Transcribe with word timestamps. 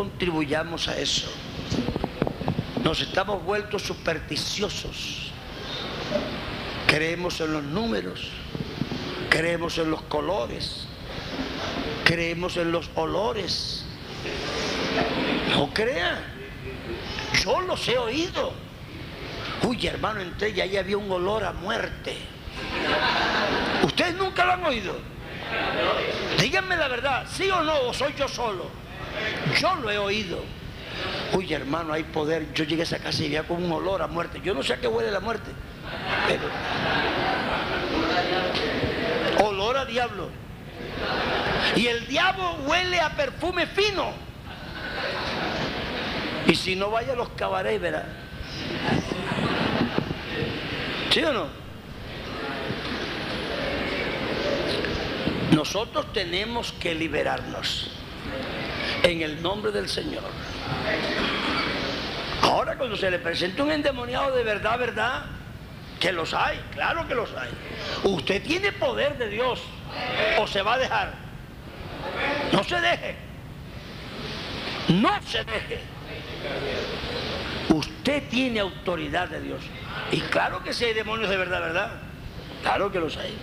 Contribuyamos 0.00 0.88
a 0.88 0.98
eso. 0.98 1.28
Nos 2.82 3.02
estamos 3.02 3.44
vueltos 3.44 3.82
supersticiosos. 3.82 5.30
Creemos 6.86 7.38
en 7.42 7.52
los 7.52 7.62
números, 7.64 8.30
creemos 9.28 9.76
en 9.76 9.90
los 9.90 10.00
colores, 10.02 10.86
creemos 12.02 12.56
en 12.56 12.72
los 12.72 12.88
olores. 12.94 13.84
No 15.50 15.68
crea. 15.74 16.18
Yo 17.44 17.60
los 17.60 17.86
he 17.86 17.98
oído. 17.98 18.54
Uy, 19.64 19.86
hermano, 19.86 20.22
entre 20.22 20.48
y 20.48 20.62
ahí 20.62 20.78
había 20.78 20.96
un 20.96 21.10
olor 21.10 21.44
a 21.44 21.52
muerte. 21.52 22.16
¿Ustedes 23.84 24.14
nunca 24.14 24.46
lo 24.46 24.52
han 24.52 24.64
oído? 24.64 24.96
Díganme 26.38 26.74
la 26.78 26.88
verdad, 26.88 27.26
¿sí 27.30 27.50
o 27.50 27.62
no? 27.62 27.78
¿O 27.82 27.92
soy 27.92 28.14
yo 28.16 28.26
solo? 28.28 28.80
Yo 29.60 29.74
lo 29.76 29.90
he 29.90 29.98
oído. 29.98 30.42
Uy, 31.32 31.52
hermano, 31.52 31.92
hay 31.92 32.02
poder. 32.04 32.52
Yo 32.54 32.64
llegué 32.64 32.82
a 32.82 32.84
esa 32.84 32.98
casa 32.98 33.22
y 33.22 33.28
veía 33.28 33.44
con 33.44 33.62
un 33.62 33.72
olor 33.72 34.02
a 34.02 34.06
muerte. 34.06 34.40
Yo 34.42 34.54
no 34.54 34.62
sé 34.62 34.74
a 34.74 34.80
qué 34.80 34.88
huele 34.88 35.10
la 35.10 35.20
muerte. 35.20 35.50
Pero... 36.28 36.42
Olor 39.46 39.76
a 39.78 39.84
diablo. 39.84 40.28
Y 41.76 41.86
el 41.86 42.06
diablo 42.06 42.54
huele 42.66 43.00
a 43.00 43.10
perfume 43.10 43.66
fino. 43.66 44.12
Y 46.46 46.54
si 46.54 46.74
no 46.74 46.90
vaya 46.90 47.12
a 47.12 47.16
los 47.16 47.28
cabarets, 47.30 47.80
verá. 47.80 48.04
¿Sí 51.10 51.22
o 51.22 51.32
no? 51.32 51.46
Nosotros 55.52 56.12
tenemos 56.12 56.72
que 56.72 56.94
liberarnos 56.94 57.90
en 59.02 59.22
el 59.22 59.42
nombre 59.42 59.72
del 59.72 59.88
Señor. 59.88 60.24
Ahora 62.42 62.76
cuando 62.76 62.96
se 62.96 63.10
le 63.10 63.18
presenta 63.18 63.62
un 63.62 63.70
endemoniado 63.70 64.34
de 64.34 64.42
verdad, 64.42 64.78
verdad, 64.78 65.22
que 65.98 66.12
los 66.12 66.32
hay, 66.32 66.58
claro 66.72 67.06
que 67.06 67.14
los 67.14 67.30
hay. 67.34 67.50
Usted 68.04 68.42
tiene 68.42 68.72
poder 68.72 69.18
de 69.18 69.28
Dios 69.28 69.60
o 70.38 70.46
se 70.46 70.62
va 70.62 70.74
a 70.74 70.78
dejar. 70.78 71.12
No 72.52 72.64
se 72.64 72.80
deje. 72.80 73.16
No 74.88 75.10
se 75.22 75.44
deje. 75.44 75.80
Usted 77.68 78.28
tiene 78.28 78.60
autoridad 78.60 79.28
de 79.28 79.40
Dios. 79.40 79.60
Y 80.10 80.20
claro 80.22 80.62
que 80.64 80.72
si 80.72 80.86
hay 80.86 80.94
demonios 80.94 81.28
de 81.28 81.36
verdad, 81.36 81.60
¿verdad? 81.60 81.90
Claro 82.62 82.90
que 82.90 82.98
los 82.98 83.16
hay. 83.16 83.36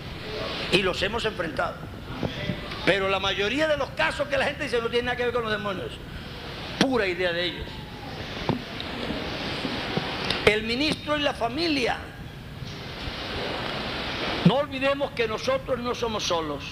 Y 0.71 0.81
los 0.81 1.01
hemos 1.03 1.23
enfrentado. 1.25 1.75
Pero 2.87 3.09
la 3.09 3.19
mayoría 3.19 3.67
de 3.67 3.75
los 3.75 3.89
casos 3.89 4.29
que 4.29 4.37
la 4.37 4.45
gente 4.45 4.63
dice 4.63 4.79
no 4.79 4.87
tiene 4.87 5.07
nada 5.07 5.17
que 5.17 5.25
ver 5.25 5.33
con 5.33 5.43
los 5.43 5.51
demonios. 5.51 5.91
Pura 6.79 7.05
idea 7.05 7.33
de 7.33 7.43
ellos. 7.43 7.67
El 10.45 10.63
ministro 10.63 11.17
y 11.17 11.19
la 11.19 11.33
familia. 11.33 11.97
No 14.45 14.55
olvidemos 14.55 15.11
que 15.11 15.27
nosotros 15.27 15.77
no 15.79 15.93
somos 15.93 16.23
solos. 16.23 16.63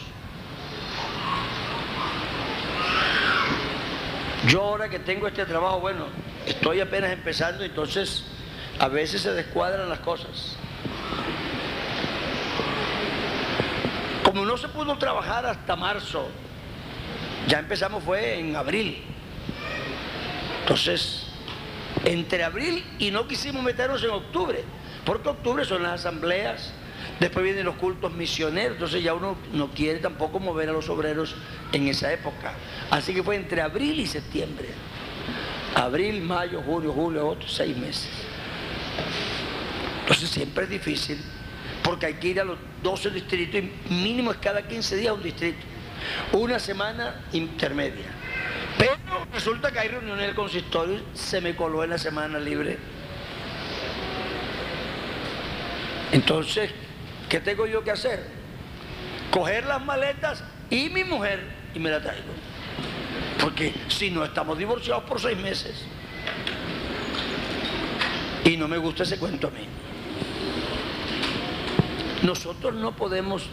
Yo 4.47 4.61
ahora 4.61 4.87
que 4.87 4.99
tengo 4.99 5.27
este 5.27 5.43
trabajo, 5.45 5.81
bueno, 5.81 6.05
estoy 6.45 6.79
apenas 6.79 7.11
empezando, 7.11 7.65
entonces 7.65 8.23
a 8.79 8.87
veces 8.87 9.21
se 9.21 9.33
descuadran 9.33 9.89
las 9.89 9.99
cosas. 9.99 10.55
Como 14.25 14.43
no 14.43 14.57
se 14.57 14.67
pudo 14.69 14.97
trabajar 14.97 15.45
hasta 15.45 15.75
marzo, 15.75 16.27
ya 17.47 17.59
empezamos 17.59 18.03
fue 18.03 18.39
en 18.39 18.55
abril. 18.55 19.03
Entonces, 20.61 21.27
entre 22.03 22.43
abril 22.43 22.83
y 22.97 23.11
no 23.11 23.27
quisimos 23.27 23.61
meternos 23.61 24.03
en 24.03 24.09
octubre, 24.09 24.63
porque 25.05 25.29
octubre 25.29 25.63
son 25.63 25.83
las 25.83 26.01
asambleas, 26.01 26.73
después 27.19 27.45
vienen 27.45 27.65
los 27.65 27.75
cultos 27.75 28.13
misioneros, 28.13 28.73
entonces 28.73 29.03
ya 29.03 29.13
uno 29.13 29.37
no 29.53 29.69
quiere 29.69 29.99
tampoco 29.99 30.39
mover 30.39 30.69
a 30.69 30.71
los 30.71 30.89
obreros 30.89 31.35
en 31.71 31.87
esa 31.87 32.11
época. 32.11 32.55
Así 32.89 33.13
que 33.13 33.21
fue 33.21 33.35
entre 33.35 33.61
abril 33.61 33.99
y 33.99 34.07
septiembre. 34.07 34.69
Abril, 35.75 36.23
mayo, 36.23 36.63
junio, 36.65 36.91
julio, 36.91 37.27
otros 37.27 37.53
seis 37.53 37.77
meses. 37.77 38.09
Entonces 40.01 40.31
siempre 40.31 40.63
es 40.63 40.69
difícil 40.71 41.23
porque 41.85 42.07
hay 42.07 42.15
que 42.15 42.29
ir 42.29 42.41
a 42.41 42.43
los 42.43 42.57
12 42.81 43.11
distritos 43.11 43.61
y 43.61 43.93
mínimo 43.93 44.31
es 44.31 44.37
cada 44.37 44.67
15 44.67 44.97
días 44.97 45.13
un 45.13 45.21
distrito. 45.21 45.59
Una 46.33 46.59
semana 46.59 47.23
intermedia. 47.31 48.07
Pero 48.77 48.95
resulta 49.31 49.71
que 49.71 49.79
hay 49.79 49.89
reuniones 49.89 50.25
del 50.25 50.35
consistorio, 50.35 50.99
se 51.13 51.39
me 51.41 51.55
coló 51.55 51.83
en 51.83 51.91
la 51.91 51.99
semana 51.99 52.39
libre. 52.39 52.77
Entonces, 56.11 56.71
¿qué 57.29 57.39
tengo 57.39 57.67
yo 57.67 57.83
que 57.83 57.91
hacer? 57.91 58.25
Coger 59.29 59.65
las 59.65 59.83
maletas 59.83 60.43
y 60.71 60.89
mi 60.89 61.03
mujer 61.03 61.39
y 61.75 61.79
me 61.79 61.91
la 61.91 62.01
traigo. 62.01 62.33
Porque 63.39 63.73
si 63.89 64.09
no 64.09 64.25
estamos 64.25 64.57
divorciados 64.57 65.03
por 65.03 65.21
seis 65.21 65.37
meses. 65.37 65.83
Y 68.43 68.57
no 68.57 68.67
me 68.67 68.77
gusta 68.77 69.03
ese 69.03 69.17
cuento 69.17 69.47
a 69.47 69.51
mí. 69.51 69.67
Nosotros 72.25 72.73
no 72.73 72.95
podemos, 72.95 73.43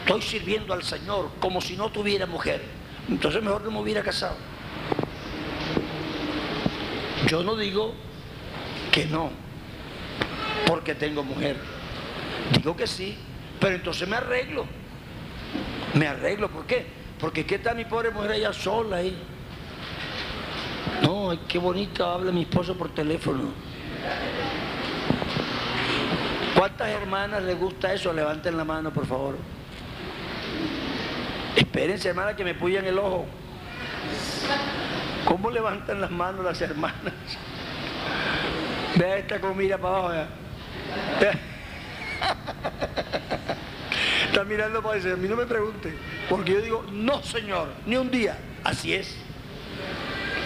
estoy 0.00 0.20
sirviendo 0.20 0.74
al 0.74 0.82
Señor 0.82 1.30
como 1.38 1.60
si 1.60 1.76
no 1.76 1.90
tuviera 1.90 2.26
mujer. 2.26 2.60
Entonces 3.08 3.40
mejor 3.40 3.62
no 3.62 3.70
me 3.70 3.78
hubiera 3.78 4.02
casado. 4.02 4.36
Yo 7.28 7.44
no 7.44 7.56
digo 7.56 7.94
que 8.90 9.06
no, 9.06 9.30
porque 10.66 10.96
tengo 10.96 11.22
mujer. 11.22 11.56
Digo 12.56 12.76
que 12.76 12.88
sí, 12.88 13.16
pero 13.60 13.76
entonces 13.76 14.08
me 14.08 14.16
arreglo. 14.16 14.66
Me 15.94 16.08
arreglo, 16.08 16.50
¿por 16.50 16.66
qué? 16.66 16.84
Porque 17.20 17.46
¿qué 17.46 17.54
está 17.54 17.74
mi 17.74 17.84
pobre 17.84 18.10
mujer 18.10 18.32
allá 18.32 18.52
sola 18.52 18.96
ahí? 18.96 19.16
No, 21.02 21.32
qué 21.46 21.58
bonita 21.58 22.12
habla 22.12 22.32
mi 22.32 22.42
esposo 22.42 22.76
por 22.76 22.92
teléfono. 22.92 23.52
¿Cuántas 26.56 26.88
hermanas 26.88 27.42
les 27.42 27.58
gusta 27.58 27.92
eso? 27.92 28.12
Levanten 28.14 28.56
la 28.56 28.64
mano, 28.64 28.90
por 28.90 29.06
favor. 29.06 29.36
Espérense, 31.54 32.08
hermana, 32.08 32.34
que 32.34 32.44
me 32.44 32.54
puyan 32.54 32.86
el 32.86 32.98
ojo. 32.98 33.26
¿Cómo 35.26 35.50
levantan 35.50 36.00
las 36.00 36.10
manos 36.10 36.44
las 36.44 36.60
hermanas? 36.62 37.12
Vea 38.96 39.18
esta 39.18 39.38
comida 39.38 39.76
para 39.76 39.98
abajo. 39.98 40.28
Está 44.26 44.44
mirando 44.44 44.82
para 44.82 44.94
decir, 44.94 45.12
a 45.12 45.16
mí 45.16 45.28
no 45.28 45.36
me 45.36 45.46
pregunte, 45.46 45.94
porque 46.28 46.52
yo 46.52 46.60
digo, 46.60 46.86
no 46.90 47.22
señor, 47.22 47.68
ni 47.84 47.96
un 47.96 48.10
día. 48.10 48.38
Así 48.64 48.94
es. 48.94 49.16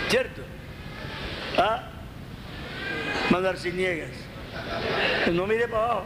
¿Cierto? 0.09 0.43
¿Ah? 1.57 1.85
Mandar 3.31 3.57
sin 3.57 3.77
niegas. 3.77 4.11
No 5.33 5.47
mire 5.47 5.69
para 5.69 5.85
abajo. 5.85 6.05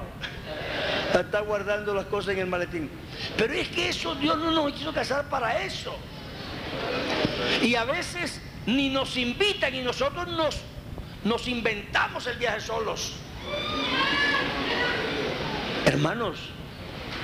Está 1.15 1.41
guardando 1.41 1.95
las 1.95 2.07
cosas 2.07 2.35
en 2.35 2.41
el 2.41 2.47
maletín. 2.47 2.91
Pero 3.37 3.55
es 3.55 3.69
que 3.69 3.89
eso 3.89 4.15
Dios 4.15 4.37
no 4.39 4.51
nos 4.51 4.73
quiso 4.73 4.93
casar 4.93 5.29
para 5.29 5.63
eso. 5.63 5.97
Y 7.63 7.75
a 7.77 7.85
veces 7.85 8.41
ni 8.67 8.89
nos 8.91 9.17
invitan 9.17 9.75
y 9.75 9.83
nosotros 9.83 10.29
nos, 10.29 10.61
nos 11.25 11.47
inventamos 11.49 12.27
el 12.27 12.37
viaje 12.39 12.61
solos. 12.61 13.15
Hermanos, 15.85 16.39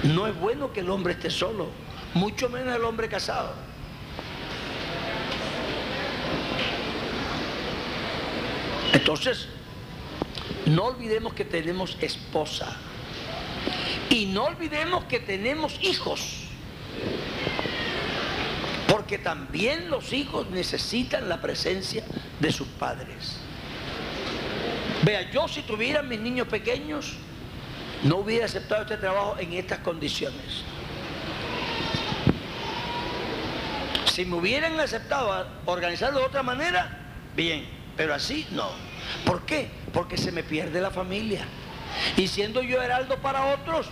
no 0.03 0.27
es 0.27 0.37
bueno 0.37 0.73
que 0.73 0.81
el 0.81 0.91
hombre 0.91 1.15
esté 1.15 1.31
solo, 1.31 1.69
mucho 2.15 2.49
menos 2.49 2.75
el 2.75 2.85
hombre 2.85 3.09
casado. 3.09 3.55
Entonces, 8.93 9.49
no 10.71 10.85
olvidemos 10.85 11.35
que 11.35 11.45
tenemos 11.45 11.97
esposa. 12.01 12.77
Y 14.09 14.27
no 14.27 14.45
olvidemos 14.45 15.05
que 15.05 15.21
tenemos 15.21 15.79
hijos. 15.83 16.45
Porque 18.89 19.19
también 19.19 19.91
los 19.91 20.13
hijos 20.13 20.49
necesitan 20.51 21.29
la 21.29 21.41
presencia 21.41 22.05
de 22.39 22.53
sus 22.53 22.69
padres. 22.69 23.37
Vea, 25.03 25.31
yo 25.31 25.49
si 25.49 25.63
tuviera 25.63 26.03
mis 26.03 26.21
niños 26.21 26.47
pequeños, 26.49 27.15
no 28.03 28.19
hubiera 28.19 28.47
aceptado 28.47 28.83
este 28.83 28.97
trabajo 28.97 29.37
en 29.39 29.53
estas 29.55 29.81
condiciones. 29.81 30.65
Si 34.07 34.25
me 34.25 34.37
hubieran 34.37 34.79
aceptado 34.79 35.47
organizarlo 35.67 36.21
de 36.21 36.27
otra 36.27 36.43
manera, 36.43 36.99
bien, 37.35 37.67
pero 37.97 38.15
así 38.15 38.47
no. 38.51 38.71
¿Por 39.25 39.47
qué? 39.47 39.80
Porque 39.93 40.17
se 40.17 40.33
me 40.33 40.43
pierde 40.43 40.81
la 40.81 40.91
familia. 40.91 41.45
Y 42.17 42.29
siendo 42.29 42.63
yo 42.63 42.81
heraldo 42.83 43.17
para 43.19 43.47
otros, 43.47 43.89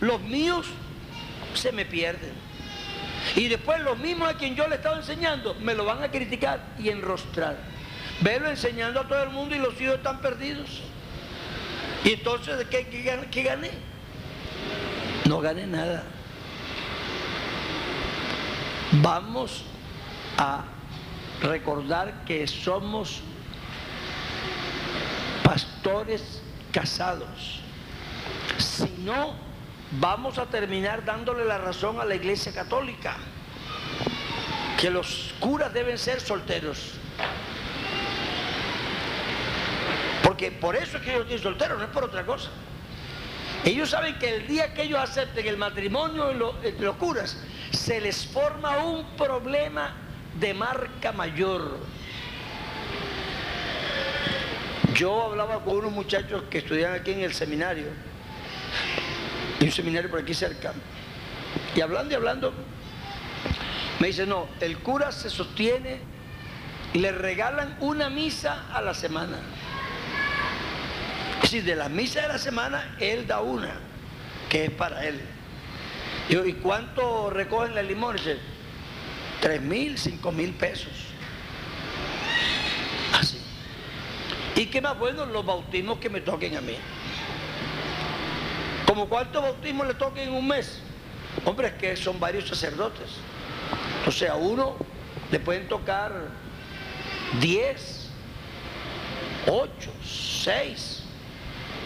los 0.00 0.20
míos 0.20 0.66
se 1.54 1.72
me 1.72 1.84
pierden. 1.84 2.32
Y 3.36 3.48
después 3.48 3.80
los 3.80 3.98
mismos 3.98 4.28
a 4.28 4.36
quien 4.36 4.56
yo 4.56 4.66
le 4.68 4.76
estaba 4.76 4.96
enseñando 4.96 5.54
me 5.54 5.74
lo 5.74 5.84
van 5.84 6.02
a 6.02 6.10
criticar 6.10 6.60
y 6.78 6.88
enrostrar. 6.88 7.56
Verlo 8.20 8.48
enseñando 8.48 9.00
a 9.00 9.08
todo 9.08 9.22
el 9.22 9.30
mundo 9.30 9.54
y 9.54 9.58
los 9.58 9.80
hijos 9.80 9.96
están 9.96 10.20
perdidos. 10.20 10.82
Y 12.04 12.12
entonces, 12.12 12.66
¿qué, 12.68 12.86
qué, 13.30 13.42
gané? 13.42 13.70
No 15.24 15.40
gané 15.40 15.66
nada. 15.66 16.04
Vamos 19.00 19.64
a 20.36 20.64
recordar 21.42 22.24
que 22.24 22.46
somos 22.46 23.22
pastores 25.82 26.40
casados. 26.70 27.60
Si 28.58 28.88
no, 29.04 29.34
vamos 29.92 30.38
a 30.38 30.46
terminar 30.46 31.04
dándole 31.04 31.44
la 31.44 31.58
razón 31.58 32.00
a 32.00 32.04
la 32.04 32.14
iglesia 32.14 32.52
católica, 32.52 33.16
que 34.78 34.90
los 34.90 35.34
curas 35.40 35.72
deben 35.72 35.98
ser 35.98 36.20
solteros. 36.20 36.92
Porque 40.22 40.52
por 40.52 40.76
eso 40.76 40.98
es 40.98 41.02
que 41.02 41.14
ellos 41.14 41.26
tienen 41.26 41.42
solteros, 41.42 41.78
no 41.78 41.84
es 41.84 41.90
por 41.90 42.04
otra 42.04 42.24
cosa. 42.24 42.50
Ellos 43.64 43.90
saben 43.90 44.18
que 44.18 44.36
el 44.36 44.46
día 44.46 44.72
que 44.74 44.82
ellos 44.82 45.00
acepten 45.00 45.46
el 45.46 45.56
matrimonio 45.56 46.54
entre 46.62 46.86
los 46.86 46.96
curas, 46.96 47.36
se 47.72 48.00
les 48.00 48.26
forma 48.26 48.78
un 48.84 49.04
problema 49.16 49.94
de 50.38 50.54
marca 50.54 51.10
mayor. 51.12 51.78
Yo 54.94 55.22
hablaba 55.24 55.64
con 55.64 55.76
unos 55.76 55.92
muchachos 55.92 56.44
que 56.50 56.58
estudian 56.58 56.92
aquí 56.92 57.12
en 57.12 57.20
el 57.20 57.32
seminario, 57.32 57.86
en 59.60 59.66
un 59.66 59.72
seminario 59.72 60.10
por 60.10 60.20
aquí 60.20 60.34
cerca, 60.34 60.72
y 61.74 61.80
hablando 61.80 62.12
y 62.12 62.16
hablando, 62.16 62.52
me 63.98 64.08
dice, 64.08 64.26
no, 64.26 64.48
el 64.60 64.78
cura 64.78 65.12
se 65.12 65.30
sostiene 65.30 66.00
y 66.92 66.98
le 66.98 67.12
regalan 67.12 67.76
una 67.80 68.10
misa 68.10 68.66
a 68.72 68.82
la 68.82 68.94
semana. 68.94 69.38
Es 71.42 71.64
de 71.64 71.76
la 71.76 71.88
misa 71.88 72.22
de 72.22 72.28
la 72.28 72.38
semana, 72.38 72.96
él 72.98 73.26
da 73.26 73.40
una, 73.40 73.74
que 74.48 74.64
es 74.66 74.70
para 74.70 75.06
él. 75.06 75.20
¿y 76.28 76.52
cuánto 76.54 77.30
recogen 77.30 77.74
la 77.74 77.82
limón? 77.82 78.16
Dice, 78.16 78.38
tres 79.40 79.60
mil, 79.60 79.98
cinco 79.98 80.32
mil 80.32 80.52
pesos. 80.54 80.92
Así. 83.12 83.38
¿Y 84.54 84.66
qué 84.66 84.80
más 84.80 84.98
bueno 84.98 85.26
los 85.26 85.44
bautismos 85.44 85.98
que 85.98 86.10
me 86.10 86.20
toquen 86.20 86.56
a 86.56 86.60
mí? 86.60 86.76
¿Como 88.86 89.08
cuántos 89.08 89.42
bautismos 89.42 89.86
le 89.86 89.94
toquen 89.94 90.28
en 90.28 90.34
un 90.34 90.46
mes? 90.46 90.80
Hombre, 91.44 91.68
es 91.68 91.74
que 91.74 91.96
son 91.96 92.20
varios 92.20 92.48
sacerdotes. 92.48 93.10
Sea, 94.10 94.32
a 94.32 94.36
uno 94.36 94.76
le 95.30 95.40
pueden 95.40 95.66
tocar 95.68 96.12
diez, 97.40 98.08
ocho, 99.46 99.90
seis. 100.04 101.02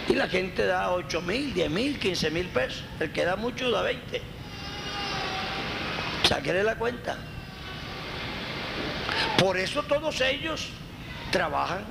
Y 0.09 0.15
la 0.15 0.29
gente 0.29 0.67
da 0.67 0.93
8 0.93 1.21
mil, 1.23 1.53
10 1.53 1.71
mil, 1.71 1.99
15 1.99 2.31
mil 2.31 2.47
pesos. 2.49 2.85
El 3.01 3.13
que 3.13 3.25
da 3.25 3.37
mucho 3.37 3.71
da 3.71 3.83
20. 3.83 4.23
Sáquele 6.25 6.63
la 6.63 6.77
cuenta. 6.77 7.17
Por 9.39 9.57
eso 9.57 9.83
todos 9.83 10.21
ellos 10.21 10.69
trabajan, 11.31 11.85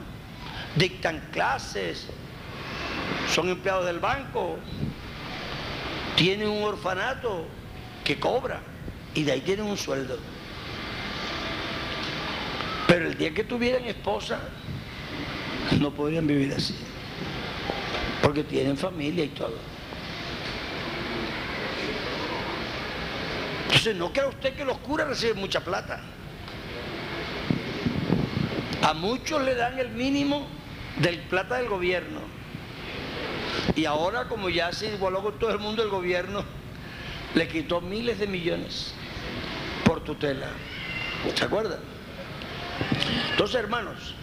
dictan 0.75 1.29
clases, 1.31 2.07
son 3.33 3.49
empleados 3.49 3.85
del 3.85 3.99
banco, 3.99 4.57
tienen 6.15 6.49
un 6.49 6.63
orfanato 6.63 7.47
que 8.03 8.19
cobra 8.19 8.61
y 9.13 9.23
de 9.23 9.31
ahí 9.31 9.41
tienen 9.41 9.65
un 9.65 9.77
sueldo. 9.77 10.17
Pero 12.87 13.07
el 13.07 13.17
día 13.17 13.33
que 13.33 13.43
tuvieran 13.43 13.83
esposa, 13.85 14.39
no 15.79 15.91
podrían 15.91 16.27
vivir 16.27 16.53
así 16.53 16.75
porque 18.25 18.43
tienen 18.43 18.75
familia 18.75 19.23
y 19.23 19.29
todo. 19.29 19.53
Entonces, 23.65 23.95
no 23.95 24.11
crea 24.11 24.27
usted 24.27 24.55
que 24.55 24.65
los 24.65 24.79
curas 24.79 25.07
reciben 25.07 25.37
mucha 25.37 25.59
plata. 25.59 26.01
A 28.81 28.93
muchos 28.95 29.43
le 29.43 29.53
dan 29.53 29.77
el 29.77 29.89
mínimo 29.89 30.47
del 30.97 31.19
plata 31.19 31.55
del 31.57 31.67
gobierno. 31.67 32.19
Y 33.75 33.85
ahora, 33.85 34.27
como 34.27 34.49
ya 34.49 34.71
se 34.71 34.93
igualó 34.93 35.21
con 35.21 35.39
todo 35.39 35.51
el 35.51 35.59
mundo, 35.59 35.83
el 35.83 35.89
gobierno 35.89 36.43
le 37.33 37.47
quitó 37.47 37.81
miles 37.81 38.19
de 38.19 38.27
millones 38.27 38.93
por 39.83 40.03
tutela. 40.03 40.47
¿Se 41.33 41.43
acuerdan? 41.43 41.79
Entonces, 43.31 43.55
hermanos, 43.55 44.15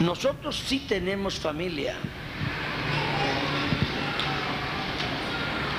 nosotros 0.00 0.62
sí 0.66 0.80
tenemos 0.88 1.38
familia. 1.38 1.96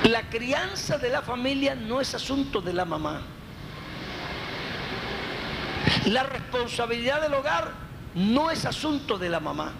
La 0.04 0.28
crianza 0.28 0.98
de 0.98 1.10
la 1.10 1.22
familia 1.22 1.74
no 1.74 2.00
es 2.00 2.14
asunto 2.14 2.60
de 2.60 2.72
la 2.72 2.84
mamá. 2.84 3.22
La 6.06 6.24
responsabilidad 6.24 7.22
del 7.22 7.34
hogar 7.34 7.89
no 8.14 8.50
es 8.50 8.64
asunto 8.64 9.18
de 9.18 9.28
la 9.28 9.40
mamá. 9.40 9.72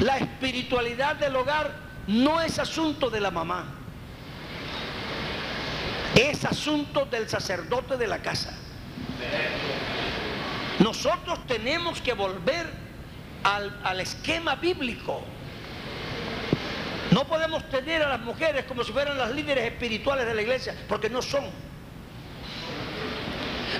La 0.00 0.18
espiritualidad 0.18 1.16
del 1.16 1.36
hogar 1.36 1.72
no 2.06 2.40
es 2.40 2.58
asunto 2.58 3.10
de 3.10 3.20
la 3.20 3.30
mamá. 3.30 3.64
Es 6.14 6.44
asunto 6.44 7.06
del 7.06 7.28
sacerdote 7.28 7.96
de 7.96 8.06
la 8.06 8.18
casa. 8.18 8.56
Nosotros 10.78 11.46
tenemos 11.46 12.00
que 12.00 12.12
volver 12.12 12.66
al, 13.42 13.80
al 13.82 14.00
esquema 14.00 14.56
bíblico. 14.56 15.22
No 17.10 17.26
podemos 17.26 17.68
tener 17.70 18.02
a 18.02 18.08
las 18.08 18.20
mujeres 18.20 18.64
como 18.64 18.84
si 18.84 18.92
fueran 18.92 19.16
las 19.16 19.30
líderes 19.32 19.64
espirituales 19.64 20.26
de 20.26 20.34
la 20.34 20.42
iglesia, 20.42 20.74
porque 20.88 21.08
no 21.08 21.22
son. 21.22 21.44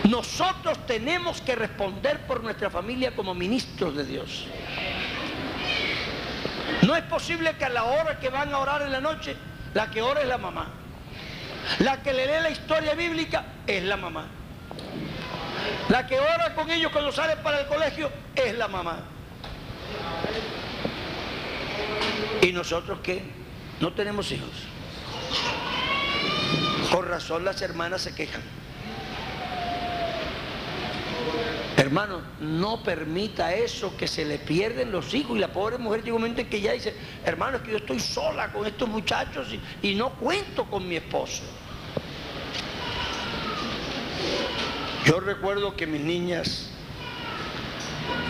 Nosotros 0.04 0.86
tenemos 0.86 1.40
que 1.40 1.54
responder 1.54 2.26
por 2.26 2.42
nuestra 2.42 2.70
familia 2.70 3.14
como 3.14 3.34
ministros 3.34 3.96
de 3.96 4.04
Dios. 4.04 4.46
No 6.82 6.94
es 6.94 7.02
posible 7.04 7.56
que 7.56 7.64
a 7.64 7.68
la 7.68 7.84
hora 7.84 8.18
que 8.20 8.28
van 8.28 8.52
a 8.52 8.58
orar 8.58 8.82
en 8.82 8.92
la 8.92 9.00
noche, 9.00 9.36
la 9.74 9.90
que 9.90 10.02
ora 10.02 10.20
es 10.20 10.28
la 10.28 10.38
mamá. 10.38 10.68
La 11.80 12.02
que 12.02 12.12
le 12.12 12.26
lee 12.26 12.42
la 12.42 12.50
historia 12.50 12.94
bíblica 12.94 13.44
es 13.66 13.82
la 13.82 13.96
mamá. 13.96 14.26
La 15.88 16.06
que 16.06 16.18
ora 16.18 16.54
con 16.54 16.70
ellos 16.70 16.92
cuando 16.92 17.10
salen 17.12 17.38
para 17.42 17.60
el 17.60 17.66
colegio 17.66 18.10
es 18.34 18.56
la 18.56 18.68
mamá. 18.68 19.00
¿Y 22.42 22.52
nosotros 22.52 23.00
qué? 23.02 23.22
No 23.80 23.92
tenemos 23.92 24.30
hijos. 24.30 24.50
Por 26.90 27.08
razón 27.08 27.44
las 27.44 27.60
hermanas 27.62 28.02
se 28.02 28.14
quejan. 28.14 28.42
Hermano, 31.76 32.22
no 32.40 32.82
permita 32.82 33.54
eso, 33.54 33.94
que 33.98 34.08
se 34.08 34.24
le 34.24 34.38
pierden 34.38 34.90
los 34.90 35.12
hijos. 35.12 35.36
Y 35.36 35.40
la 35.40 35.52
pobre 35.52 35.76
mujer 35.76 36.02
llega 36.02 36.16
un 36.16 36.22
momento 36.22 36.40
en 36.40 36.48
que 36.48 36.60
ya 36.60 36.72
dice, 36.72 36.94
hermano, 37.24 37.58
es 37.58 37.62
que 37.64 37.72
yo 37.72 37.76
estoy 37.76 38.00
sola 38.00 38.50
con 38.50 38.66
estos 38.66 38.88
muchachos 38.88 39.48
y, 39.82 39.90
y 39.90 39.94
no 39.94 40.10
cuento 40.14 40.64
con 40.64 40.88
mi 40.88 40.96
esposo. 40.96 41.42
Yo 45.04 45.20
recuerdo 45.20 45.76
que 45.76 45.86
mis 45.86 46.00
niñas, 46.00 46.70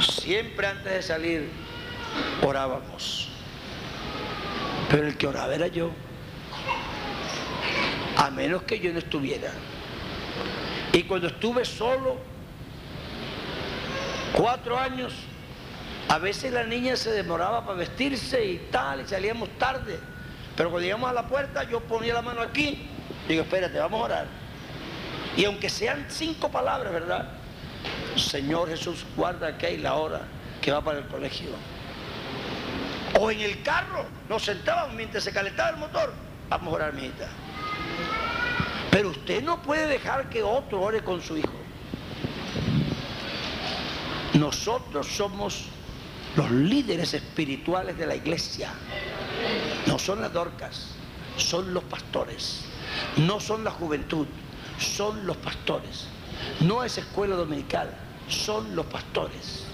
siempre 0.00 0.66
antes 0.66 0.92
de 0.92 1.02
salir, 1.02 1.48
orábamos. 2.42 3.28
Pero 4.90 5.06
el 5.06 5.16
que 5.16 5.26
oraba 5.28 5.54
era 5.54 5.68
yo. 5.68 5.90
A 8.16 8.30
menos 8.30 8.62
que 8.62 8.80
yo 8.80 8.92
no 8.92 8.98
estuviera. 8.98 9.52
Y 10.92 11.04
cuando 11.04 11.28
estuve 11.28 11.64
solo, 11.64 12.18
cuatro 14.33 14.78
años, 14.78 15.12
a 16.09 16.18
veces 16.18 16.52
la 16.52 16.64
niña 16.64 16.97
se 16.97 17.11
demoraba 17.11 17.64
para 17.64 17.78
vestirse 17.78 18.45
y 18.45 18.59
tal, 18.71 19.00
y 19.00 19.06
salíamos 19.06 19.49
tarde. 19.59 19.99
Pero 20.56 20.71
cuando 20.71 20.85
llegamos 20.85 21.11
a 21.11 21.12
la 21.12 21.26
puerta, 21.26 21.64
yo 21.64 21.80
ponía 21.80 22.14
la 22.14 22.23
mano 22.23 22.40
aquí, 22.40 22.88
digo, 23.28 23.42
espérate, 23.42 23.78
vamos 23.78 24.00
a 24.00 24.04
orar. 24.04 24.26
Y 25.37 25.45
aunque 25.45 25.68
sean 25.68 26.06
cinco 26.09 26.50
palabras, 26.50 26.92
¿verdad? 26.92 27.28
Señor 28.16 28.68
Jesús, 28.68 29.04
guarda 29.16 29.59
que 29.59 29.66
hay 29.66 29.76
la 29.76 29.95
hora 29.95 30.23
que 30.62 30.73
va 30.73 30.80
para 30.80 30.99
el 30.99 31.06
colegio. 31.06 31.50
O 33.21 33.30
en 33.30 33.40
el 33.40 33.62
carro, 33.62 34.06
nos 34.28 34.45
sentábamos 34.45 34.95
mientras 34.95 35.25
se 35.25 35.33
calentaba 35.33 35.71
el 35.71 35.76
motor. 35.76 36.12
Vamos 36.49 36.73
a 36.73 36.76
orar, 36.76 36.95
mi 36.95 37.02
hija. 37.02 37.28
Pero 38.90 39.11
usted 39.11 39.42
no 39.42 39.61
puede 39.62 39.87
dejar 39.87 40.30
que 40.30 40.42
otro 40.42 40.80
ore 40.80 41.02
con 41.02 41.21
su 41.21 41.37
hijo. 41.37 41.65
Nosotros 44.38 45.06
somos 45.06 45.66
los 46.36 46.50
líderes 46.50 47.14
espirituales 47.14 47.96
de 47.96 48.06
la 48.06 48.14
iglesia. 48.14 48.70
No 49.86 49.98
son 49.98 50.20
las 50.20 50.32
dorcas, 50.32 50.88
son 51.36 51.72
los 51.72 51.84
pastores. 51.84 52.62
No 53.16 53.40
son 53.40 53.64
la 53.64 53.70
juventud, 53.70 54.26
son 54.78 55.26
los 55.26 55.36
pastores. 55.38 56.06
No 56.60 56.84
es 56.84 56.98
escuela 56.98 57.36
dominical, 57.36 57.90
son 58.28 58.76
los 58.76 58.86
pastores. 58.86 59.64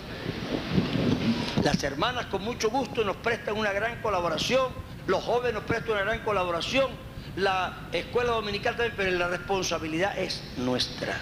Las 1.65 1.83
hermanas 1.83 2.27
con 2.27 2.43
mucho 2.43 2.71
gusto 2.71 3.05
nos 3.05 3.17
prestan 3.17 3.57
una 3.57 3.73
gran 3.73 4.01
colaboración, 4.01 4.73
los 5.07 5.23
jóvenes 5.25 5.55
nos 5.55 5.65
prestan 5.65 5.93
una 5.93 6.03
gran 6.03 6.21
colaboración, 6.21 6.91
la 7.37 7.89
escuela 7.93 8.33
dominical 8.33 8.77
también, 8.77 8.95
pero 8.97 9.19
la 9.19 9.29
responsabilidad 9.29 10.17
es 10.19 10.43
nuestra. 10.57 11.17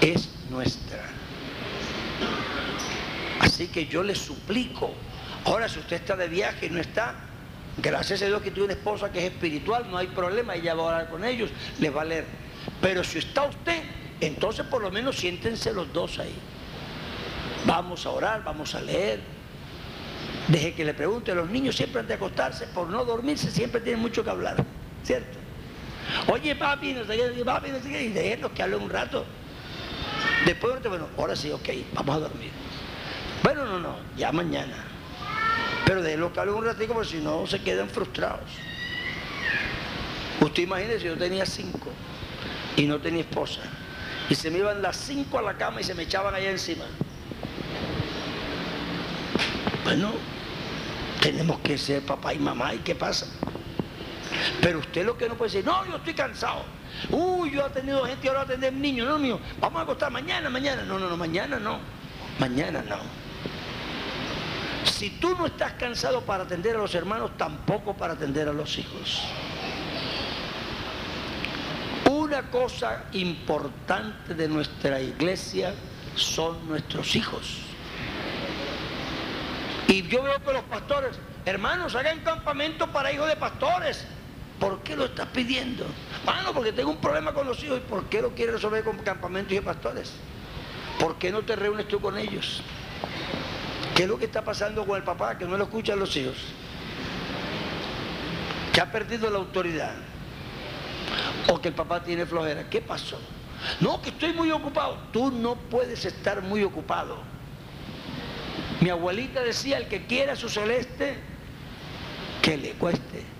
Es 0.00 0.31
nuestra. 0.52 1.02
Así 3.40 3.66
que 3.68 3.86
yo 3.86 4.02
le 4.02 4.14
suplico, 4.14 4.92
ahora 5.44 5.68
si 5.68 5.80
usted 5.80 5.96
está 5.96 6.14
de 6.14 6.28
viaje 6.28 6.66
y 6.66 6.70
no 6.70 6.80
está, 6.80 7.14
gracias 7.78 8.22
a 8.22 8.26
Dios 8.26 8.42
que 8.42 8.50
tiene 8.50 8.66
una 8.66 8.74
esposa 8.74 9.10
que 9.10 9.26
es 9.26 9.32
espiritual, 9.32 9.90
no 9.90 9.96
hay 9.96 10.06
problema, 10.08 10.54
ella 10.54 10.74
va 10.74 10.82
a 10.82 10.86
orar 10.86 11.08
con 11.10 11.24
ellos, 11.24 11.50
les 11.80 11.94
va 11.94 12.02
a 12.02 12.04
leer. 12.04 12.26
Pero 12.80 13.02
si 13.02 13.18
está 13.18 13.44
usted, 13.44 13.82
entonces 14.20 14.64
por 14.66 14.82
lo 14.82 14.90
menos 14.90 15.16
siéntense 15.16 15.72
los 15.72 15.92
dos 15.92 16.18
ahí. 16.18 16.34
Vamos 17.64 18.06
a 18.06 18.10
orar, 18.10 18.44
vamos 18.44 18.74
a 18.74 18.80
leer. 18.80 19.20
Deje 20.48 20.74
que 20.74 20.84
le 20.84 20.94
pregunte, 20.94 21.34
los 21.34 21.48
niños 21.48 21.76
siempre 21.76 22.00
antes 22.00 22.08
de 22.08 22.14
acostarse, 22.14 22.66
por 22.68 22.88
no 22.88 23.04
dormirse, 23.04 23.50
siempre 23.50 23.80
tienen 23.80 24.00
mucho 24.00 24.22
que 24.22 24.30
hablar, 24.30 24.64
¿cierto? 25.02 25.38
Oye, 26.28 26.54
papi, 26.54 26.92
no 26.92 27.04
sé 27.04 27.16
qué, 27.16 27.44
papi, 27.44 27.70
no 27.70 27.80
sé 27.80 27.88
qué, 27.88 28.02
y 28.02 28.08
déjenlos 28.08 28.52
que 28.52 28.62
hablen 28.62 28.82
un 28.82 28.90
rato. 28.90 29.24
Después, 30.46 30.82
bueno, 30.82 31.08
ahora 31.16 31.36
sí, 31.36 31.50
ok, 31.50 31.68
vamos 31.94 32.16
a 32.16 32.18
dormir. 32.20 32.50
Bueno, 33.42 33.64
no, 33.64 33.78
no, 33.78 33.96
ya 34.16 34.32
mañana. 34.32 34.84
Pero 35.84 36.02
que 36.32 36.40
hablen 36.40 36.54
un 36.54 36.64
ratito 36.64 36.94
porque 36.94 37.10
si 37.10 37.18
no 37.18 37.46
se 37.46 37.60
quedan 37.60 37.88
frustrados. 37.88 38.50
Usted 40.40 40.62
imagínese, 40.64 41.04
yo 41.04 41.16
tenía 41.16 41.46
cinco 41.46 41.90
y 42.76 42.86
no 42.86 42.98
tenía 42.98 43.20
esposa. 43.20 43.60
Y 44.28 44.34
se 44.34 44.50
me 44.50 44.58
iban 44.58 44.82
las 44.82 44.96
cinco 44.96 45.38
a 45.38 45.42
la 45.42 45.56
cama 45.56 45.80
y 45.80 45.84
se 45.84 45.94
me 45.94 46.04
echaban 46.04 46.34
allá 46.34 46.50
encima. 46.50 46.84
Bueno, 49.84 50.12
tenemos 51.20 51.58
que 51.60 51.76
ser 51.76 52.02
papá 52.02 52.34
y 52.34 52.38
mamá, 52.38 52.74
¿y 52.74 52.78
qué 52.78 52.94
pasa? 52.94 53.26
Pero 54.62 54.78
usted 54.78 55.04
lo 55.04 55.18
que 55.18 55.28
no 55.28 55.34
puede 55.34 55.50
decir, 55.50 55.66
no, 55.66 55.84
yo 55.86 55.96
estoy 55.96 56.14
cansado. 56.14 56.62
Uy, 57.10 57.50
yo 57.50 57.66
he 57.66 57.70
tenido 57.70 58.04
gente 58.04 58.24
y 58.24 58.28
ahora 58.28 58.42
a 58.42 58.44
atender 58.44 58.72
niños, 58.72 59.08
no 59.08 59.18
mío. 59.18 59.40
Vamos 59.60 59.80
a 59.80 59.82
acostar 59.82 60.12
mañana, 60.12 60.48
mañana. 60.48 60.84
No, 60.84 61.00
no, 61.00 61.08
no, 61.08 61.16
mañana 61.16 61.58
no. 61.58 61.80
Mañana 62.38 62.80
no. 62.88 62.98
Si 64.88 65.10
tú 65.10 65.34
no 65.36 65.46
estás 65.46 65.72
cansado 65.72 66.20
para 66.20 66.44
atender 66.44 66.76
a 66.76 66.78
los 66.78 66.94
hermanos, 66.94 67.32
tampoco 67.36 67.94
para 67.94 68.12
atender 68.12 68.48
a 68.48 68.52
los 68.52 68.78
hijos. 68.78 69.24
Una 72.08 72.42
cosa 72.48 73.06
importante 73.14 74.32
de 74.36 74.46
nuestra 74.46 75.00
iglesia 75.00 75.74
son 76.14 76.68
nuestros 76.68 77.16
hijos. 77.16 77.62
Y 79.88 80.06
yo 80.06 80.22
veo 80.22 80.38
que 80.44 80.52
los 80.52 80.62
pastores, 80.64 81.18
hermanos, 81.46 81.96
hagan 81.96 82.20
campamento 82.20 82.86
para 82.92 83.10
hijos 83.10 83.26
de 83.26 83.34
pastores. 83.34 84.06
¿Por 84.58 84.80
qué 84.82 84.96
lo 84.96 85.06
estás 85.06 85.26
pidiendo? 85.28 85.86
Bueno, 86.24 86.52
porque 86.54 86.72
tengo 86.72 86.90
un 86.90 86.98
problema 86.98 87.32
con 87.32 87.46
los 87.46 87.62
hijos. 87.64 87.78
¿Y 87.78 87.88
por 87.88 88.04
qué 88.04 88.22
lo 88.22 88.30
quieres 88.30 88.54
resolver 88.54 88.84
con 88.84 88.96
campamentos 88.98 89.52
y 89.52 89.60
pastores? 89.60 90.12
¿Por 90.98 91.16
qué 91.16 91.32
no 91.32 91.42
te 91.42 91.56
reúnes 91.56 91.88
tú 91.88 92.00
con 92.00 92.16
ellos? 92.16 92.62
¿Qué 93.94 94.04
es 94.04 94.08
lo 94.08 94.18
que 94.18 94.26
está 94.26 94.42
pasando 94.44 94.86
con 94.86 94.96
el 94.96 95.02
papá 95.02 95.36
que 95.36 95.44
no 95.44 95.56
lo 95.56 95.64
escuchan 95.64 95.98
los 95.98 96.16
hijos? 96.16 96.36
Que 98.72 98.80
ha 98.80 98.90
perdido 98.90 99.28
la 99.30 99.38
autoridad. 99.38 99.94
O 101.48 101.60
que 101.60 101.68
el 101.68 101.74
papá 101.74 102.02
tiene 102.02 102.24
flojera. 102.24 102.70
¿Qué 102.70 102.80
pasó? 102.80 103.18
No, 103.80 104.00
que 104.00 104.10
estoy 104.10 104.32
muy 104.32 104.50
ocupado. 104.50 104.98
Tú 105.12 105.30
no 105.30 105.56
puedes 105.56 106.04
estar 106.04 106.42
muy 106.42 106.62
ocupado. 106.62 107.18
Mi 108.80 108.90
abuelita 108.90 109.42
decía, 109.42 109.78
el 109.78 109.88
que 109.88 110.06
quiera 110.06 110.34
su 110.34 110.48
celeste, 110.48 111.16
que 112.40 112.56
le 112.56 112.72
cueste. 112.72 113.31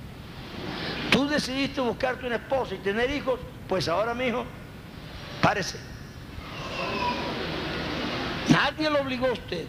Tú 1.13 1.29
decidiste 1.29 1.81
buscarte 1.81 2.27
una 2.27 2.37
esposa 2.37 2.75
y 2.75 2.79
tener 2.79 3.11
hijos, 3.11 3.39
pues 3.69 3.87
ahora, 3.87 4.15
mi 4.15 4.25
hijo, 4.25 4.45
párese. 5.41 5.79
Nadie 8.49 8.91
lo 8.91 9.01
obligó 9.01 9.27
a 9.27 9.33
usted. 9.33 9.67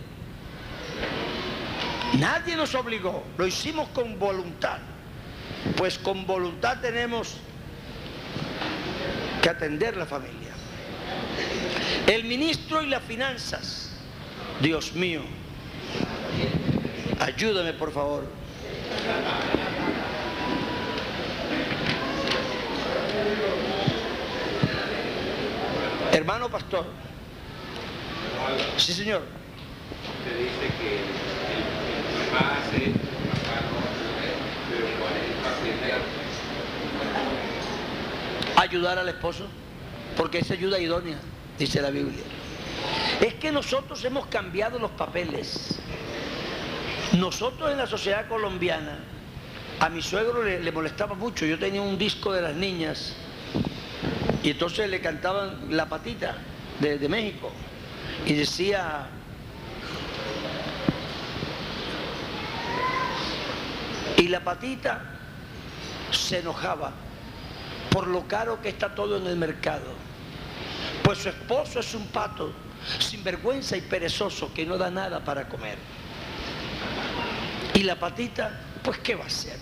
Nadie 2.18 2.56
nos 2.56 2.74
obligó. 2.74 3.24
Lo 3.38 3.46
hicimos 3.46 3.90
con 3.90 4.18
voluntad. 4.18 4.80
Pues 5.78 6.00
con 6.00 6.26
voluntad 6.26 6.80
tenemos 6.82 7.36
que 9.42 9.50
atender 9.50 9.98
la 9.98 10.06
familia. 10.06 10.54
El 12.08 12.24
ministro 12.24 12.82
y 12.82 12.88
las 12.88 13.04
finanzas. 13.04 13.92
Dios 14.62 14.94
mío, 14.94 15.22
Ayúdame, 17.20 17.74
por 17.74 17.92
favor. 17.92 18.26
Hermano 26.12 26.50
pastor. 26.50 26.86
Sí, 28.78 28.94
señor. 28.94 29.24
Usted 30.20 30.38
dice 30.38 30.68
que 30.80 30.96
el 30.98 32.30
papá 32.30 32.58
hace, 32.58 32.86
el 32.86 32.92
papá 32.94 33.56
no, 33.66 33.78
pero 34.70 34.86
¿cuál 35.00 35.14
es 35.18 35.24
el 35.28 35.36
papel 35.42 36.02
Ayudar 38.58 39.00
al 39.00 39.10
esposo, 39.10 39.48
porque 40.16 40.40
es 40.40 40.52
ayuda 40.52 40.80
idónea, 40.80 41.18
dice 41.58 41.82
la 41.82 41.90
Biblia. 41.90 42.24
Es 43.20 43.34
que 43.36 43.52
nosotros 43.52 44.04
hemos 44.06 44.28
cambiado 44.28 44.80
los 44.80 44.92
papeles. 44.92 45.80
Nosotros 47.14 47.72
en 47.72 47.78
la 47.78 47.88
sociedad 47.88 48.28
colombiana, 48.28 49.00
a 49.84 49.90
mi 49.90 50.02
suegro 50.02 50.44
le, 50.44 50.72
molestaba 50.72 51.14
mucho. 51.14 51.46
Yo 51.46 51.60
tenía 51.60 51.82
un 51.82 51.98
disco 51.98 52.32
de 52.32 52.42
las 52.42 52.56
niñas 52.56 53.16
y 54.42 54.52
entonces 54.52 54.90
le 54.90 55.02
cantaban 55.02 55.68
La 55.72 55.90
Patita 55.90 56.38
de, 56.80 56.98
de 56.98 57.10
México 57.10 57.52
y 58.26 58.32
decía, 58.32 59.08
y 64.16 64.30
la 64.30 64.40
patita 64.40 65.02
se 66.12 66.40
enojaba 66.40 66.94
por 67.90 68.08
lo 68.08 68.26
caro 68.26 68.62
que 68.62 68.70
está 68.70 68.96
todo 68.96 69.18
en 69.18 69.28
el 69.28 69.36
mercado. 69.36 69.92
Pues 71.04 71.18
su 71.18 71.30
esposo 71.30 71.82
es 71.82 71.94
un 71.94 72.08
pato, 72.08 72.54
sin 73.00 73.22
vergüenza 73.22 73.76
y 73.76 73.82
perezoso, 73.82 74.54
que 74.54 74.66
no 74.66 74.78
da 74.78 74.90
nada 74.90 75.26
para 75.26 75.50
comer. 75.50 75.78
Y 77.74 77.84
la 77.84 78.00
patita, 78.00 78.62
pues 78.84 79.00
¿qué 79.00 79.16
va 79.16 79.24
a 79.24 79.28
hacer? 79.28 79.58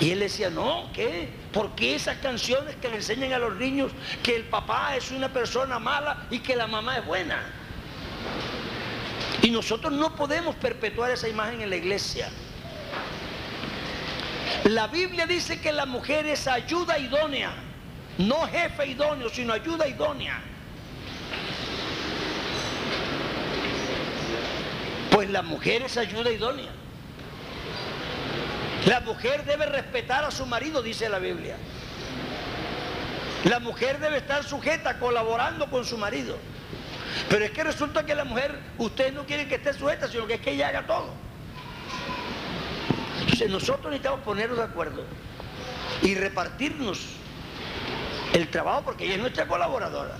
Y 0.00 0.10
él 0.12 0.20
decía, 0.20 0.50
no, 0.50 0.90
¿qué? 0.94 1.28
¿Por 1.52 1.74
qué 1.74 1.94
esas 1.94 2.18
canciones 2.18 2.76
que 2.76 2.88
le 2.88 2.96
enseñan 2.96 3.32
a 3.32 3.38
los 3.38 3.56
niños 3.56 3.92
que 4.22 4.36
el 4.36 4.44
papá 4.44 4.96
es 4.96 5.10
una 5.10 5.32
persona 5.32 5.78
mala 5.78 6.26
y 6.30 6.38
que 6.38 6.56
la 6.56 6.66
mamá 6.66 6.98
es 6.98 7.06
buena? 7.06 7.42
Y 9.42 9.50
nosotros 9.50 9.92
no 9.92 10.14
podemos 10.16 10.54
perpetuar 10.56 11.10
esa 11.10 11.28
imagen 11.28 11.60
en 11.60 11.70
la 11.70 11.76
iglesia. 11.76 12.30
La 14.64 14.86
Biblia 14.86 15.26
dice 15.26 15.60
que 15.60 15.72
la 15.72 15.86
mujer 15.86 16.26
es 16.26 16.46
ayuda 16.46 16.98
idónea, 16.98 17.52
no 18.18 18.46
jefe 18.46 18.86
idóneo, 18.86 19.28
sino 19.28 19.52
ayuda 19.52 19.86
idónea. 19.86 20.40
Pues 25.10 25.30
la 25.30 25.42
mujer 25.42 25.82
es 25.82 25.96
ayuda 25.96 26.30
idónea. 26.30 26.79
La 28.86 29.00
mujer 29.00 29.44
debe 29.44 29.66
respetar 29.66 30.24
a 30.24 30.30
su 30.30 30.46
marido, 30.46 30.82
dice 30.82 31.08
la 31.08 31.18
Biblia. 31.18 31.56
La 33.44 33.58
mujer 33.58 33.98
debe 33.98 34.18
estar 34.18 34.44
sujeta, 34.44 34.98
colaborando 34.98 35.70
con 35.70 35.84
su 35.84 35.98
marido. 35.98 36.36
Pero 37.28 37.44
es 37.44 37.50
que 37.50 37.64
resulta 37.64 38.06
que 38.06 38.14
la 38.14 38.24
mujer, 38.24 38.58
ustedes 38.78 39.12
no 39.12 39.26
quieren 39.26 39.48
que 39.48 39.56
esté 39.56 39.72
sujeta, 39.74 40.08
sino 40.08 40.26
que 40.26 40.34
es 40.34 40.40
que 40.40 40.52
ella 40.52 40.68
haga 40.68 40.86
todo. 40.86 41.10
Entonces 43.20 43.50
nosotros 43.50 43.86
necesitamos 43.86 44.20
ponernos 44.20 44.58
de 44.58 44.64
acuerdo 44.64 45.04
y 46.02 46.14
repartirnos 46.14 47.00
el 48.32 48.48
trabajo 48.48 48.82
porque 48.84 49.04
ella 49.04 49.14
es 49.14 49.20
nuestra 49.20 49.46
colaboradora. 49.46 50.16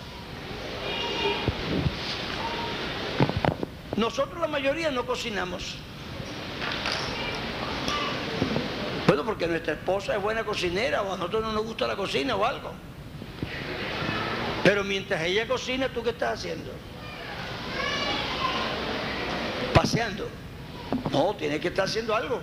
Nosotros 3.97 4.41
la 4.41 4.49
mayoría 4.49 4.91
no 4.91 5.07
cocinamos. 5.07 5.77
Bueno, 9.11 9.25
porque 9.25 9.49
nuestra 9.49 9.73
esposa 9.73 10.15
es 10.15 10.23
buena 10.23 10.45
cocinera 10.45 11.03
o 11.03 11.13
a 11.13 11.17
nosotros 11.17 11.43
no 11.43 11.51
nos 11.51 11.65
gusta 11.65 11.85
la 11.85 11.97
cocina 11.97 12.37
o 12.37 12.45
algo. 12.45 12.71
Pero 14.63 14.85
mientras 14.85 15.21
ella 15.23 15.49
cocina, 15.49 15.89
¿tú 15.89 16.01
qué 16.01 16.11
estás 16.11 16.39
haciendo? 16.39 16.71
Paseando. 19.75 20.29
No, 21.11 21.35
tienes 21.35 21.59
que 21.59 21.67
estar 21.67 21.87
haciendo 21.87 22.15
algo. 22.15 22.41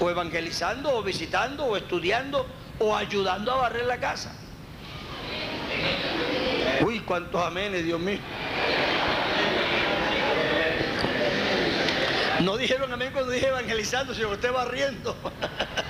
O 0.00 0.08
evangelizando, 0.08 0.96
o 0.96 1.02
visitando, 1.02 1.66
o 1.66 1.76
estudiando, 1.76 2.46
o 2.78 2.96
ayudando 2.96 3.52
a 3.52 3.56
barrer 3.56 3.84
la 3.84 4.00
casa. 4.00 4.34
Uy, 6.86 7.00
cuántos 7.00 7.44
amenes, 7.44 7.84
Dios 7.84 8.00
mío. 8.00 8.18
No 12.40 12.56
dijeron 12.56 12.90
amén 12.90 13.10
cuando 13.12 13.30
dije 13.30 13.48
evangelizando, 13.48 14.14
sino 14.14 14.28
que 14.28 14.34
usted 14.36 14.52
barriendo. 14.54 15.14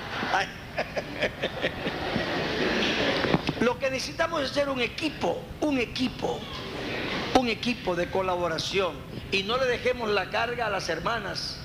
Lo 3.61 3.77
que 3.77 3.89
necesitamos 3.89 4.43
es 4.43 4.51
ser 4.51 4.69
un 4.69 4.81
equipo, 4.81 5.41
un 5.61 5.79
equipo, 5.79 6.39
un 7.37 7.49
equipo 7.49 7.95
de 7.95 8.09
colaboración. 8.09 8.93
Y 9.31 9.43
no 9.43 9.57
le 9.57 9.65
dejemos 9.65 10.09
la 10.09 10.29
carga 10.29 10.67
a 10.67 10.69
las 10.69 10.87
hermanas. 10.89 11.59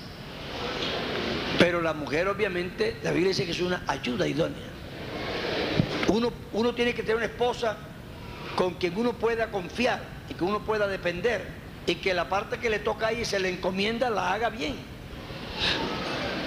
Pero 1.59 1.80
la 1.80 1.94
mujer, 1.94 2.28
obviamente, 2.28 2.97
la 3.02 3.12
Biblia 3.12 3.28
dice 3.28 3.44
que 3.44 3.52
es 3.52 3.61
una 3.61 3.83
ayuda 3.87 4.26
idónea. 4.26 4.66
Uno, 6.09 6.33
uno 6.52 6.75
tiene 6.75 6.94
que 6.94 7.02
tener 7.02 7.16
una 7.16 7.26
esposa 7.26 7.76
con 8.56 8.75
quien 8.75 8.97
uno 8.97 9.12
pueda 9.12 9.50
confiar 9.50 10.00
y 10.28 10.35
que 10.35 10.44
uno 10.44 10.61
pueda 10.61 10.87
depender 10.87 11.47
y 11.87 11.97
que 11.97 12.14
la 12.14 12.28
parte 12.28 12.59
que 12.59 12.71
le 12.71 12.78
toca 12.78 13.09
ahí 13.09 13.25
se 13.25 13.38
le 13.38 13.49
encomienda 13.50 14.11
la 14.11 14.33
haga 14.33 14.49
bien. 14.49 14.75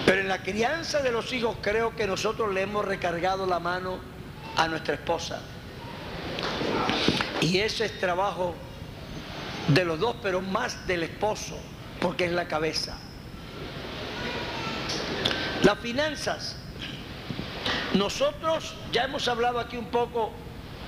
Pero 0.08 0.22
en 0.22 0.30
la 0.30 0.42
crianza 0.42 1.02
de 1.02 1.12
los 1.12 1.34
hijos 1.34 1.58
creo 1.62 1.94
que 1.94 2.08
nosotros 2.08 2.54
le 2.54 2.62
hemos 2.62 2.86
recargado 2.86 3.46
la 3.46 3.60
mano 3.60 4.00
a 4.56 4.70
nuestra 4.70 4.94
esposa. 4.94 5.42
Y 7.42 7.58
ese 7.58 7.84
es 7.84 8.00
trabajo 8.00 8.56
de 9.68 9.84
los 9.84 10.00
dos, 10.00 10.16
pero 10.24 10.40
más 10.40 10.88
del 10.88 11.04
esposo, 11.04 11.60
porque 12.00 12.24
es 12.24 12.32
la 12.32 12.48
cabeza. 12.48 12.98
Las 15.64 15.78
finanzas. 15.80 16.56
Nosotros 17.94 18.76
ya 18.94 19.04
hemos 19.04 19.28
hablado 19.28 19.60
aquí 19.60 19.76
un 19.76 19.88
poco 19.88 20.32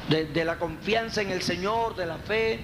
de, 0.08 0.46
la 0.46 0.58
confianza 0.58 1.22
en 1.22 1.32
el 1.32 1.42
Señor, 1.42 1.98
de 1.98 2.06
la 2.06 2.20
fe, 2.20 2.62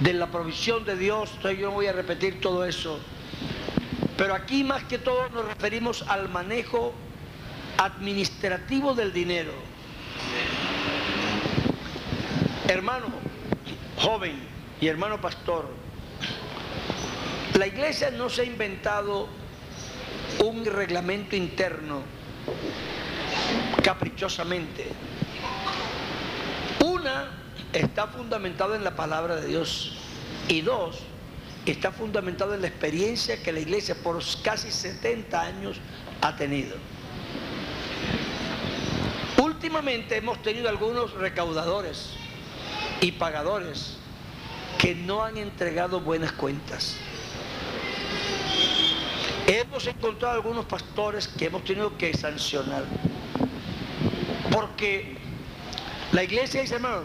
de 0.00 0.14
la 0.14 0.26
provisión 0.32 0.84
de 0.84 0.96
Dios. 0.96 1.30
Entonces 1.36 1.60
yo 1.60 1.68
no 1.68 1.74
voy 1.74 1.86
a 1.86 1.92
repetir 1.92 2.40
todo 2.40 2.64
eso. 2.64 2.98
Pero 4.16 4.34
aquí 4.34 4.64
más 4.64 4.84
que 4.84 4.98
todo 4.98 5.28
nos 5.30 5.46
referimos 5.46 6.04
al 6.08 6.28
manejo 6.28 6.94
administrativo 7.78 8.94
del 8.94 9.12
dinero. 9.12 9.52
Hermano 12.68 13.06
joven 13.98 14.38
y 14.80 14.86
hermano 14.88 15.20
pastor, 15.20 15.68
la 17.54 17.66
iglesia 17.66 18.10
no 18.10 18.28
se 18.28 18.42
ha 18.42 18.44
inventado 18.44 19.28
un 20.44 20.64
reglamento 20.64 21.36
interno 21.36 22.02
caprichosamente. 23.82 24.86
Una 26.84 27.30
está 27.72 28.06
fundamentada 28.08 28.76
en 28.76 28.84
la 28.84 28.94
palabra 28.94 29.36
de 29.36 29.48
Dios 29.48 29.96
y 30.48 30.60
dos, 30.60 30.98
está 31.72 31.90
fundamentado 31.90 32.54
en 32.54 32.62
la 32.62 32.68
experiencia 32.68 33.42
que 33.42 33.52
la 33.52 33.60
iglesia 33.60 33.94
por 33.96 34.22
casi 34.42 34.70
70 34.70 35.40
años 35.40 35.78
ha 36.20 36.36
tenido. 36.36 36.76
Últimamente 39.42 40.16
hemos 40.16 40.40
tenido 40.42 40.68
algunos 40.68 41.12
recaudadores 41.14 42.10
y 43.00 43.12
pagadores 43.12 43.96
que 44.78 44.94
no 44.94 45.24
han 45.24 45.36
entregado 45.36 46.00
buenas 46.00 46.32
cuentas. 46.32 46.96
Hemos 49.46 49.86
encontrado 49.86 50.34
algunos 50.34 50.64
pastores 50.64 51.28
que 51.28 51.46
hemos 51.46 51.64
tenido 51.64 51.96
que 51.96 52.14
sancionar. 52.14 52.84
Porque 54.50 55.16
la 56.12 56.22
iglesia 56.22 56.60
dice, 56.60 56.76
hermano, 56.76 57.02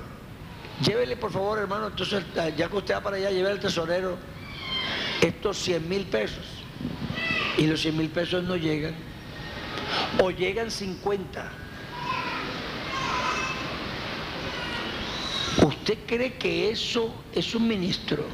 llévele 0.82 1.17
por 1.17 1.32
favor, 1.32 1.60
hermano, 1.60 1.88
entonces 1.88 2.24
ya 2.56 2.67
que 2.67 2.76
usted 2.76 2.95
va 2.95 3.02
para 3.02 3.17
allá, 3.17 3.32
lleve 3.32 3.50
al 3.50 3.60
tesorero 3.60 4.17
estos 5.21 5.57
100 5.60 5.88
mil 5.88 6.05
pesos. 6.05 6.45
Y 7.57 7.67
los 7.67 7.81
100 7.81 7.97
mil 7.97 8.10
pesos 8.10 8.43
no 8.43 8.55
llegan. 8.55 8.95
O 10.19 10.31
llegan 10.31 10.71
50 10.71 11.51
¿usted 15.65 15.97
cree 16.05 16.34
que 16.34 16.71
eso 16.71 17.13
es 17.34 17.53
un 17.55 17.67
ministro? 17.67 18.25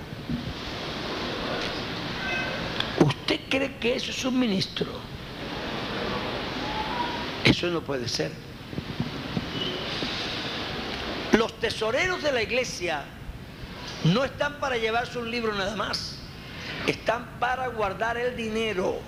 ¿usted 2.99 3.39
cree 3.49 3.75
que 3.77 3.95
eso 3.95 4.11
es 4.11 4.25
un 4.25 4.39
ministro? 4.39 4.91
eso 7.43 7.67
no 7.67 7.81
puede 7.81 8.07
ser. 8.07 8.31
Los 11.31 11.59
tesoreros 11.59 12.21
de 12.21 12.31
la 12.31 12.43
iglesia 12.43 13.03
no 14.03 14.23
están 14.23 14.59
para 14.59 14.77
llevarse 14.77 15.17
un 15.17 15.31
libro 15.31 15.53
nada 15.55 15.75
más 15.75 16.16
están 16.87 17.39
para 17.39 17.67
guardar 17.67 18.17
el 18.17 18.35
dinero. 18.35 18.99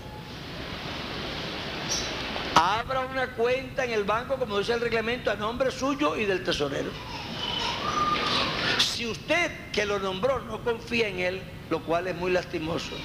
Abra 2.56 3.02
una 3.02 3.28
cuenta 3.36 3.86
en 3.86 3.92
el 3.92 4.04
banco, 4.04 4.38
como 4.38 4.60
dice 4.60 4.74
el 4.74 4.82
reglamento, 4.82 5.32
a 5.32 5.36
nombre 5.36 5.72
suyo 5.72 6.18
y 6.18 6.26
del 6.26 6.44
tesorero. 6.44 6.92
Si 8.80 9.08
usted 9.08 9.72
que 9.72 9.86
lo 9.86 9.98
nombró 10.00 10.39
no 10.42 10.62
confía 10.63 11.08
en 11.08 11.20
él, 11.20 11.42
lo 11.70 11.82
cual 11.84 12.08
es 12.08 12.15
muy 12.15 12.32
lastimoso, 12.32 12.96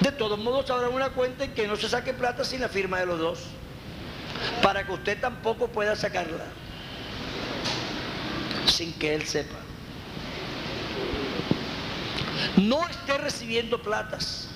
de 0.00 0.10
todos 0.10 0.38
modos 0.40 0.68
habrá 0.70 0.88
una 0.88 1.10
cuenta 1.10 1.44
en 1.44 1.54
que 1.54 1.68
no 1.68 1.76
se 1.76 1.88
saque 1.88 2.12
plata 2.12 2.44
sin 2.44 2.60
la 2.60 2.68
firma 2.68 2.98
de 2.98 3.06
los 3.06 3.20
dos, 3.20 3.44
para 4.60 4.84
que 4.84 4.92
usted 4.92 5.20
tampoco 5.20 5.68
pueda 5.68 5.94
sacarla, 5.94 6.46
sin 8.66 8.92
que 8.94 9.14
él 9.14 9.24
sepa 9.24 9.56
no 12.56 12.86
esté 12.88 13.18
recibiendo 13.18 13.80
platas, 13.82 14.48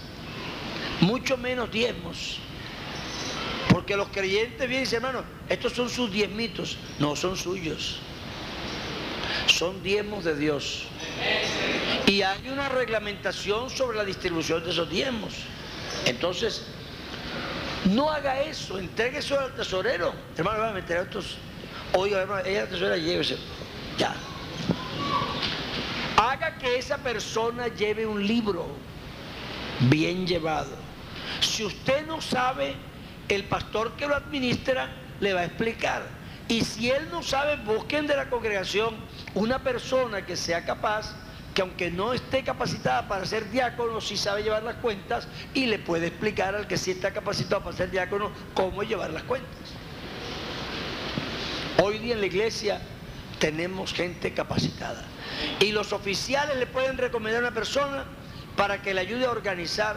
mucho 1.00 1.36
menos 1.36 1.70
diezmos. 1.70 2.38
Porque 3.68 3.96
los 3.96 4.08
creyentes 4.08 4.58
vienen 4.60 4.78
y 4.78 4.84
dicen, 4.84 5.04
hermano, 5.04 5.24
estos 5.48 5.72
son 5.72 5.90
sus 5.90 6.10
diezmitos. 6.10 6.78
No, 6.98 7.14
son 7.16 7.36
suyos. 7.36 7.98
Son 9.46 9.82
diezmos 9.82 10.24
de 10.24 10.36
Dios. 10.36 10.84
Y 12.06 12.22
hay 12.22 12.48
una 12.48 12.68
reglamentación 12.68 13.68
sobre 13.70 13.98
la 13.98 14.04
distribución 14.04 14.64
de 14.64 14.70
esos 14.70 14.88
diezmos. 14.88 15.34
Entonces, 16.04 16.62
no 17.84 18.10
haga 18.10 18.40
eso, 18.42 18.78
entregue 18.78 19.18
eso 19.18 19.38
al 19.38 19.54
tesorero. 19.54 20.14
Hermano, 20.36 20.60
va 20.60 20.70
a 20.70 20.72
meter 20.72 20.98
a 20.98 21.02
estos. 21.02 21.36
Oiga, 21.92 22.22
hermano, 22.22 22.44
ella 22.44 22.62
la 22.62 22.68
tesorera, 22.68 22.96
llévese. 22.96 23.36
Ya, 23.98 24.14
Haga 26.16 26.56
que 26.58 26.78
esa 26.78 26.98
persona 26.98 27.68
lleve 27.68 28.06
un 28.06 28.26
libro 28.26 28.66
bien 29.80 30.26
llevado. 30.26 30.70
Si 31.40 31.64
usted 31.64 32.06
no 32.06 32.20
sabe, 32.20 32.74
el 33.28 33.44
pastor 33.44 33.92
que 33.96 34.06
lo 34.06 34.16
administra 34.16 34.90
le 35.20 35.34
va 35.34 35.40
a 35.40 35.44
explicar. 35.44 36.02
Y 36.48 36.62
si 36.62 36.90
él 36.90 37.08
no 37.10 37.22
sabe, 37.22 37.56
busquen 37.56 38.06
de 38.06 38.16
la 38.16 38.30
congregación 38.30 38.94
una 39.34 39.62
persona 39.62 40.24
que 40.24 40.36
sea 40.36 40.64
capaz, 40.64 41.14
que 41.54 41.62
aunque 41.62 41.90
no 41.90 42.12
esté 42.12 42.44
capacitada 42.44 43.08
para 43.08 43.26
ser 43.26 43.50
diácono, 43.50 44.00
sí 44.00 44.16
sabe 44.16 44.42
llevar 44.42 44.62
las 44.62 44.76
cuentas 44.76 45.26
y 45.54 45.66
le 45.66 45.78
puede 45.78 46.08
explicar 46.08 46.54
al 46.54 46.66
que 46.66 46.76
sí 46.76 46.92
está 46.92 47.12
capacitado 47.12 47.64
para 47.64 47.76
ser 47.76 47.90
diácono 47.90 48.30
cómo 48.54 48.82
llevar 48.82 49.10
las 49.10 49.24
cuentas. 49.24 49.50
Hoy 51.82 51.98
día 51.98 52.14
en 52.14 52.20
la 52.20 52.26
iglesia 52.26 52.80
tenemos 53.38 53.92
gente 53.92 54.32
capacitada. 54.32 55.04
Y 55.60 55.72
los 55.72 55.92
oficiales 55.92 56.56
le 56.56 56.66
pueden 56.66 56.98
recomendar 56.98 57.42
a 57.42 57.48
una 57.48 57.54
persona 57.54 58.04
para 58.56 58.82
que 58.82 58.94
le 58.94 59.00
ayude 59.00 59.26
a 59.26 59.30
organizar 59.30 59.96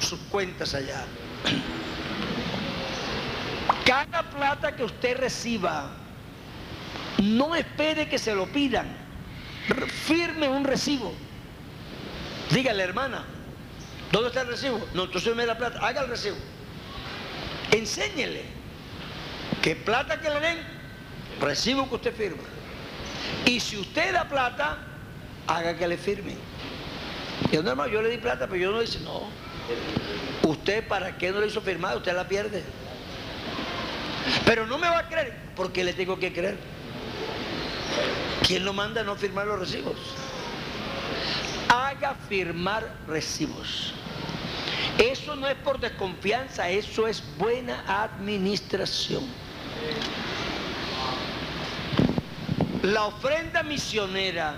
sus 0.00 0.18
cuentas 0.30 0.74
allá. 0.74 1.04
Cada 3.84 4.22
plata 4.30 4.76
que 4.76 4.84
usted 4.84 5.18
reciba, 5.18 5.90
no 7.22 7.54
espere 7.54 8.08
que 8.08 8.18
se 8.18 8.34
lo 8.34 8.46
pidan. 8.46 8.86
Firme 10.06 10.48
un 10.48 10.64
recibo. 10.64 11.12
Dígale, 12.50 12.82
hermana, 12.82 13.24
¿dónde 14.10 14.28
está 14.28 14.42
el 14.42 14.48
recibo? 14.48 14.80
No, 14.94 15.04
entonces 15.04 15.34
me 15.34 15.44
la 15.44 15.58
plata, 15.58 15.86
haga 15.86 16.02
el 16.02 16.08
recibo. 16.08 16.36
Enséñele 17.70 18.42
que 19.62 19.76
plata 19.76 20.20
que 20.20 20.30
le 20.30 20.40
den, 20.40 20.58
recibo 21.40 21.88
que 21.88 21.94
usted 21.96 22.14
firma. 22.14 22.42
Y 23.46 23.60
si 23.60 23.76
usted 23.76 24.12
da 24.12 24.28
plata, 24.28 24.78
haga 25.46 25.76
que 25.76 25.88
le 25.88 25.96
firme. 25.96 26.34
Yo, 27.52 27.62
no, 27.62 27.86
yo 27.86 28.02
le 28.02 28.10
di 28.10 28.18
plata, 28.18 28.46
pero 28.46 28.56
yo 28.56 28.72
no 28.72 28.80
dice, 28.80 29.00
no. 29.00 29.22
Usted 30.48 30.86
para 30.86 31.16
qué 31.16 31.30
no 31.30 31.40
le 31.40 31.46
hizo 31.46 31.60
firmar, 31.60 31.96
usted 31.96 32.14
la 32.14 32.26
pierde. 32.26 32.62
Pero 34.44 34.66
no 34.66 34.78
me 34.78 34.88
va 34.88 35.00
a 35.00 35.08
creer, 35.08 35.34
porque 35.56 35.84
le 35.84 35.92
tengo 35.92 36.18
que 36.18 36.32
creer. 36.32 36.58
¿Quién 38.46 38.64
lo 38.64 38.72
manda 38.72 39.00
a 39.00 39.04
no 39.04 39.16
firmar 39.16 39.46
los 39.46 39.60
recibos? 39.60 39.96
Haga 41.68 42.14
firmar 42.28 42.90
recibos. 43.06 43.92
Eso 44.98 45.36
no 45.36 45.48
es 45.48 45.54
por 45.56 45.78
desconfianza, 45.78 46.68
eso 46.68 47.06
es 47.06 47.22
buena 47.38 47.84
administración. 47.86 49.22
La 52.88 53.04
ofrenda 53.04 53.62
misionera 53.62 54.54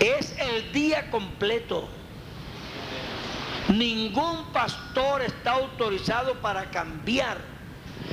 es 0.00 0.34
el 0.38 0.72
día 0.72 1.10
completo. 1.10 1.86
Ningún 3.68 4.50
pastor 4.50 5.20
está 5.20 5.52
autorizado 5.52 6.40
para 6.40 6.70
cambiar. 6.70 7.36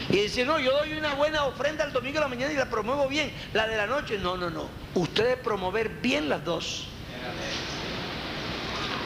Y 0.09 0.17
decir, 0.17 0.45
no, 0.45 0.59
yo 0.59 0.73
doy 0.73 0.93
una 0.95 1.13
buena 1.13 1.45
ofrenda 1.45 1.85
el 1.85 1.93
domingo 1.93 2.15
de 2.15 2.25
la 2.25 2.27
mañana 2.27 2.51
y 2.51 2.57
la 2.57 2.69
promuevo 2.69 3.07
bien. 3.07 3.31
La 3.53 3.67
de 3.67 3.77
la 3.77 3.87
noche, 3.87 4.17
no, 4.17 4.35
no, 4.35 4.49
no. 4.49 4.67
Ustedes 4.95 5.37
promover 5.37 5.87
bien 6.01 6.27
las 6.27 6.43
dos. 6.43 6.87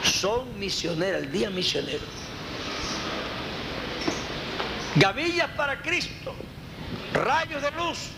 Son 0.02 0.58
misioneras, 0.58 1.22
el 1.22 1.30
día 1.30 1.50
misionero. 1.50 2.02
Gavillas 4.96 5.50
para 5.50 5.80
Cristo, 5.82 6.34
rayos 7.12 7.62
de 7.62 7.70
luz, 7.70 8.10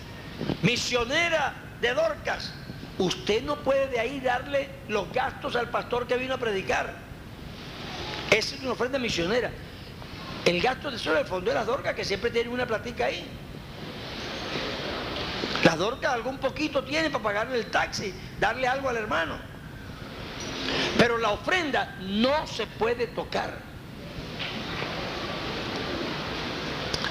misionera 0.62 1.65
de 1.80 1.94
Dorcas. 1.94 2.52
Usted 2.98 3.42
no 3.42 3.56
puede 3.56 3.88
de 3.88 4.00
ahí 4.00 4.20
darle 4.20 4.68
los 4.88 5.12
gastos 5.12 5.54
al 5.56 5.68
pastor 5.68 6.06
que 6.06 6.16
vino 6.16 6.34
a 6.34 6.38
predicar. 6.38 6.94
Esa 8.30 8.54
es 8.54 8.62
una 8.62 8.72
ofrenda 8.72 8.98
misionera. 8.98 9.50
El 10.44 10.62
gasto 10.62 10.90
de 10.90 10.96
eso 10.96 11.16
el 11.16 11.26
fondo 11.26 11.50
de 11.50 11.54
las 11.54 11.66
Dorcas, 11.66 11.94
que 11.94 12.04
siempre 12.04 12.30
tiene 12.30 12.50
una 12.50 12.66
platica 12.66 13.06
ahí. 13.06 13.26
Las 15.64 15.78
Dorcas 15.78 16.12
algún 16.12 16.38
poquito 16.38 16.84
tiene 16.84 17.10
para 17.10 17.24
pagarle 17.24 17.58
el 17.58 17.66
taxi, 17.66 18.14
darle 18.38 18.68
algo 18.68 18.88
al 18.88 18.96
hermano. 18.96 19.36
Pero 20.98 21.18
la 21.18 21.30
ofrenda 21.30 21.96
no 22.00 22.46
se 22.46 22.66
puede 22.66 23.08
tocar. 23.08 23.58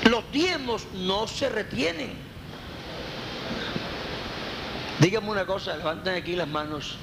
Los 0.09 0.31
diezmos 0.31 0.85
no 0.93 1.27
se 1.27 1.49
retienen. 1.49 2.13
Dígame 4.99 5.29
una 5.29 5.45
cosa, 5.45 5.75
levanten 5.75 6.15
aquí 6.15 6.35
las 6.35 6.47
manos. 6.47 6.97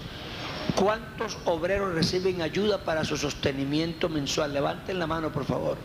¿Cuántos 0.75 1.39
obreros 1.45 1.95
reciben 1.95 2.41
ayuda 2.41 2.79
para 2.85 3.05
su 3.05 3.17
sostenimiento 3.17 4.09
mensual? 4.09 4.55
Levanten 4.55 4.99
la 4.99 5.07
mano, 5.07 5.31
por 5.33 5.45
favor. 5.45 5.77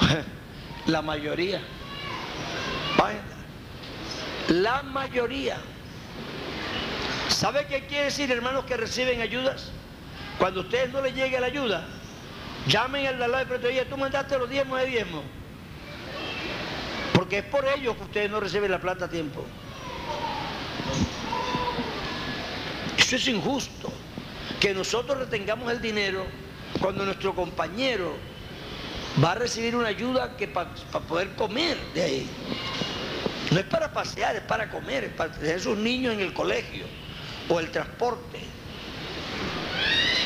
La 0.86 1.02
mayoría. 1.02 1.60
La 4.48 4.82
mayoría. 4.82 5.58
¿Sabe 7.28 7.66
qué 7.66 7.86
quiere 7.86 8.06
decir, 8.06 8.30
hermanos, 8.32 8.64
que 8.64 8.76
reciben 8.76 9.20
ayudas? 9.20 9.70
Cuando 10.38 10.60
a 10.60 10.62
ustedes 10.64 10.92
no 10.92 11.00
les 11.00 11.14
llegue 11.14 11.38
la 11.38 11.46
ayuda, 11.46 11.86
llamen 12.66 13.06
al 13.06 13.18
de 13.18 13.28
lado 13.28 13.42
y 13.42 13.46
pregunten, 13.46 13.88
tú 13.88 13.96
mandaste 13.96 14.38
los 14.38 14.50
diezmos 14.50 14.80
de 14.80 14.86
diezmos. 14.86 15.22
Porque 17.14 17.38
es 17.38 17.44
por 17.44 17.64
ellos 17.64 17.96
que 17.96 18.02
ustedes 18.02 18.30
no 18.30 18.40
reciben 18.40 18.70
la 18.70 18.80
plata 18.80 19.04
a 19.04 19.08
tiempo. 19.08 19.44
Eso 22.98 23.16
es 23.16 23.28
injusto. 23.28 23.92
Que 24.60 24.74
nosotros 24.74 25.18
retengamos 25.18 25.72
el 25.72 25.80
dinero 25.80 26.24
cuando 26.80 27.04
nuestro 27.04 27.34
compañero 27.34 28.14
va 29.22 29.32
a 29.32 29.34
recibir 29.34 29.74
una 29.74 29.88
ayuda 29.88 30.36
que 30.36 30.46
para 30.46 30.70
poder 31.08 31.34
comer 31.34 31.76
de 31.94 32.02
ahí. 32.02 32.30
No 33.50 33.58
es 33.58 33.66
para 33.66 33.92
pasear, 33.92 34.36
es 34.36 34.42
para 34.42 34.70
comer, 34.70 35.04
es 35.04 35.12
para 35.12 35.32
tener 35.32 35.60
sus 35.60 35.76
niños 35.76 36.14
en 36.14 36.20
el 36.20 36.32
colegio 36.32 36.84
o 37.48 37.58
el 37.58 37.70
transporte. 37.70 38.38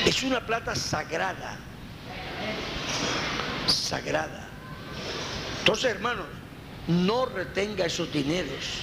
Es 0.05 0.23
una 0.23 0.45
plata 0.45 0.75
sagrada. 0.75 1.57
Sagrada. 3.67 4.47
Entonces, 5.61 5.93
hermanos, 5.93 6.27
no 6.87 7.25
retenga 7.25 7.87
esos 7.87 8.13
dineros. 8.13 8.83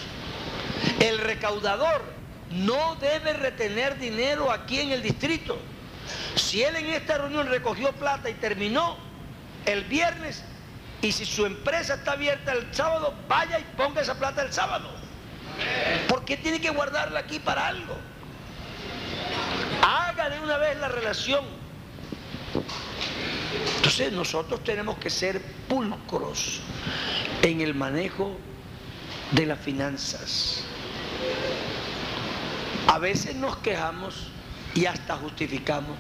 El 1.01 1.17
recaudador 1.17 2.03
no 2.51 2.95
debe 2.95 3.33
retener 3.33 3.97
dinero 3.97 4.51
aquí 4.51 4.79
en 4.79 4.91
el 4.91 5.01
distrito. 5.01 5.57
Si 6.35 6.61
él 6.61 6.75
en 6.75 6.85
esta 6.87 7.17
reunión 7.17 7.47
recogió 7.47 7.91
plata 7.93 8.29
y 8.29 8.33
terminó 8.35 8.97
el 9.65 9.83
viernes, 9.85 10.43
y 11.01 11.11
si 11.11 11.25
su 11.25 11.47
empresa 11.47 11.95
está 11.95 12.11
abierta 12.11 12.53
el 12.53 12.67
sábado, 12.71 13.15
vaya 13.27 13.59
y 13.59 13.63
ponga 13.75 14.01
esa 14.01 14.13
plata 14.19 14.43
el 14.43 14.53
sábado. 14.53 14.89
Porque 16.07 16.37
tiene 16.37 16.61
que 16.61 16.69
guardarla 16.69 17.21
aquí 17.21 17.39
para 17.39 17.67
algo. 17.67 17.95
Haga 19.83 20.29
de 20.29 20.39
una 20.39 20.57
vez 20.57 20.77
la 20.77 20.89
relación. 20.89 21.43
Entonces 23.77 24.13
nosotros 24.13 24.63
tenemos 24.63 24.99
que 24.99 25.09
ser 25.09 25.41
pulcros 25.67 26.61
en 27.41 27.61
el 27.61 27.73
manejo 27.73 28.37
de 29.31 29.47
las 29.47 29.59
finanzas. 29.59 30.65
A 32.87 32.99
veces 32.99 33.35
nos 33.35 33.57
quejamos 33.57 34.27
y 34.73 34.85
hasta 34.85 35.15
justificamos. 35.15 35.97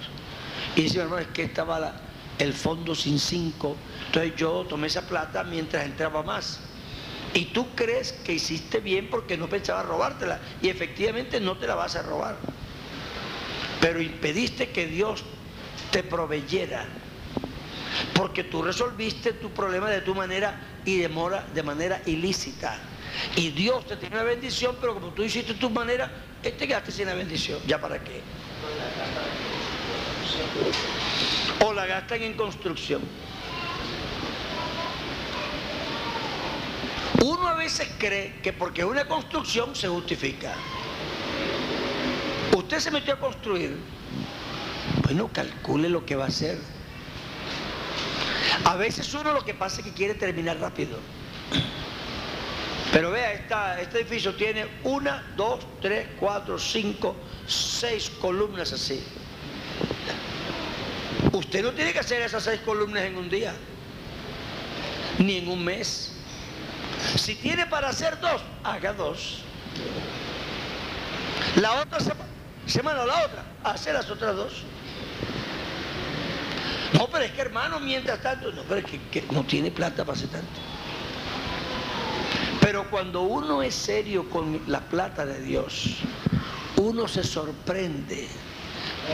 Y 0.75 0.83
decimos, 0.83 1.05
hermano, 1.05 1.21
es 1.21 1.27
que 1.29 1.43
estaba 1.43 1.93
el 2.37 2.53
fondo 2.53 2.95
sin 2.95 3.19
cinco. 3.19 3.75
Entonces 4.07 4.35
yo 4.35 4.65
tomé 4.67 4.87
esa 4.87 5.07
plata 5.07 5.43
mientras 5.43 5.85
entraba 5.85 6.23
más. 6.23 6.59
Y 7.33 7.45
tú 7.45 7.67
crees 7.75 8.11
que 8.11 8.33
hiciste 8.33 8.79
bien 8.79 9.09
porque 9.09 9.37
no 9.37 9.47
pensabas 9.47 9.85
robártela. 9.85 10.39
Y 10.61 10.69
efectivamente 10.69 11.39
no 11.39 11.57
te 11.57 11.67
la 11.67 11.75
vas 11.75 11.95
a 11.95 12.01
robar. 12.01 12.35
Pero 13.79 14.01
impediste 14.01 14.69
que 14.69 14.87
Dios 14.87 15.23
te 15.91 16.03
proveyera. 16.03 16.85
Porque 18.13 18.43
tú 18.43 18.63
resolviste 18.63 19.33
tu 19.33 19.49
problema 19.51 19.89
de 19.89 20.01
tu 20.01 20.15
manera 20.15 20.59
y 20.85 20.97
demora 20.97 21.45
de 21.53 21.63
manera 21.63 22.01
ilícita. 22.05 22.77
Y 23.35 23.49
Dios 23.49 23.85
te 23.85 23.97
tiene 23.97 24.15
una 24.15 24.23
bendición, 24.23 24.75
pero 24.79 24.93
como 24.93 25.09
tú 25.09 25.23
hiciste 25.23 25.53
tu 25.55 25.69
manera, 25.69 26.11
te 26.41 26.53
quedaste 26.53 26.91
sin 26.91 27.07
la 27.07 27.13
bendición. 27.13 27.59
¿Ya 27.67 27.79
para 27.79 28.03
qué? 28.03 28.21
O 31.63 31.73
la 31.73 31.85
gastan 31.85 32.21
en 32.23 32.33
construcción. 32.33 33.01
Uno 37.23 37.47
a 37.47 37.53
veces 37.53 37.87
cree 37.99 38.39
que 38.41 38.53
porque 38.53 38.83
una 38.83 39.05
construcción 39.05 39.75
se 39.75 39.87
justifica. 39.87 40.53
Usted 42.55 42.79
se 42.79 42.91
metió 42.91 43.13
a 43.13 43.19
construir. 43.19 43.77
Bueno, 45.03 45.29
calcule 45.31 45.89
lo 45.89 46.05
que 46.05 46.15
va 46.15 46.25
a 46.25 46.27
hacer. 46.27 46.57
A 48.65 48.75
veces 48.75 49.13
uno 49.13 49.33
lo 49.33 49.45
que 49.45 49.53
pasa 49.53 49.81
es 49.81 49.87
que 49.87 49.93
quiere 49.93 50.15
terminar 50.15 50.59
rápido. 50.59 50.97
Pero 52.91 53.09
vea, 53.11 53.33
este 53.79 53.99
edificio 53.99 54.35
tiene 54.35 54.67
una, 54.83 55.23
dos, 55.37 55.65
tres, 55.81 56.07
cuatro, 56.19 56.59
cinco, 56.59 57.15
seis 57.47 58.09
columnas 58.09 58.73
así. 58.73 59.01
Usted 61.31 61.63
no 61.63 61.71
tiene 61.71 61.93
que 61.93 61.99
hacer 61.99 62.21
esas 62.21 62.43
seis 62.43 62.59
columnas 62.61 63.03
en 63.03 63.15
un 63.15 63.29
día, 63.29 63.53
ni 65.19 65.37
en 65.37 65.47
un 65.47 65.63
mes. 65.63 66.11
Si 67.15 67.35
tiene 67.35 67.65
para 67.65 67.89
hacer 67.89 68.19
dos, 68.19 68.41
haga 68.63 68.91
dos. 68.91 69.43
La 71.55 71.81
otra 71.81 71.99
semana, 72.65 73.05
la 73.05 73.25
otra, 73.25 73.43
hace 73.63 73.93
las 73.93 74.09
otras 74.09 74.35
dos. 74.35 74.63
No, 76.91 77.07
pero 77.07 77.23
es 77.23 77.31
que 77.31 77.41
hermano, 77.41 77.79
mientras 77.79 78.21
tanto, 78.21 78.51
no, 78.51 78.63
pero 78.63 78.85
es 78.85 78.85
que 78.85 79.23
no 79.31 79.45
tiene 79.45 79.71
plata 79.71 80.03
para 80.03 80.17
hacer 80.17 80.29
tanto. 80.29 80.59
Pero 82.71 82.89
cuando 82.89 83.23
uno 83.23 83.61
es 83.61 83.75
serio 83.75 84.29
con 84.29 84.61
la 84.67 84.79
plata 84.79 85.25
de 85.25 85.41
Dios, 85.41 85.97
uno 86.77 87.05
se 87.05 87.21
sorprende 87.21 88.29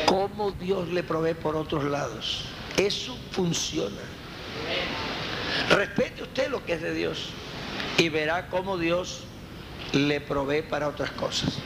cómo 0.06 0.52
Dios 0.52 0.90
le 0.90 1.02
provee 1.02 1.34
por 1.34 1.56
otros 1.56 1.84
lados. 1.86 2.44
Eso 2.78 3.18
funciona. 3.32 3.98
Respete 5.72 6.22
usted 6.22 6.52
lo 6.52 6.64
que 6.64 6.74
es 6.74 6.84
de 6.84 6.94
Dios 6.94 7.30
y 7.98 8.10
verá 8.10 8.48
cómo 8.50 8.78
Dios 8.78 9.22
le 9.92 10.22
provee 10.22 10.62
para 10.62 10.88
otras 10.88 11.10
cosas. 11.14 11.58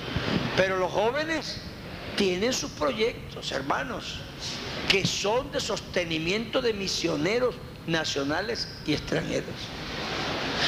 Pero 0.56 0.78
los 0.78 0.94
jóvenes 0.94 1.58
tienen 2.16 2.54
sus 2.54 2.72
proyectos, 2.72 3.52
hermanos, 3.52 4.20
que 4.88 5.06
son 5.06 5.52
de 5.52 5.60
sostenimiento 5.60 6.62
de 6.62 6.72
misioneros 6.72 7.56
nacionales 7.86 8.70
y 8.86 8.94
extranjeros. 8.94 9.68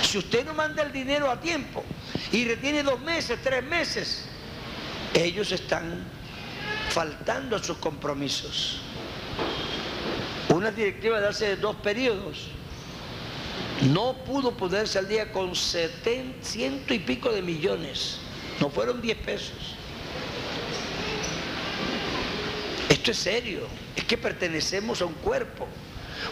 Si 0.02 0.18
usted 0.18 0.46
no 0.46 0.54
manda 0.54 0.84
el 0.84 0.92
dinero 0.92 1.30
a 1.30 1.40
tiempo 1.40 1.84
y 2.32 2.46
retiene 2.46 2.84
dos 2.84 3.00
meses, 3.02 3.40
tres 3.44 3.64
meses, 3.64 4.26
ellos 5.14 5.52
están 5.52 6.04
faltando 6.90 7.56
a 7.56 7.64
sus 7.64 7.78
compromisos. 7.78 8.82
Una 10.50 10.72
directiva 10.72 11.20
de 11.20 11.28
hace 11.28 11.56
dos 11.56 11.76
periodos 11.78 12.50
no 13.82 14.14
pudo 14.24 14.56
ponerse 14.56 15.00
al 15.00 15.08
día 15.08 15.32
con 15.32 15.54
ciento 15.56 16.94
y 16.94 17.00
pico 17.00 17.32
de 17.32 17.42
millones. 17.42 18.20
No 18.60 18.70
fueron 18.70 19.02
10 19.02 19.18
pesos. 19.18 19.76
Esto 22.88 23.12
es 23.12 23.18
serio. 23.18 23.62
Es 23.96 24.06
que 24.06 24.18
pertenecemos 24.18 25.02
a 25.02 25.06
un 25.06 25.14
cuerpo. 25.16 25.68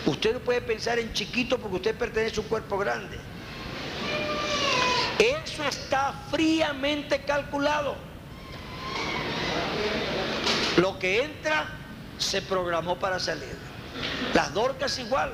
Usted 0.06 0.34
no 0.34 0.40
puede 0.40 0.62
pensar 0.62 1.00
en 1.00 1.12
chiquito 1.14 1.58
porque 1.58 1.78
usted 1.78 1.96
pertenece 1.96 2.40
a 2.40 2.44
un 2.44 2.48
cuerpo 2.48 2.78
grande. 2.78 3.18
Eso 5.22 5.64
está 5.64 6.14
fríamente 6.32 7.22
calculado. 7.22 7.96
Lo 10.78 10.98
que 10.98 11.22
entra 11.22 11.68
se 12.18 12.42
programó 12.42 12.98
para 12.98 13.20
salir. 13.20 13.56
Las 14.34 14.52
dorcas 14.52 14.98
igual. 14.98 15.32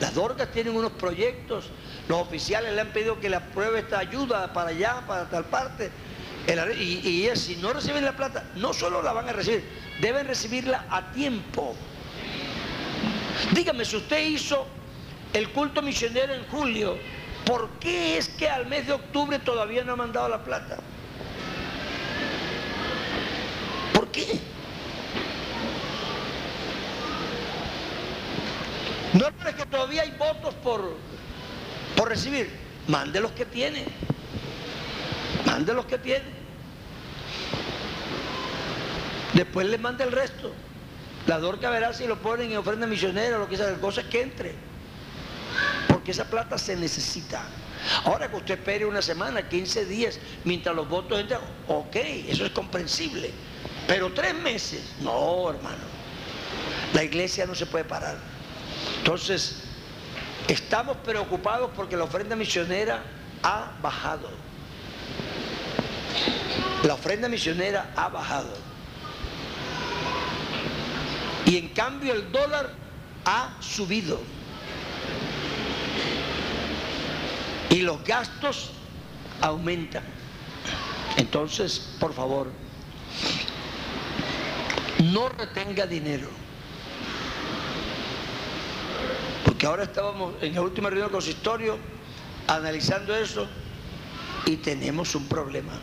Las 0.00 0.14
dorcas 0.14 0.50
tienen 0.50 0.74
unos 0.74 0.92
proyectos, 0.92 1.70
los 2.08 2.20
oficiales 2.20 2.74
le 2.74 2.80
han 2.82 2.88
pedido 2.88 3.18
que 3.18 3.30
le 3.30 3.36
apruebe 3.36 3.80
esta 3.80 3.98
ayuda 3.98 4.52
para 4.52 4.70
allá, 4.70 5.02
para 5.06 5.28
tal 5.28 5.44
parte. 5.44 5.90
y, 6.78 7.28
si 7.34 7.56
no 7.56 7.72
reciben 7.72 8.04
la 8.04 8.12
plata, 8.12 8.44
no 8.56 8.72
solo 8.72 9.02
la 9.02 9.12
van 9.12 9.28
a 9.28 9.32
recibir, 9.32 9.64
deben 10.00 10.26
recibirla 10.26 10.86
a 10.90 11.12
tiempo. 11.12 11.74
Dígame, 13.52 13.84
si 13.84 13.96
usted 13.96 14.26
hizo 14.26 14.66
el 15.32 15.50
culto 15.50 15.82
misionero 15.82 16.34
en 16.34 16.46
julio, 16.46 16.98
¿por 17.46 17.70
qué 17.78 18.18
es 18.18 18.28
que 18.28 18.50
al 18.50 18.66
mes 18.66 18.86
de 18.86 18.92
octubre 18.92 19.38
todavía 19.38 19.84
no 19.84 19.92
ha 19.92 19.96
mandado 19.96 20.28
la 20.28 20.42
plata? 20.42 20.76
¿Por 23.94 24.08
qué? 24.08 24.38
No 29.14 29.28
es 29.28 29.54
que 29.54 29.64
todavía 29.64 30.02
hay 30.02 30.10
votos 30.18 30.54
por, 30.56 30.96
por 31.96 32.08
recibir. 32.08 32.50
Mande 32.88 33.20
los 33.20 33.32
que 33.32 33.46
tiene. 33.46 33.84
Mande 35.46 35.72
los 35.72 35.86
que 35.86 35.98
tiene. 35.98 36.24
Después 39.32 39.66
le 39.66 39.78
mande 39.78 40.04
el 40.04 40.12
resto. 40.12 40.52
La 41.26 41.38
Dorca 41.38 41.70
verá 41.70 41.92
si 41.92 42.06
lo 42.06 42.18
ponen 42.18 42.50
en 42.50 42.58
ofrenda 42.58 42.86
misionera 42.86 43.36
o 43.36 43.40
lo 43.40 43.48
que 43.48 43.56
sea. 43.56 43.70
La 43.70 43.78
cosa 43.78 44.02
es 44.02 44.08
que 44.08 44.22
entre. 44.22 44.54
Porque 46.06 46.22
esa 46.22 46.30
plata 46.30 46.56
se 46.56 46.76
necesita. 46.76 47.42
Ahora 48.04 48.30
que 48.30 48.36
usted 48.36 48.54
espere 48.54 48.86
una 48.86 49.02
semana, 49.02 49.48
15 49.48 49.86
días, 49.86 50.20
mientras 50.44 50.72
los 50.76 50.88
votos 50.88 51.18
entran, 51.18 51.40
ok, 51.66 51.96
eso 52.28 52.46
es 52.46 52.52
comprensible. 52.52 53.32
Pero 53.88 54.12
tres 54.14 54.32
meses, 54.32 54.82
no, 55.00 55.50
hermano. 55.50 55.82
La 56.94 57.02
iglesia 57.02 57.44
no 57.44 57.56
se 57.56 57.66
puede 57.66 57.84
parar. 57.84 58.18
Entonces, 58.98 59.64
estamos 60.46 60.96
preocupados 60.98 61.72
porque 61.74 61.96
la 61.96 62.04
ofrenda 62.04 62.36
misionera 62.36 63.02
ha 63.42 63.72
bajado. 63.82 64.30
La 66.84 66.94
ofrenda 66.94 67.28
misionera 67.28 67.90
ha 67.96 68.08
bajado. 68.10 68.54
Y 71.46 71.56
en 71.56 71.66
cambio 71.70 72.12
el 72.12 72.30
dólar 72.30 72.70
ha 73.24 73.56
subido. 73.60 74.35
Y 77.76 77.82
los 77.82 78.02
gastos 78.04 78.70
aumentan. 79.42 80.02
Entonces, 81.18 81.78
por 82.00 82.14
favor, 82.14 82.50
no 85.12 85.28
retenga 85.28 85.86
dinero. 85.86 86.26
Porque 89.44 89.66
ahora 89.66 89.82
estábamos 89.82 90.36
en 90.40 90.54
la 90.54 90.62
última 90.62 90.88
reunión 90.88 91.08
del 91.08 91.12
consistorio 91.12 91.76
analizando 92.46 93.14
eso 93.14 93.46
y 94.46 94.56
tenemos 94.56 95.14
un 95.14 95.26
problema. 95.26 95.74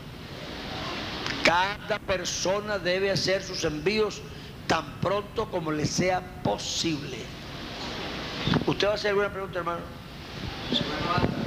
Cada 1.43 1.99
persona 1.99 2.79
debe 2.79 3.11
hacer 3.11 3.43
sus 3.43 3.63
envíos 3.65 4.19
tan 4.65 4.99
pronto 4.99 5.47
como 5.51 5.71
le 5.71 5.85
sea 5.85 6.41
posible. 6.41 7.19
¿Usted 8.65 8.87
va 8.87 8.91
a 8.93 8.95
hacer 8.95 9.09
alguna 9.09 9.31
pregunta, 9.31 9.59
hermano? 9.59 11.42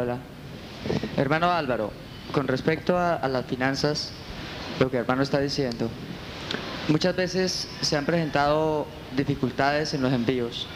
Hola. 0.00 0.16
Hermano 1.18 1.50
Álvaro, 1.50 1.92
con 2.32 2.48
respecto 2.48 2.96
a, 2.96 3.28
las 3.28 3.44
finanzas, 3.44 4.12
lo 4.78 4.90
que 4.90 4.96
hermano 4.96 5.22
está 5.22 5.40
diciendo, 5.40 5.90
muchas 6.88 7.14
veces 7.14 7.68
se 7.82 7.98
han 7.98 8.06
presentado 8.06 8.86
dificultades 9.14 9.92
en 9.92 10.00
los 10.00 10.10
envíos. 10.14 10.66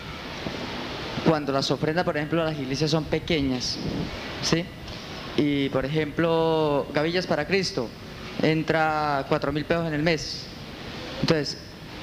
Cuando 1.27 1.53
las 1.53 1.71
ofrendas, 1.71 2.05
por 2.05 2.19
ejemplo, 2.19 2.43
a 2.43 2.45
las 2.45 2.59
iglesias 2.59 2.91
son 2.91 3.05
pequeñas, 3.05 3.79
¿sí? 4.43 4.67
Y, 5.39 5.71
por 5.71 5.87
ejemplo, 5.87 6.87
Gavillas 6.93 7.27
para 7.27 7.47
Cristo, 7.47 7.89
entra 8.43 9.25
cuatro 9.27 9.53
mil 9.53 9.65
pesos 9.65 9.87
en 9.87 9.95
el 9.95 10.03
mes. 10.03 10.45
Entonces, 11.23 11.57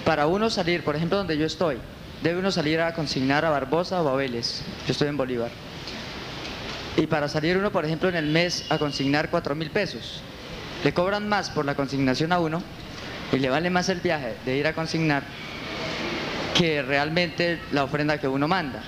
para 0.05 0.25
uno 0.25 0.49
salir, 0.49 0.83
por 0.83 0.95
ejemplo, 0.95 1.19
donde 1.19 1.37
yo 1.37 1.45
estoy, 1.45 1.77
debe 2.23 2.39
uno 2.39 2.49
salir 2.49 2.81
a 2.81 2.95
consignar 2.95 3.45
a 3.45 3.51
Barbosa 3.51 4.01
o 4.01 4.09
a 4.09 4.15
Vélez. 4.15 4.63
Yo 4.87 4.93
estoy 4.93 5.09
en 5.09 5.17
Bolívar 5.17 5.51
y 6.97 7.07
para 7.07 7.27
salir 7.27 7.57
uno, 7.57 7.71
por 7.71 7.85
ejemplo, 7.85 8.09
en 8.09 8.15
el 8.15 8.25
mes 8.25 8.65
a 8.69 8.77
consignar 8.77 9.29
cuatro 9.29 9.55
mil 9.55 9.69
pesos, 9.71 10.21
le 10.83 10.93
cobran 10.93 11.27
más 11.27 11.49
por 11.49 11.65
la 11.65 11.75
consignación 11.75 12.31
a 12.31 12.39
uno 12.39 12.61
y 13.31 13.37
le 13.37 13.49
vale 13.49 13.69
más 13.69 13.89
el 13.89 14.01
viaje 14.01 14.35
de 14.45 14.57
ir 14.57 14.67
a 14.67 14.73
consignar 14.73 15.23
que 16.57 16.81
realmente 16.81 17.59
la 17.71 17.83
ofrenda 17.83 18.17
que 18.17 18.27
uno 18.27 18.47
manda. 18.47 18.83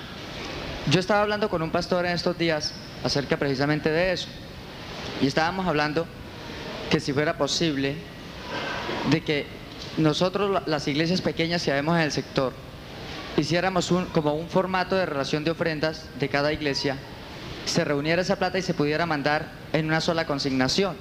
Yo 0.90 1.00
estaba 1.00 1.22
hablando 1.22 1.48
con 1.48 1.62
un 1.62 1.70
pastor 1.70 2.04
en 2.04 2.12
estos 2.12 2.36
días 2.36 2.74
acerca 3.02 3.38
precisamente 3.38 3.90
de 3.90 4.12
eso 4.12 4.28
y 5.22 5.26
estábamos 5.26 5.66
hablando 5.66 6.06
que 6.90 7.00
si 7.00 7.12
fuera 7.12 7.38
posible 7.38 7.96
de 9.10 9.22
que 9.22 9.46
nosotros 9.96 10.62
las 10.66 10.86
iglesias 10.88 11.22
pequeñas 11.22 11.62
que 11.62 11.72
vemos 11.72 11.96
en 11.96 12.02
el 12.02 12.12
sector 12.12 12.52
hiciéramos 13.36 13.90
un, 13.90 14.04
como 14.06 14.34
un 14.34 14.48
formato 14.48 14.94
de 14.94 15.06
relación 15.06 15.42
de 15.44 15.52
ofrendas 15.52 16.06
de 16.18 16.28
cada 16.28 16.52
iglesia 16.52 16.98
se 17.66 17.84
reuniera 17.84 18.22
esa 18.22 18.36
plata 18.36 18.58
y 18.58 18.62
se 18.62 18.74
pudiera 18.74 19.06
mandar 19.06 19.50
en 19.72 19.86
una 19.86 20.00
sola 20.00 20.26
consignación. 20.26 20.96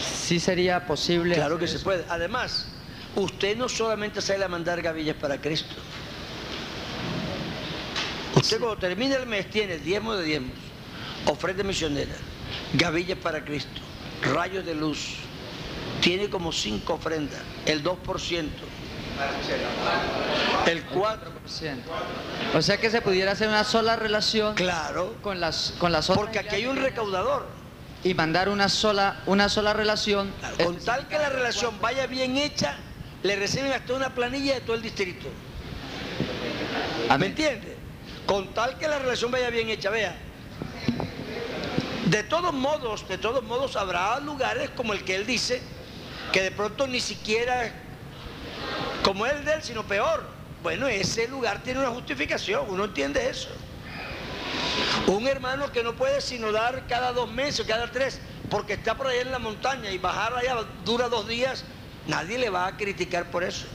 ¿Sí 0.00 0.40
sería 0.40 0.86
posible? 0.86 1.34
Claro 1.34 1.58
que 1.58 1.68
se 1.68 1.78
puede. 1.78 2.04
Además, 2.08 2.66
usted 3.14 3.56
no 3.56 3.68
solamente 3.68 4.20
sale 4.20 4.44
a 4.44 4.48
mandar 4.48 4.80
gavillas 4.82 5.16
para 5.16 5.40
Cristo. 5.40 5.74
Usted 8.34 8.58
cuando 8.58 8.78
termina 8.78 9.16
el 9.16 9.26
mes 9.26 9.50
tiene 9.50 9.78
diezmo 9.78 10.14
de 10.14 10.24
diezmos, 10.24 10.56
ofrenda 11.26 11.62
misionera, 11.62 12.14
gavillas 12.72 13.18
para 13.18 13.44
Cristo, 13.44 13.80
rayos 14.22 14.64
de 14.64 14.74
luz. 14.74 15.16
Tiene 16.00 16.28
como 16.28 16.50
cinco 16.50 16.94
ofrendas, 16.94 17.40
el 17.66 17.84
2%. 17.84 18.48
El 20.66 20.88
4%. 20.88 21.18
O 22.54 22.62
sea 22.62 22.76
que 22.78 22.90
se 22.90 23.02
pudiera 23.02 23.32
hacer 23.32 23.48
una 23.48 23.64
sola 23.64 23.96
relación 23.96 24.54
claro, 24.54 25.14
con 25.22 25.40
las, 25.40 25.74
con 25.78 25.92
las 25.92 26.08
otras. 26.08 26.24
Porque 26.24 26.38
aquí 26.38 26.56
hay 26.56 26.66
un 26.66 26.76
recaudador. 26.76 27.46
Y 28.04 28.14
mandar 28.14 28.48
una 28.48 28.68
sola, 28.68 29.22
una 29.26 29.48
sola 29.48 29.72
relación. 29.72 30.32
con 30.62 30.76
tal 30.78 31.06
que 31.08 31.18
la 31.18 31.28
relación 31.28 31.80
vaya 31.80 32.06
bien 32.06 32.36
hecha, 32.36 32.76
le 33.22 33.36
reciben 33.36 33.72
hasta 33.72 33.94
una 33.94 34.14
planilla 34.14 34.54
de 34.54 34.60
todo 34.60 34.76
el 34.76 34.82
distrito. 34.82 35.28
¿Me 37.18 37.26
entiende? 37.26 37.76
Con 38.26 38.54
tal 38.54 38.78
que 38.78 38.88
la 38.88 38.98
relación 38.98 39.30
vaya 39.30 39.50
bien 39.50 39.68
hecha, 39.68 39.90
vea. 39.90 40.16
De 42.06 42.22
todos 42.24 42.52
modos, 42.52 43.08
de 43.08 43.18
todos 43.18 43.42
modos 43.44 43.76
habrá 43.76 44.18
lugares 44.20 44.70
como 44.70 44.92
el 44.92 45.04
que 45.04 45.14
él 45.16 45.26
dice, 45.26 45.62
que 46.32 46.42
de 46.42 46.50
pronto 46.50 46.86
ni 46.86 47.00
siquiera 47.00 47.72
como 49.04 49.26
el 49.26 49.44
de 49.44 49.54
él, 49.54 49.62
sino 49.62 49.84
peor. 49.84 50.24
Bueno, 50.62 50.86
ese 50.86 51.26
lugar 51.28 51.62
tiene 51.62 51.80
una 51.80 51.90
justificación, 51.90 52.66
uno 52.68 52.84
entiende 52.84 53.28
eso. 53.28 53.48
Un 55.06 55.26
hermano 55.26 55.72
que 55.72 55.82
no 55.82 55.94
puede 55.94 56.20
sino 56.20 56.52
dar 56.52 56.86
cada 56.86 57.12
dos 57.12 57.30
meses, 57.30 57.66
cada 57.66 57.90
tres, 57.90 58.20
porque 58.48 58.74
está 58.74 58.96
por 58.96 59.08
allá 59.08 59.22
en 59.22 59.32
la 59.32 59.38
montaña 59.38 59.90
y 59.90 59.98
bajar 59.98 60.34
allá 60.34 60.56
dura 60.84 61.08
dos 61.08 61.26
días, 61.26 61.64
nadie 62.06 62.38
le 62.38 62.50
va 62.50 62.66
a 62.66 62.76
criticar 62.76 63.30
por 63.30 63.42
eso. 63.42 63.66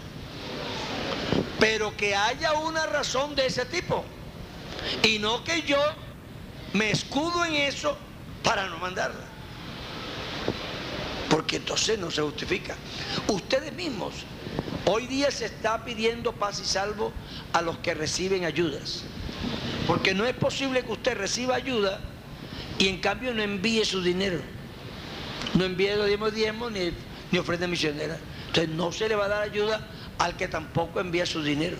Pero 1.59 1.95
que 1.97 2.15
haya 2.15 2.53
una 2.53 2.85
razón 2.85 3.35
de 3.35 3.47
ese 3.47 3.65
tipo. 3.65 4.05
Y 5.03 5.19
no 5.19 5.43
que 5.43 5.63
yo 5.63 5.79
me 6.73 6.91
escudo 6.91 7.43
en 7.45 7.55
eso 7.55 7.97
para 8.43 8.67
no 8.67 8.77
mandarla. 8.77 9.25
porque 11.29 11.57
entonces 11.57 11.99
no 11.99 12.09
se 12.11 12.21
justifica. 12.21 12.75
Ustedes 13.27 13.73
mismos, 13.73 14.13
hoy 14.87 15.05
día 15.05 15.29
se 15.31 15.45
está 15.45 15.83
pidiendo 15.83 16.31
paz 16.33 16.61
y 16.61 16.65
salvo 16.65 17.11
a 17.53 17.61
los 17.61 17.77
que 17.79 17.93
reciben 17.93 18.45
ayudas, 18.45 19.03
porque 19.85 20.13
no 20.13 20.25
es 20.25 20.33
posible 20.33 20.83
que 20.83 20.91
usted 20.91 21.17
reciba 21.17 21.55
ayuda 21.55 21.99
y 22.79 22.87
en 22.87 22.99
cambio 22.99 23.33
no 23.33 23.43
envíe 23.43 23.83
su 23.83 24.01
dinero, 24.01 24.39
no 25.53 25.65
envíe 25.65 25.95
los 25.95 26.07
diezmos 26.07 26.33
diezmos 26.33 26.71
ni, 26.71 26.91
ni 27.31 27.39
ofrenda 27.39 27.67
misionera. 27.67 28.17
Entonces 28.47 28.69
no 28.69 28.91
se 28.91 29.09
le 29.09 29.15
va 29.15 29.25
a 29.25 29.29
dar 29.29 29.41
ayuda 29.43 29.85
al 30.17 30.35
que 30.37 30.47
tampoco 30.47 30.99
envía 30.99 31.25
su 31.25 31.43
dinero, 31.43 31.77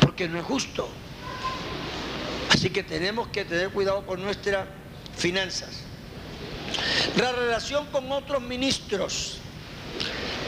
porque 0.00 0.28
no 0.28 0.38
es 0.38 0.44
justo. 0.44 0.88
Así 2.50 2.70
que 2.70 2.82
tenemos 2.82 3.28
que 3.28 3.44
tener 3.44 3.70
cuidado 3.70 4.06
con 4.06 4.22
nuestras 4.22 4.66
finanzas. 5.16 5.82
La 7.16 7.32
relación 7.32 7.86
con 7.86 8.10
otros 8.12 8.40
ministros. 8.40 9.40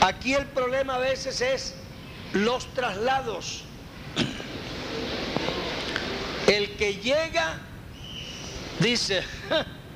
Aquí 0.01 0.35
el 0.35 0.47
problema 0.47 0.95
a 0.95 0.99
veces 0.99 1.41
es 1.41 1.75
los 2.33 2.67
traslados. 2.75 3.65
El 6.47 6.77
que 6.77 6.95
llega 6.95 7.59
dice, 8.79 9.23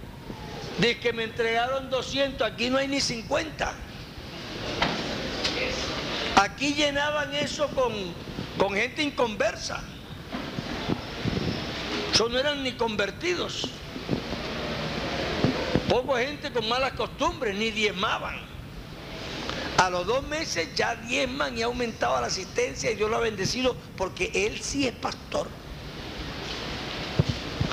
de 0.79 0.99
que 1.01 1.13
me 1.13 1.25
entregaron 1.25 1.89
200, 1.89 2.47
aquí 2.47 2.69
no 2.69 2.79
hay 2.79 2.89
ni 2.89 3.01
50. 3.01 3.75
Aquí 6.37 6.75
llenaban 6.75 7.35
eso 7.35 7.69
con, 7.69 7.93
con 8.59 8.75
gente 8.75 9.03
inconversa. 9.03 9.83
Eso 12.13 12.29
no 12.29 12.39
eran 12.39 12.63
ni 12.63 12.73
convertidos. 12.73 13.69
Poco 15.89 16.17
gente 16.17 16.53
con 16.53 16.69
malas 16.69 16.93
costumbres, 16.93 17.55
ni 17.57 17.71
diezmaban. 17.71 18.54
A 19.79 19.91
los 19.91 20.07
dos 20.07 20.23
meses 20.25 20.69
ya 20.77 20.95
diezman 20.95 21.59
y 21.59 21.63
ha 21.63 21.67
aumentado 21.67 22.21
la 22.21 22.29
asistencia 22.29 22.91
y 22.91 22.95
Dios 22.95 23.11
lo 23.11 23.17
ha 23.17 23.21
bendecido 23.21 23.77
porque 23.97 24.31
él 24.33 24.61
sí 24.63 24.87
es 24.87 24.95
pastor. 24.95 25.49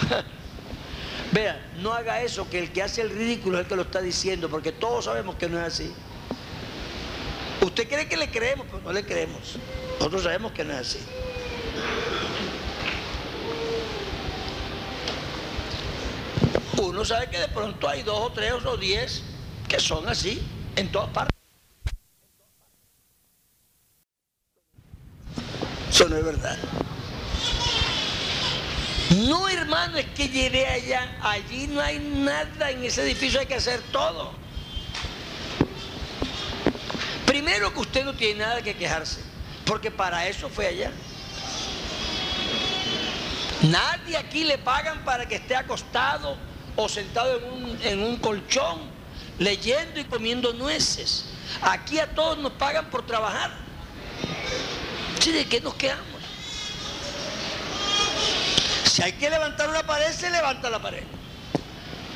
Vea, 1.32 1.72
no 1.80 1.94
haga 1.94 2.22
eso, 2.22 2.50
que 2.50 2.60
el 2.60 2.72
que 2.72 2.82
hace 2.82 3.02
el 3.02 3.12
ridículo 3.12 3.58
es 3.58 3.64
el 3.64 3.70
que 3.70 3.76
lo 3.76 3.84
está 3.84 4.02
diciendo, 4.02 4.50
porque 4.50 4.72
todos 4.72 5.06
sabemos 5.06 5.36
que 5.36 5.48
no 5.48 5.60
es 5.60 5.66
así. 5.66 5.94
Usted 7.62 7.88
cree 7.88 8.08
que 8.08 8.18
le 8.18 8.30
creemos, 8.30 8.66
pero 8.70 8.82
no 8.82 8.92
le 8.92 9.06
creemos. 9.06 9.58
Nosotros 10.00 10.24
sabemos 10.24 10.52
que 10.52 10.64
no 10.64 10.74
es 10.74 10.80
así. 10.80 11.00
Uno 16.82 17.06
sabe 17.06 17.30
que 17.30 17.38
de 17.38 17.48
pronto 17.48 17.88
hay 17.88 18.02
dos 18.02 18.20
o 18.20 18.32
tres 18.32 18.54
o 18.66 18.76
diez 18.76 19.22
que 19.70 19.80
son 19.80 20.10
así 20.10 20.42
en 20.76 20.92
todas 20.92 21.10
partes. 21.10 21.41
No 26.10 26.18
es 26.18 26.26
verdad. 26.26 26.58
No, 29.28 29.48
hermano, 29.48 29.98
es 29.98 30.08
que 30.08 30.30
llegué 30.30 30.66
allá. 30.66 31.18
Allí 31.22 31.68
no 31.68 31.82
hay 31.82 32.00
nada, 32.00 32.72
en 32.72 32.84
ese 32.84 33.04
edificio 33.04 33.40
hay 33.40 33.46
que 33.46 33.56
hacer 33.56 33.82
todo. 33.92 34.32
Primero 37.26 37.74
que 37.74 37.80
usted 37.80 38.06
no 38.06 38.14
tiene 38.14 38.40
nada 38.40 38.62
que 38.62 38.76
quejarse, 38.76 39.22
porque 39.66 39.92
para 39.92 40.28
eso 40.28 40.50
fue 40.50 40.68
allá. 40.68 40.92
Nadie 43.62 44.18
aquí 44.18 44.44
le 44.44 44.58
pagan 44.58 45.04
para 45.06 45.28
que 45.28 45.36
esté 45.36 45.56
acostado 45.56 46.36
o 46.76 46.90
sentado 46.90 47.38
en 47.38 47.44
un, 47.44 47.80
en 47.84 48.04
un 48.04 48.18
colchón, 48.18 48.80
leyendo 49.38 50.00
y 50.00 50.06
comiendo 50.06 50.52
nueces. 50.54 51.26
Aquí 51.62 52.00
a 52.00 52.08
todos 52.08 52.40
nos 52.40 52.54
pagan 52.54 52.90
por 52.90 53.06
trabajar. 53.06 53.71
¿Sí, 55.22 55.32
¿De 55.32 55.46
qué 55.46 55.62
nos 55.62 55.76
quedamos? 55.76 56.04
Si 58.86 59.04
hay 59.04 59.14
que 59.14 59.30
levantar 59.30 59.70
una 59.70 59.86
pared, 59.86 60.12
se 60.12 60.32
levanta 60.32 60.68
la 60.68 60.82
pared. 60.82 61.04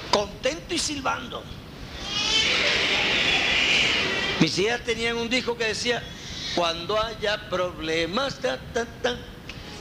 Contento 0.10 0.74
y 0.74 0.80
silbando. 0.80 1.44
Mis 4.39 4.58
hijas 4.58 4.82
tenían 4.82 5.18
un 5.18 5.30
disco 5.30 5.56
que 5.56 5.65
decía, 5.65 6.02
cuando 6.56 7.00
haya 7.00 7.48
problemas, 7.48 8.39
ta, 8.39 8.58
ta, 8.74 8.86
ta, 9.04 9.15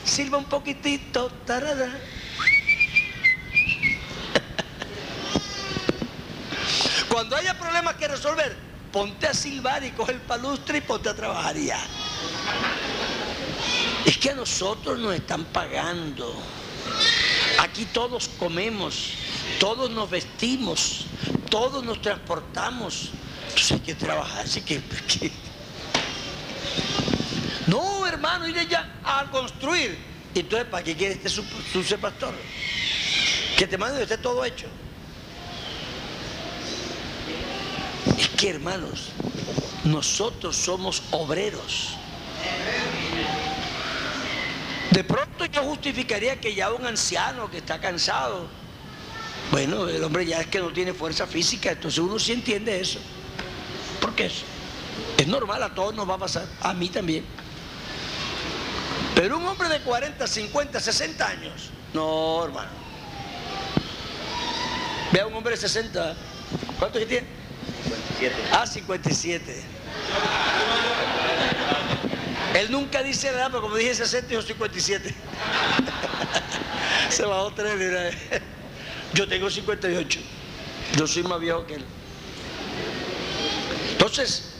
silba 0.03 0.37
un 0.37 0.45
poquitito, 0.45 1.31
tarara. 1.47 1.89
Cuando 7.09 7.35
haya 7.37 7.57
problemas 7.57 7.95
que 7.95 8.07
resolver, 8.07 8.55
ponte 8.91 9.25
a 9.25 9.33
silbar 9.33 9.83
y 9.83 9.89
coge 9.91 10.11
el 10.11 10.21
palustre 10.21 10.77
y 10.77 10.81
ponte 10.81 11.09
a 11.09 11.15
trabajar 11.15 11.55
ya. 11.55 11.79
Es 14.05 14.17
que 14.17 14.29
a 14.29 14.35
nosotros 14.35 14.99
nos 14.99 15.15
están 15.15 15.45
pagando. 15.45 16.35
Aquí 17.59 17.85
todos 17.85 18.29
comemos, 18.39 19.13
todos 19.59 19.89
nos 19.89 20.09
vestimos, 20.09 21.05
todos 21.49 21.83
nos 21.83 22.01
transportamos. 22.01 23.09
Entonces 23.47 23.71
hay 23.71 23.79
que 23.79 23.95
trabajar, 23.95 24.45
así 24.45 24.61
que. 24.61 24.81
No, 27.67 28.05
hermano, 28.05 28.47
ir 28.47 28.59
allá 28.59 28.87
a 29.03 29.25
construir. 29.31 29.97
Entonces, 30.35 30.67
¿para 30.67 30.83
qué 30.83 30.95
quiere 30.95 31.15
este 31.15 31.29
su, 31.29 31.43
su 31.71 31.83
ser 31.83 31.99
pastor? 31.99 32.35
Que 33.57 33.65
te 33.65 33.77
mande 33.77 34.03
esté 34.03 34.17
todo 34.17 34.45
hecho. 34.45 34.67
Es 38.17 38.29
que, 38.29 38.49
hermanos, 38.49 39.09
nosotros 39.83 40.55
somos 40.55 41.01
obreros. 41.11 41.95
De 44.91 45.03
pronto 45.03 45.45
yo 45.45 45.63
justificaría 45.63 46.39
que 46.39 46.55
ya 46.55 46.71
un 46.71 46.85
anciano 46.85 47.51
que 47.51 47.57
está 47.57 47.79
cansado, 47.79 48.47
bueno, 49.51 49.87
el 49.87 50.03
hombre 50.03 50.25
ya 50.25 50.41
es 50.41 50.47
que 50.47 50.59
no 50.59 50.71
tiene 50.71 50.93
fuerza 50.93 51.27
física, 51.27 51.71
entonces 51.71 51.99
uno 51.99 52.17
sí 52.17 52.31
entiende 52.31 52.79
eso. 52.79 52.99
Porque 53.99 54.27
es, 54.27 54.43
es 55.17 55.27
normal, 55.27 55.63
a 55.63 55.73
todos 55.73 55.93
nos 55.95 56.09
va 56.09 56.15
a 56.15 56.19
pasar, 56.19 56.45
a 56.61 56.73
mí 56.73 56.89
también. 56.89 57.25
Pero 59.15 59.37
un 59.37 59.45
hombre 59.45 59.69
de 59.69 59.79
40, 59.81 60.27
50, 60.27 60.79
60 60.79 61.27
años, 61.27 61.69
no, 61.93 62.43
hermano. 62.43 62.69
Vea 65.11 65.27
un 65.27 65.33
hombre 65.33 65.51
de 65.51 65.61
60, 65.61 66.15
¿cuántos 66.79 66.99
que 67.01 67.05
tiene? 67.05 67.27
57. 68.19 68.35
Ah, 68.51 68.65
57. 68.65 69.63
Él 72.55 72.71
nunca 72.71 73.03
dice 73.03 73.31
nada, 73.33 73.49
pero 73.49 73.61
como 73.63 73.75
dije 73.75 73.93
60, 73.93 74.29
dijo 74.29 74.41
57. 74.41 75.13
Se 77.09 77.25
bajó 77.25 77.51
tres, 77.51 77.75
mira. 77.75 78.09
Yo 79.13 79.27
tengo 79.27 79.49
58. 79.49 80.19
Yo 80.95 81.05
soy 81.05 81.23
más 81.23 81.41
viejo 81.41 81.65
que 81.65 81.75
él. 81.75 81.85
Entonces, 83.91 84.51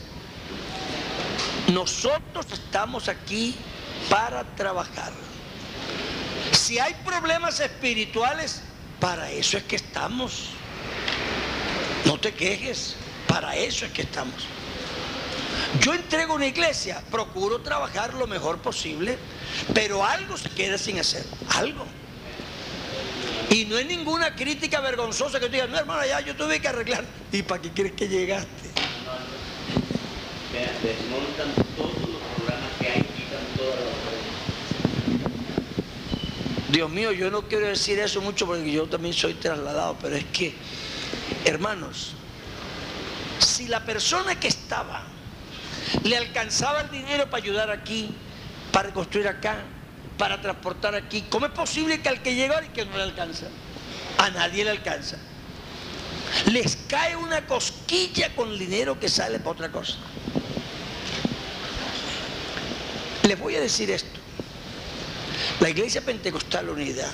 nosotros 1.72 2.46
estamos 2.52 3.08
aquí 3.08 3.54
para 4.10 4.44
trabajar. 4.56 5.12
Si 6.52 6.78
hay 6.78 6.94
problemas 7.02 7.60
espirituales, 7.60 8.60
para 9.00 9.30
eso 9.30 9.56
es 9.56 9.64
que 9.64 9.76
estamos. 9.76 10.50
No 12.04 12.20
te 12.20 12.34
quejes, 12.34 12.94
para 13.26 13.56
eso 13.56 13.86
es 13.86 13.92
que 13.92 14.02
estamos. 14.02 14.44
Yo 15.80 15.94
entrego 15.94 16.34
una 16.34 16.46
iglesia, 16.46 17.02
procuro 17.10 17.60
trabajar 17.60 18.14
lo 18.14 18.26
mejor 18.26 18.58
posible, 18.58 19.18
pero 19.74 20.04
algo 20.04 20.36
se 20.36 20.48
queda 20.50 20.78
sin 20.78 20.98
hacer, 20.98 21.24
algo. 21.54 21.84
Y 23.50 23.64
no 23.66 23.78
es 23.78 23.86
ninguna 23.86 24.34
crítica 24.34 24.80
vergonzosa 24.80 25.38
que 25.38 25.46
tú 25.46 25.52
digas, 25.52 25.68
no 25.68 25.78
hermano, 25.78 26.04
ya 26.04 26.20
yo 26.20 26.34
tuve 26.34 26.60
que 26.60 26.68
arreglar. 26.68 27.04
¿Y 27.32 27.42
para 27.42 27.62
qué 27.62 27.70
crees 27.70 27.92
que 27.92 28.08
llegaste? 28.08 28.70
Desmontan 30.82 31.52
todos 31.76 31.92
los 32.08 32.20
programas 32.34 32.70
que 32.80 32.88
hay, 32.88 33.02
quitan 33.02 33.44
todas 33.56 33.76
las 33.76 33.96
Dios 36.72 36.90
mío, 36.90 37.12
yo 37.12 37.30
no 37.30 37.42
quiero 37.42 37.66
decir 37.68 37.98
eso 37.98 38.20
mucho 38.20 38.46
porque 38.46 38.70
yo 38.70 38.86
también 38.86 39.14
soy 39.14 39.34
trasladado, 39.34 39.96
pero 40.00 40.16
es 40.16 40.24
que, 40.26 40.54
hermanos, 41.44 42.12
si 43.38 43.68
la 43.68 43.84
persona 43.84 44.38
que 44.38 44.48
estaba 44.48 45.04
le 46.06 46.16
alcanzaba 46.16 46.82
el 46.82 46.90
dinero 46.90 47.28
para 47.28 47.42
ayudar 47.42 47.70
aquí, 47.70 48.14
para 48.72 48.92
construir 48.92 49.28
acá, 49.28 49.56
para 50.18 50.40
transportar 50.40 50.94
aquí, 50.94 51.24
¿cómo 51.28 51.46
es 51.46 51.52
posible 51.52 52.00
que 52.00 52.08
al 52.08 52.22
que 52.22 52.34
llega 52.34 52.64
y 52.64 52.68
que 52.68 52.86
no 52.86 52.96
le 52.96 53.02
alcanza? 53.02 53.46
A 54.18 54.30
nadie 54.30 54.64
le 54.64 54.70
alcanza. 54.70 55.18
Les 56.46 56.76
cae 56.88 57.16
una 57.16 57.46
cosquilla 57.46 58.34
con 58.34 58.50
el 58.50 58.58
dinero 58.58 58.98
que 58.98 59.08
sale 59.08 59.38
para 59.38 59.50
otra 59.50 59.72
cosa. 59.72 59.96
Les 63.22 63.38
voy 63.38 63.56
a 63.56 63.60
decir 63.60 63.90
esto. 63.90 64.20
La 65.60 65.68
Iglesia 65.68 66.00
Pentecostal 66.00 66.68
Unida 66.68 67.10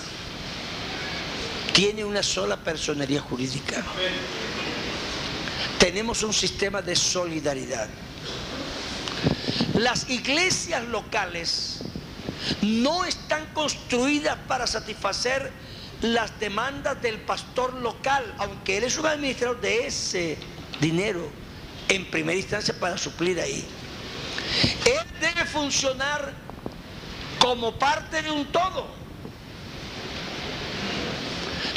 tiene 1.73 2.05
una 2.05 2.23
sola 2.23 2.57
personería 2.57 3.21
jurídica. 3.21 3.83
tenemos 5.79 6.23
un 6.23 6.33
sistema 6.33 6.83
de 6.83 6.95
solidaridad. 6.95 7.89
Las 9.83 10.09
iglesias 10.09 10.85
locales 10.85 11.81
no 12.63 13.05
están 13.05 13.47
construidas 13.47 14.39
para 14.47 14.65
satisfacer 14.69 15.51
las 16.03 16.39
demandas 16.39 17.03
del 17.03 17.19
pastor 17.23 17.75
local, 17.75 18.33
aunque 18.39 18.79
él 18.79 18.85
es 18.85 18.97
un 18.97 19.07
administrador 19.07 19.61
de 19.61 19.89
ese 19.89 20.39
dinero 20.81 21.29
en 21.89 22.09
primera 22.13 22.39
instancia 22.39 22.73
para 22.79 22.97
suplir 22.97 23.41
ahí. 23.41 23.67
Él 24.85 25.21
debe 25.21 25.45
funcionar 25.47 26.33
como 27.41 27.77
parte 27.77 28.23
de 28.23 28.31
un 28.31 28.47
todo. 28.53 28.87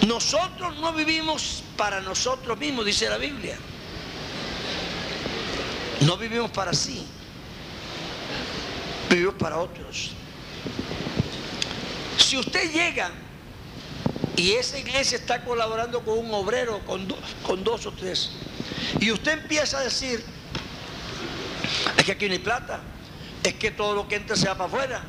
Nosotros 0.05 0.77
no 0.77 0.93
vivimos 0.93 1.63
para 1.75 2.01
nosotros 2.01 2.55
mismos, 2.59 2.85
dice 2.85 3.09
la 3.09 3.17
Biblia. 3.17 3.57
No 6.01 6.17
vivimos 6.17 6.51
para 6.51 6.71
sí, 6.71 7.03
vivimos 9.16 9.36
para 9.36 9.57
otros. 9.57 10.11
Si 12.18 12.38
usted 12.38 12.72
llega 12.72 13.11
y 14.36 14.51
esa 14.53 14.78
iglesia 14.78 15.18
está 15.18 15.43
colaborando 15.43 16.03
con 16.03 16.18
un 16.18 16.34
obrero, 16.34 16.80
con, 16.86 17.07
con 17.43 17.63
dos 17.63 17.86
o 17.86 17.91
tres, 17.91 18.32
y 18.99 19.11
usted 19.11 19.34
empieza 19.34 19.80
a 19.80 19.82
decir, 19.82 20.24
es 21.97 22.03
que 22.03 22.11
aquí 22.11 22.28
no 22.28 22.34
hay 22.34 22.39
plata, 22.39 22.82
es 23.43 23.53
que 23.55 23.72
todo 23.72 23.95
lo 23.95 24.07
que 24.07 24.16
entra 24.16 24.36
se 24.36 24.47
va 24.47 24.55
para 24.55 24.68
afuera, 24.68 25.03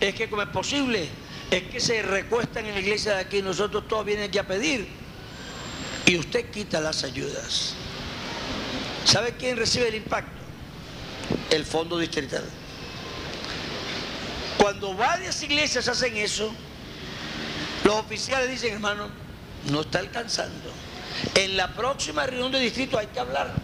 es 0.00 0.14
que 0.14 0.30
como 0.30 0.42
es 0.42 0.48
posible, 0.48 1.08
es 1.50 1.62
que 1.64 1.80
se 1.80 2.02
recuestan 2.02 2.66
en 2.66 2.74
la 2.74 2.80
iglesia 2.80 3.14
de 3.14 3.20
aquí, 3.20 3.42
nosotros 3.42 3.88
todos 3.88 4.04
vienen 4.04 4.28
aquí 4.28 4.38
a 4.38 4.46
pedir, 4.46 4.88
y 6.06 6.16
usted 6.16 6.50
quita 6.50 6.80
las 6.80 7.04
ayudas. 7.04 7.74
¿Sabe 9.04 9.34
quién 9.36 9.56
recibe 9.56 9.88
el 9.88 9.96
impacto? 9.96 10.40
El 11.50 11.64
fondo 11.64 11.98
distrital. 11.98 12.44
Cuando 14.60 14.92
varias 14.92 15.42
iglesias 15.42 15.88
hacen 15.88 16.18
eso, 16.18 16.52
los 17.82 17.94
oficiales 17.94 18.50
dicen, 18.50 18.74
hermano, 18.74 19.08
no 19.70 19.80
está 19.80 20.00
alcanzando. 20.00 20.70
En 21.34 21.56
la 21.56 21.74
próxima 21.74 22.26
reunión 22.26 22.52
de 22.52 22.60
distrito 22.60 22.98
hay 22.98 23.06
que 23.06 23.20
hablar. 23.20 23.54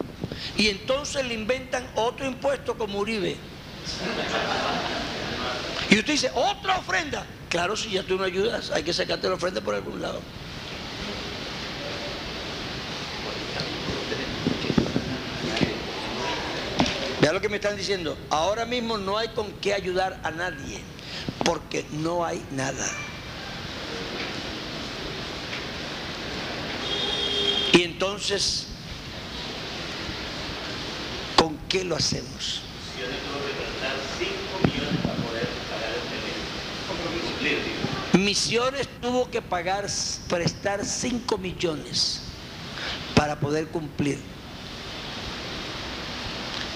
Y 0.56 0.68
entonces 0.68 1.26
le 1.26 1.34
inventan 1.34 1.86
otro 1.96 2.26
impuesto 2.26 2.78
como 2.78 3.00
Uribe. 3.00 3.36
Y 5.90 5.98
usted 5.98 6.12
dice, 6.14 6.30
otra 6.34 6.78
ofrenda. 6.78 7.26
Claro, 7.50 7.76
si 7.76 7.90
ya 7.90 8.02
tú 8.02 8.16
no 8.16 8.24
ayudas, 8.24 8.70
hay 8.70 8.82
que 8.82 8.94
sacarte 8.94 9.28
la 9.28 9.34
ofrenda 9.34 9.60
por 9.60 9.74
algún 9.74 10.00
lado. 10.00 10.22
Vea 17.26 17.32
lo 17.32 17.40
que 17.40 17.48
me 17.48 17.56
están 17.56 17.76
diciendo. 17.76 18.16
Ahora 18.30 18.64
mismo 18.64 18.98
no 18.98 19.18
hay 19.18 19.26
con 19.30 19.50
qué 19.54 19.74
ayudar 19.74 20.20
a 20.22 20.30
nadie, 20.30 20.80
porque 21.44 21.84
no 21.90 22.24
hay 22.24 22.40
nada. 22.52 22.88
Y 27.72 27.82
entonces, 27.82 28.68
¿con 31.36 31.58
qué 31.68 31.82
lo 31.82 31.96
hacemos? 31.96 32.62
Misiones 38.12 38.86
tuvo 39.00 39.28
que 39.28 39.42
pagar, 39.42 39.88
prestar 40.28 40.84
5 40.84 41.38
millones 41.38 42.20
para 43.16 43.40
poder 43.40 43.66
cumplir. 43.66 44.35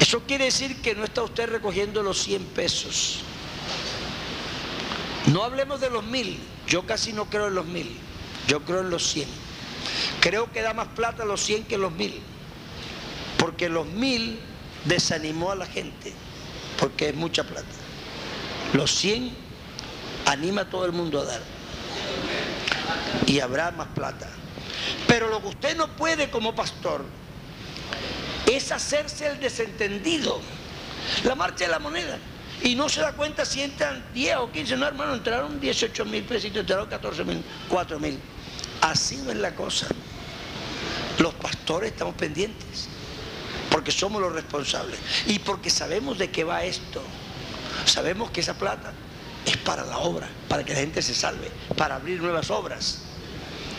Eso 0.00 0.22
quiere 0.26 0.46
decir 0.46 0.80
que 0.80 0.94
no 0.94 1.04
está 1.04 1.22
usted 1.22 1.50
recogiendo 1.50 2.02
los 2.02 2.22
100 2.22 2.44
pesos. 2.46 3.20
No 5.26 5.44
hablemos 5.44 5.80
de 5.80 5.90
los 5.90 6.02
mil. 6.02 6.40
Yo 6.66 6.86
casi 6.86 7.12
no 7.12 7.26
creo 7.26 7.48
en 7.48 7.54
los 7.54 7.66
mil. 7.66 7.98
Yo 8.48 8.64
creo 8.64 8.80
en 8.80 8.88
los 8.88 9.06
100. 9.12 9.28
Creo 10.20 10.50
que 10.50 10.62
da 10.62 10.72
más 10.72 10.88
plata 10.88 11.26
los 11.26 11.42
100 11.42 11.64
que 11.64 11.76
los 11.76 11.92
mil. 11.92 12.18
Porque 13.38 13.68
los 13.68 13.86
mil 13.86 14.40
desanimó 14.86 15.52
a 15.52 15.54
la 15.54 15.66
gente. 15.66 16.14
Porque 16.78 17.10
es 17.10 17.14
mucha 17.14 17.44
plata. 17.44 17.68
Los 18.72 18.90
100 18.92 19.36
anima 20.24 20.62
a 20.62 20.70
todo 20.70 20.86
el 20.86 20.92
mundo 20.92 21.20
a 21.20 21.24
dar. 21.26 21.42
Y 23.26 23.40
habrá 23.40 23.70
más 23.72 23.88
plata. 23.88 24.30
Pero 25.06 25.28
lo 25.28 25.42
que 25.42 25.48
usted 25.48 25.76
no 25.76 25.88
puede 25.88 26.30
como 26.30 26.54
pastor 26.54 27.04
es 28.46 28.72
hacerse 28.72 29.26
el 29.26 29.40
desentendido. 29.40 30.40
La 31.24 31.34
marcha 31.34 31.64
de 31.64 31.70
la 31.70 31.78
moneda. 31.78 32.18
Y 32.62 32.74
no 32.74 32.88
se 32.88 33.00
da 33.00 33.12
cuenta 33.12 33.44
si 33.44 33.62
entran 33.62 34.04
10 34.12 34.36
o 34.36 34.52
15. 34.52 34.76
No, 34.76 34.86
hermano, 34.86 35.14
entraron 35.14 35.60
18 35.60 36.04
mil 36.04 36.22
pesitos, 36.24 36.60
entraron 36.60 36.88
14 36.88 37.24
mil, 37.24 37.42
4 37.68 37.98
mil. 37.98 38.18
Así 38.82 39.16
no 39.18 39.30
es 39.30 39.38
la 39.38 39.54
cosa. 39.54 39.86
Los 41.18 41.34
pastores 41.34 41.92
estamos 41.92 42.14
pendientes. 42.14 42.88
Porque 43.70 43.92
somos 43.92 44.20
los 44.20 44.32
responsables. 44.32 44.98
Y 45.26 45.38
porque 45.38 45.70
sabemos 45.70 46.18
de 46.18 46.30
qué 46.30 46.44
va 46.44 46.64
esto. 46.64 47.02
Sabemos 47.86 48.30
que 48.30 48.40
esa 48.40 48.54
plata 48.54 48.92
es 49.46 49.56
para 49.58 49.84
la 49.84 49.98
obra, 49.98 50.28
para 50.48 50.64
que 50.64 50.74
la 50.74 50.80
gente 50.80 51.00
se 51.02 51.14
salve, 51.14 51.50
para 51.76 51.96
abrir 51.96 52.20
nuevas 52.20 52.50
obras. 52.50 53.02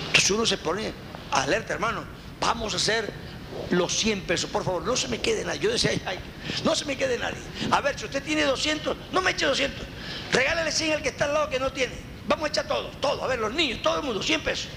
Entonces 0.08 0.32
uno 0.32 0.46
se 0.46 0.58
pone 0.58 0.92
alerta, 1.32 1.74
hermano. 1.74 2.04
Vamos 2.40 2.74
a 2.74 2.78
hacer 2.78 3.14
los 3.72 3.96
100 3.96 4.22
pesos. 4.22 4.50
Por 4.50 4.64
favor, 4.64 4.84
no 4.84 4.96
se 4.96 5.08
me 5.08 5.20
quede 5.20 5.44
nadie. 5.46 5.60
Yo 5.60 5.72
decía, 5.72 5.92
no 6.64 6.76
se 6.76 6.86
me 6.86 6.98
quede 6.98 7.18
nadie. 7.18 7.38
A 7.72 7.82
ver, 7.82 7.98
si 7.98 8.06
usted 8.06 8.22
tiene 8.24 8.44
200, 8.44 8.96
no 9.12 9.22
me 9.22 9.32
eche 9.32 9.46
200. 9.46 9.86
Regálale 10.32 10.72
100 10.72 10.94
al 10.94 11.02
que 11.02 11.10
está 11.10 11.26
al 11.26 11.34
lado 11.34 11.50
que 11.50 11.60
no 11.60 11.72
tiene. 11.72 11.94
Vamos 12.28 12.46
a 12.46 12.48
echar 12.50 12.68
todo, 12.68 12.90
todo. 13.00 13.24
A 13.24 13.28
ver, 13.28 13.40
los 13.40 13.54
niños, 13.54 13.82
todo 13.82 13.98
el 14.00 14.04
mundo, 14.04 14.22
100 14.22 14.42
pesos. 14.42 14.68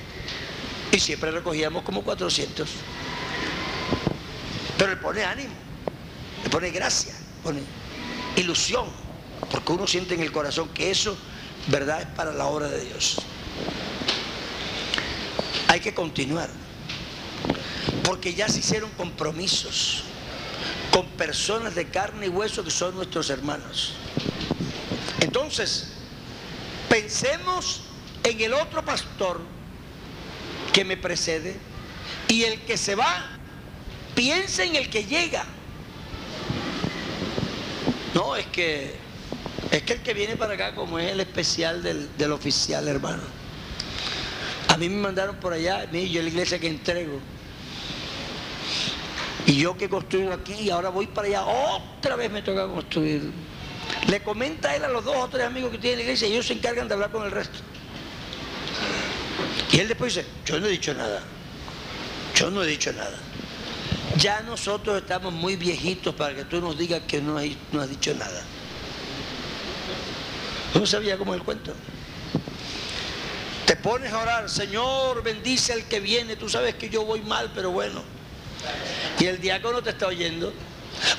Y 0.93 0.99
siempre 0.99 1.31
recogíamos 1.31 1.83
como 1.83 2.03
400. 2.03 2.68
Pero 4.79 4.91
le 4.91 4.97
pone 4.97 5.25
ánimo, 5.25 5.55
le 6.43 6.51
pone 6.51 6.70
gracia, 6.70 7.14
pone 7.43 7.61
ilusión. 8.37 8.87
Porque 9.51 9.72
uno 9.72 9.87
siente 9.87 10.14
en 10.14 10.20
el 10.20 10.33
corazón 10.33 10.68
que 10.70 10.91
eso, 10.91 11.16
verdad, 11.68 12.03
es 12.03 12.09
para 12.09 12.33
la 12.33 12.47
obra 12.47 12.68
de 12.68 12.85
Dios. 12.85 13.16
Hay 15.68 15.81
que 15.81 15.95
continuar 15.95 16.49
porque 18.05 18.34
ya 18.34 18.48
se 18.48 18.61
hicieron 18.61 18.90
compromisos 18.90 20.05
con 20.92 21.07
personas 21.09 21.74
de 21.74 21.88
carne 21.88 22.26
y 22.26 22.28
hueso 22.28 22.62
que 22.62 22.70
son 22.70 22.94
nuestros 22.94 23.30
hermanos. 23.30 23.94
Entonces, 25.20 25.88
pensemos 26.88 27.82
en 28.22 28.40
el 28.40 28.55
otro 28.55 28.84
pastor 28.84 29.40
que 30.72 30.84
me 30.84 30.96
precede 30.96 31.57
y 32.28 32.44
el 32.44 32.61
que 32.61 32.76
se 32.76 32.94
va, 32.94 33.26
piensa 34.14 34.64
en 34.64 34.76
el 34.76 34.90
que 34.90 35.05
llega. 35.05 35.44
No, 38.14 38.36
es 38.36 38.46
que 38.46 38.94
es 39.70 39.82
que 39.82 39.94
el 39.94 40.02
que 40.02 40.14
viene 40.14 40.36
para 40.36 40.55
acá 40.55 40.74
como 40.74 41.00
es 41.00 41.11
el 41.11 41.20
especial 41.20 41.82
del, 41.82 42.16
del 42.16 42.30
oficial, 42.32 42.86
hermano. 42.86 43.22
A 44.68 44.76
mí 44.76 44.88
me 44.88 45.00
mandaron 45.00 45.36
por 45.36 45.52
allá, 45.52 45.90
yo 45.90 46.22
la 46.22 46.28
iglesia 46.28 46.59
que 46.59 46.68
entrego. 46.68 47.18
Y 49.47 49.57
yo 49.57 49.76
que 49.76 49.88
construyo 49.88 50.32
aquí 50.32 50.55
y 50.55 50.70
ahora 50.70 50.88
voy 50.88 51.07
para 51.07 51.28
allá, 51.28 51.45
otra 51.45 52.16
vez 52.16 52.30
me 52.30 52.42
toca 52.42 52.66
construir. 52.66 53.30
Le 54.09 54.22
comenta 54.22 54.74
él 54.74 54.84
a 54.84 54.88
los 54.88 55.05
dos 55.05 55.16
o 55.16 55.28
tres 55.28 55.45
amigos 55.47 55.70
que 55.70 55.78
tiene 55.78 55.97
la 55.97 56.03
iglesia 56.03 56.28
y 56.28 56.32
ellos 56.32 56.47
se 56.47 56.55
encargan 56.55 56.88
de 56.88 56.95
hablar 56.95 57.11
con 57.11 57.24
el 57.24 57.30
resto. 57.30 57.59
Y 59.72 59.80
él 59.80 59.88
después 59.88 60.14
dice, 60.14 60.26
yo 60.47 60.59
no 60.61 60.66
he 60.66 60.70
dicho 60.70 60.95
nada. 60.95 61.22
Yo 62.34 62.51
no 62.51 62.62
he 62.62 62.66
dicho 62.66 62.92
nada. 62.92 63.18
Ya 64.18 64.40
nosotros 64.42 64.99
estamos 64.99 65.32
muy 65.32 65.57
viejitos 65.57 66.14
para 66.14 66.34
que 66.34 66.45
tú 66.45 66.61
nos 66.61 66.78
digas 66.78 67.03
que 67.07 67.20
no, 67.20 67.36
hay, 67.36 67.59
no 67.72 67.80
has 67.80 67.90
dicho 67.90 68.14
nada. 68.14 68.42
No 70.74 70.86
sabía 70.86 71.18
cómo 71.18 71.34
es 71.34 71.40
el 71.40 71.45
cuento. 71.45 71.74
Te 73.66 73.76
pones 73.76 74.12
a 74.12 74.18
orar, 74.18 74.51
Señor, 74.51 75.22
bendice 75.22 75.72
al 75.72 75.84
que 75.84 76.01
viene. 76.01 76.36
Tú 76.36 76.49
sabes 76.49 76.74
que 76.74 76.88
yo 76.88 77.05
voy 77.05 77.20
mal, 77.20 77.51
pero 77.55 77.70
bueno. 77.70 78.03
Y 79.19 79.27
el 79.27 79.41
diácono 79.41 79.83
te 79.83 79.91
está 79.91 80.07
oyendo. 80.07 80.53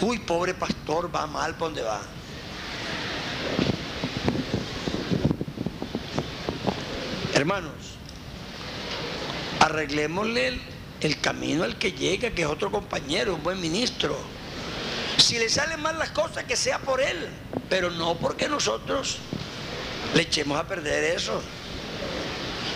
Uy, 0.01 0.19
pobre 0.19 0.53
pastor, 0.53 1.13
va 1.13 1.27
mal, 1.27 1.53
¿para 1.53 1.65
dónde 1.65 1.81
va? 1.81 2.01
Hermanos, 7.33 7.73
arreglémosle 9.59 10.47
el, 10.47 10.61
el, 11.01 11.19
camino 11.19 11.63
al 11.63 11.77
que 11.77 11.91
llega, 11.91 12.31
que 12.31 12.43
es 12.43 12.47
otro 12.47 12.71
compañero, 12.71 13.35
un 13.35 13.43
buen 13.43 13.59
ministro. 13.59 14.17
Si 15.17 15.37
le 15.37 15.49
salen 15.49 15.81
mal 15.81 15.99
las 15.99 16.11
cosas, 16.11 16.45
que 16.45 16.55
sea 16.55 16.79
por 16.79 17.01
él, 17.01 17.27
pero 17.69 17.89
no 17.91 18.15
porque 18.15 18.47
nosotros 18.47 19.17
le 20.13 20.21
echemos 20.21 20.57
a 20.57 20.67
perder 20.67 21.15
eso. 21.15 21.41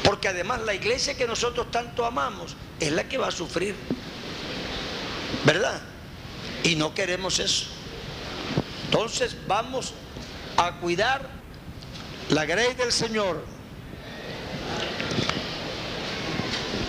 Porque 0.03 0.27
además 0.27 0.61
la 0.61 0.73
iglesia 0.73 1.15
que 1.15 1.27
nosotros 1.27 1.71
tanto 1.71 2.05
amamos 2.05 2.55
es 2.79 2.91
la 2.91 3.07
que 3.07 3.17
va 3.17 3.27
a 3.27 3.31
sufrir. 3.31 3.75
¿Verdad? 5.45 5.81
Y 6.63 6.75
no 6.75 6.93
queremos 6.93 7.39
eso. 7.39 7.65
Entonces 8.85 9.35
vamos 9.47 9.93
a 10.57 10.73
cuidar 10.73 11.29
la 12.29 12.45
grey 12.45 12.73
del 12.73 12.91
Señor. 12.91 13.43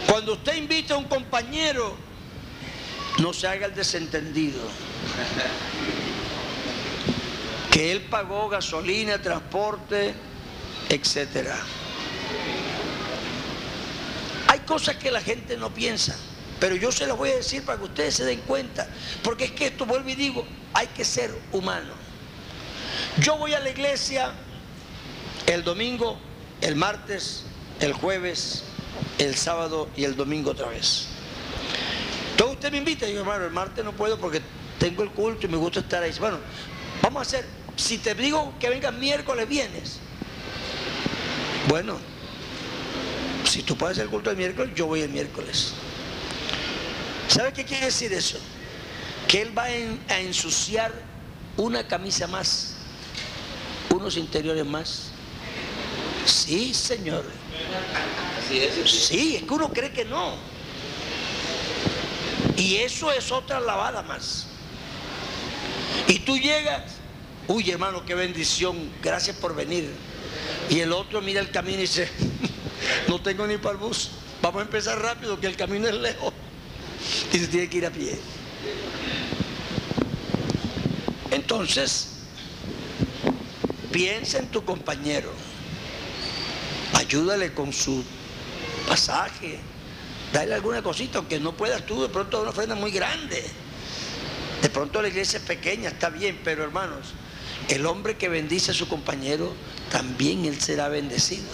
Cuando 0.07 0.33
usted 0.33 0.57
invita 0.57 0.95
a 0.95 0.97
un 0.97 1.05
compañero, 1.05 1.97
no 3.19 3.33
se 3.33 3.47
haga 3.47 3.67
el 3.67 3.75
desentendido. 3.75 4.61
Que 7.71 7.93
él 7.93 8.03
pagó 8.03 8.49
gasolina, 8.49 9.23
transporte, 9.23 10.15
etcétera. 10.89 11.57
Hay 14.49 14.59
cosas 14.61 14.97
que 14.97 15.11
la 15.11 15.21
gente 15.21 15.57
no 15.57 15.71
piensa, 15.71 16.17
pero 16.61 16.77
yo 16.77 16.93
se 16.93 17.07
las 17.07 17.17
voy 17.17 17.31
a 17.31 17.37
decir 17.37 17.65
para 17.65 17.79
que 17.79 17.85
ustedes 17.85 18.15
se 18.15 18.25
den 18.25 18.41
cuenta, 18.43 18.87
porque 19.23 19.47
es 19.47 19.53
que 19.53 19.67
esto, 19.67 19.87
vuelvo 19.87 20.11
y 20.11 20.15
digo, 20.15 20.47
hay 20.75 20.87
que 20.89 21.05
ser 21.05 21.35
humano. 21.53 21.95
Yo 23.19 23.39
voy 23.39 23.55
a 23.55 23.61
la 23.61 23.71
iglesia 23.71 24.33
el 25.47 25.65
domingo, 25.65 26.19
el 26.61 26.77
martes, 26.77 27.45
el 27.81 27.95
jueves, 27.95 28.65
el 29.19 29.35
sábado 29.35 29.89
y 29.97 30.05
el 30.05 30.17
domingo 30.17 30.51
otra 30.51 30.69
vez. 30.69 31.07
Entonces 32.33 32.57
usted 32.57 32.73
me 32.73 32.79
invita 32.79 33.09
yo, 33.09 33.21
hermano, 33.21 33.47
el 33.47 33.51
martes 33.51 33.83
no 33.83 33.93
puedo 33.93 34.19
porque 34.19 34.43
tengo 34.79 35.03
el 35.03 35.11
culto 35.11 35.47
y 35.47 35.49
me 35.49 35.57
gusta 35.57 35.81
estar 35.81 36.03
ahí. 36.03 36.13
Bueno, 36.21 36.39
vamos 37.03 37.21
a 37.21 37.23
hacer, 37.23 37.47
si 37.77 37.99
te 37.99 38.15
digo 38.15 38.55
que 38.61 38.69
vengas 38.69 38.93
miércoles, 38.95 39.49
vienes. 39.49 39.99
Bueno, 41.69 41.99
si 43.49 43.63
tú 43.63 43.77
puedes 43.77 43.97
hacer 43.97 44.05
el 44.05 44.11
culto 44.11 44.31
el 44.31 44.37
miércoles, 44.37 44.73
yo 44.75 44.87
voy 44.87 45.01
el 45.01 45.11
miércoles. 45.11 45.73
¿Sabe 47.31 47.53
qué 47.53 47.65
quiere 47.65 47.87
decir 47.87 48.13
eso? 48.13 48.39
Que 49.29 49.43
él 49.43 49.57
va 49.57 49.63
a 49.65 50.19
ensuciar 50.19 50.93
una 51.57 51.87
camisa 51.87 52.27
más, 52.27 52.75
unos 53.95 54.17
interiores 54.17 54.67
más. 54.67 55.11
Sí, 56.27 56.75
Señor. 56.75 57.25
Sí, 58.85 59.37
es 59.37 59.43
que 59.45 59.55
uno 59.55 59.73
cree 59.73 59.93
que 59.93 60.05
no. 60.05 60.35
Y 62.57 62.79
eso 62.79 63.13
es 63.13 63.31
otra 63.31 63.61
lavada 63.61 64.03
más. 64.03 64.49
Y 66.09 66.19
tú 66.19 66.37
llegas, 66.37 66.83
uy 67.47 67.71
hermano, 67.71 68.05
qué 68.05 68.17
bendición, 68.17 68.91
gracias 69.01 69.37
por 69.37 69.55
venir. 69.55 69.89
Y 70.69 70.81
el 70.81 70.93
otro 70.93 71.21
mira 71.21 71.41
el 71.41 71.53
camino 71.53 71.79
y 71.79 71.83
dice, 71.83 72.11
no 73.09 73.23
tengo 73.23 73.47
ni 73.47 73.57
para 73.57 73.75
el 73.75 73.77
bus, 73.77 74.11
vamos 74.43 74.63
a 74.63 74.65
empezar 74.65 75.01
rápido, 75.01 75.39
que 75.39 75.47
el 75.47 75.55
camino 75.55 75.87
es 75.87 75.95
lejos. 75.95 76.30
Y 77.33 77.39
se 77.39 77.47
tiene 77.47 77.69
que 77.69 77.79
ir 77.79 77.87
a 77.87 77.91
pie. 77.91 78.19
Entonces, 81.31 82.09
piensa 83.93 84.39
en 84.39 84.49
tu 84.49 84.65
compañero, 84.65 85.33
ayúdale 86.95 87.53
con 87.53 87.73
su 87.73 88.05
pasaje, 88.89 89.61
dale 90.33 90.55
alguna 90.55 90.83
cosita, 90.83 91.19
aunque 91.19 91.39
no 91.39 91.57
puedas 91.57 91.87
tú, 91.87 92.03
de 92.03 92.09
pronto 92.09 92.41
una 92.41 92.51
ofrenda 92.51 92.75
muy 92.75 92.91
grande. 92.91 93.45
De 94.63 94.69
pronto 94.69 95.01
la 95.01 95.09
iglesia 95.09 95.39
es 95.39 95.45
pequeña, 95.45 95.89
está 95.91 96.11
bien, 96.11 96.41
pero 96.45 96.65
hermanos, 96.65 97.15
el 97.69 97.87
hombre 97.87 98.17
que 98.17 98.29
bendice 98.29 98.73
a 98.73 98.75
su 98.75 98.89
compañero, 98.89 99.53
también 99.91 100.45
él 100.45 100.61
será 100.61 100.89
bendecido. 100.89 101.49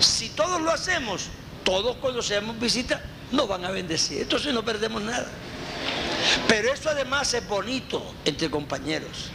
Si 0.00 0.30
todos 0.30 0.60
lo 0.60 0.70
hacemos, 0.70 1.28
todos 1.64 1.96
cuando 1.96 2.22
seamos 2.22 2.58
visita, 2.58 3.02
nos 3.32 3.48
van 3.48 3.64
a 3.64 3.70
bendecir. 3.70 4.22
Entonces 4.22 4.52
no 4.54 4.64
perdemos 4.64 5.02
nada. 5.02 5.26
Pero 6.48 6.72
eso 6.72 6.90
además 6.90 7.32
es 7.34 7.46
bonito 7.48 8.14
entre 8.24 8.50
compañeros. 8.50 9.30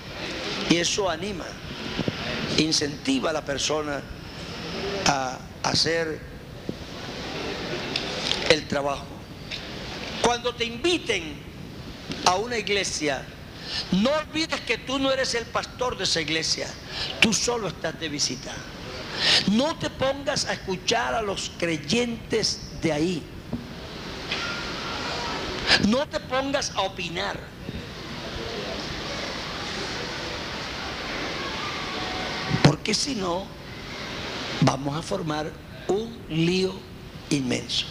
Y 0.70 0.78
eso 0.78 1.10
anima, 1.10 1.46
incentiva 2.58 3.30
a 3.32 3.34
la 3.34 3.44
persona 3.44 4.02
a 5.06 5.40
hacer 5.64 6.20
el 8.50 8.68
trabajo. 8.68 9.06
Cuando 10.22 10.54
te 10.54 10.66
inviten 10.66 11.38
a 12.26 12.36
una 12.36 12.58
iglesia, 12.58 13.24
no 13.92 14.12
olvides 14.12 14.62
que 14.62 14.78
tú 14.78 15.00
no 15.00 15.12
eres 15.12 15.36
el 15.36 15.46
pastor 15.46 15.98
de 15.98 16.06
esa 16.06 16.22
iglesia, 16.22 16.68
tú 17.20 17.34
solo 17.34 17.68
estás 17.68 18.00
de 18.00 18.10
visita. 18.10 18.54
No 19.52 19.78
te 19.78 19.90
pongas 19.90 20.46
a 20.46 20.54
escuchar 20.54 21.14
a 21.14 21.22
los 21.22 21.52
creyentes 21.58 22.60
de 22.82 22.92
ahí. 22.92 23.24
No 25.86 26.08
te 26.08 26.20
pongas 26.20 26.72
a 26.72 26.82
opinar. 26.82 27.40
Porque 32.64 32.94
si 32.94 33.16
no, 33.16 33.46
vamos 34.62 34.98
a 34.98 35.02
formar 35.02 35.52
un 35.88 36.18
lío 36.30 36.74
inmenso. 37.30 37.86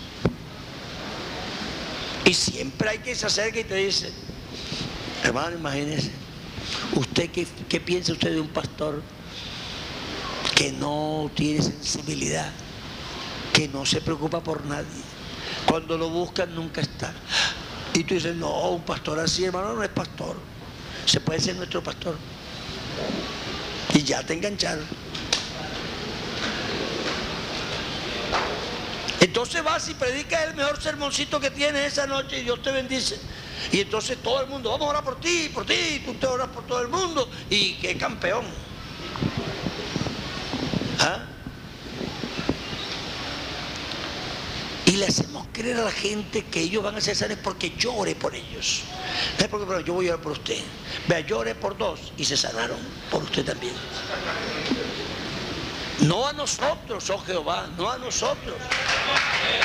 Y 2.25 2.35
siempre 2.35 2.91
hay 2.91 2.99
que 2.99 3.15
se 3.15 3.27
acerca 3.27 3.61
y 3.61 3.65
te 3.65 3.77
dice, 3.77 4.13
hermano, 5.23 5.57
imagínese, 5.57 6.11
¿usted 6.95 7.31
qué, 7.31 7.47
qué 7.69 7.81
piensa 7.81 8.13
usted 8.13 8.33
de 8.33 8.41
un 8.41 8.49
pastor 8.49 9.01
que 10.57 10.73
no 10.73 11.31
tiene 11.35 11.63
sensibilidad, 11.63 12.51
que 13.53 13.69
no 13.69 13.87
se 13.87 14.01
preocupa 14.01 14.41
por 14.41 14.65
nadie? 14.65 14.87
Cuando 15.67 15.97
lo 15.97 16.11
buscan 16.11 16.55
nunca 16.55 16.81
está. 16.81 17.13
Y 17.97 18.05
tú 18.05 18.13
dices, 18.13 18.37
no, 18.37 18.73
un 18.73 18.83
pastor 18.83 19.19
así, 19.19 19.47
hermano, 19.47 19.73
no 19.73 19.83
es 19.83 19.89
pastor. 19.89 20.37
Se 21.07 21.19
puede 21.19 21.41
ser 21.41 21.57
nuestro 21.57 21.83
pastor. 21.83 22.15
Y 23.95 24.03
ya 24.03 24.23
te 24.23 24.35
engancharon. 24.35 24.85
Entonces 29.19 29.65
vas 29.65 29.89
y 29.89 29.95
predicas 29.95 30.43
el 30.45 30.55
mejor 30.57 30.79
sermoncito 30.83 31.41
que 31.41 31.51
tienes 31.51 31.95
esa 31.95 32.07
noche 32.07 32.41
y 32.41 32.43
Dios 32.43 32.61
te 32.61 32.71
bendice. 32.71 33.19
Y 33.73 33.81
entonces 33.81 34.19
todo 34.23 34.43
el 34.43 34.49
mundo, 34.49 34.71
vamos 34.73 34.89
a 34.89 34.91
orar 34.91 35.05
por 35.05 35.19
ti, 35.19 35.51
por 35.55 35.65
ti, 35.65 36.03
tú 36.05 36.13
te 36.15 36.27
oras 36.27 36.49
por 36.49 36.67
todo 36.67 36.83
el 36.83 36.89
mundo. 36.89 37.31
Y 37.49 37.77
qué 37.77 37.97
campeón. 37.97 38.45
¿Ah? 41.01 41.25
Y 44.85 44.93
le 44.93 45.07
hacemos 45.07 45.36
creer 45.57 45.79
a 45.79 45.85
la 45.85 45.91
gente 45.91 46.45
que 46.45 46.61
ellos 46.61 46.83
van 46.83 46.97
a 46.97 47.01
ser 47.01 47.17
sanos 47.17 47.39
porque 47.43 47.73
oré 47.89 48.15
por 48.15 48.35
ellos. 48.35 48.83
No 49.39 49.45
es 49.45 49.49
porque 49.49 49.85
yo 49.85 49.95
voy 49.95 50.09
a 50.09 50.13
orar 50.13 50.23
por 50.23 50.33
usted. 50.33 50.59
Vea, 51.09 51.25
oré 51.35 51.55
por 51.55 51.79
dos 51.79 52.13
y 52.19 52.27
se 52.27 52.37
sanaron 52.37 52.77
por 53.11 53.23
usted 53.23 53.43
también. 53.43 53.73
No 56.01 56.29
a 56.29 56.35
nosotros, 56.35 57.09
oh 57.09 57.19
Jehová, 57.21 57.69
no 57.79 57.91
a 57.91 57.97
nosotros. 57.97 58.55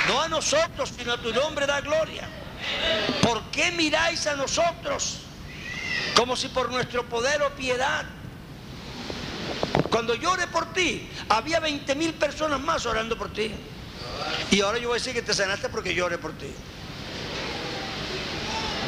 No 0.08 0.22
a 0.22 0.30
nosotros, 0.30 0.94
sino 0.98 1.12
a 1.12 1.18
tu 1.18 1.34
nombre 1.34 1.68
da 1.68 1.82
gloria. 1.82 2.26
¿Por 3.22 3.42
qué 3.52 3.72
miráis 3.72 4.26
a 4.28 4.36
nosotros 4.36 5.18
como 6.16 6.38
si 6.38 6.48
por 6.48 6.72
nuestro 6.72 7.04
poder 7.10 7.42
o 7.42 7.50
piedad? 7.50 8.06
Cuando 9.90 10.14
oré 10.14 10.48
por 10.48 10.72
ti, 10.72 11.10
había 11.28 11.60
20 11.60 11.96
mil 11.96 12.14
personas 12.14 12.62
más 12.62 12.86
orando 12.86 13.18
por 13.18 13.34
ti. 13.34 13.52
Y 14.52 14.62
ahora 14.62 14.78
yo 14.78 14.90
voy 14.90 14.98
a 14.98 15.00
decir 15.00 15.14
que 15.14 15.22
te 15.22 15.34
sanaste 15.34 15.70
porque 15.70 15.94
yo 15.94 16.06
oré 16.06 16.18
por 16.18 16.34
ti. 16.34 16.48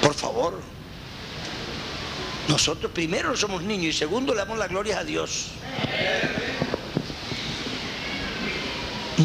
Por 0.01 0.13
favor. 0.13 0.59
Nosotros 2.47 2.91
primero 2.91 3.35
somos 3.37 3.63
niños 3.63 3.95
y 3.95 3.97
segundo 3.97 4.33
le 4.33 4.39
damos 4.39 4.57
la 4.57 4.67
gloria 4.67 4.99
a 4.99 5.03
Dios. 5.03 5.47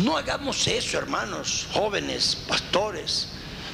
No 0.05 0.17
hagamos 0.17 0.67
eso, 0.69 0.99
hermanos, 0.99 1.67
jóvenes, 1.73 2.37
pastores, 2.47 3.29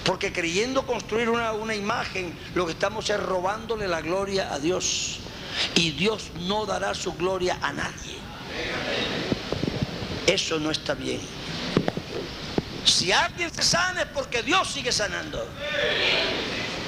porque 0.05 0.33
creyendo 0.33 0.87
construir 0.87 1.29
una, 1.29 1.53
una, 1.53 1.75
imagen, 1.75 2.35
lo 2.55 2.65
que 2.65 2.73
estamos 2.73 3.11
es 3.11 3.21
robándole 3.21 3.87
la 3.89 4.01
gloria 4.01 4.53
a 4.53 4.59
Dios. 4.59 5.19
Y 5.75 5.91
Dios 5.91 6.31
no 6.41 6.65
dará 6.67 6.95
su 6.95 7.13
gloria 7.13 7.59
a 7.61 7.73
nadie. 7.73 8.17
Eso 10.27 10.59
no 10.59 10.71
está 10.71 10.95
bien. 10.95 11.21
Si 12.85 13.13
alguien 13.13 13.53
se 13.53 13.63
sana 13.63 14.03
es 14.03 14.09
porque 14.09 14.43
Dios 14.43 14.71
sigue 14.71 14.93
sanando. 14.93 15.47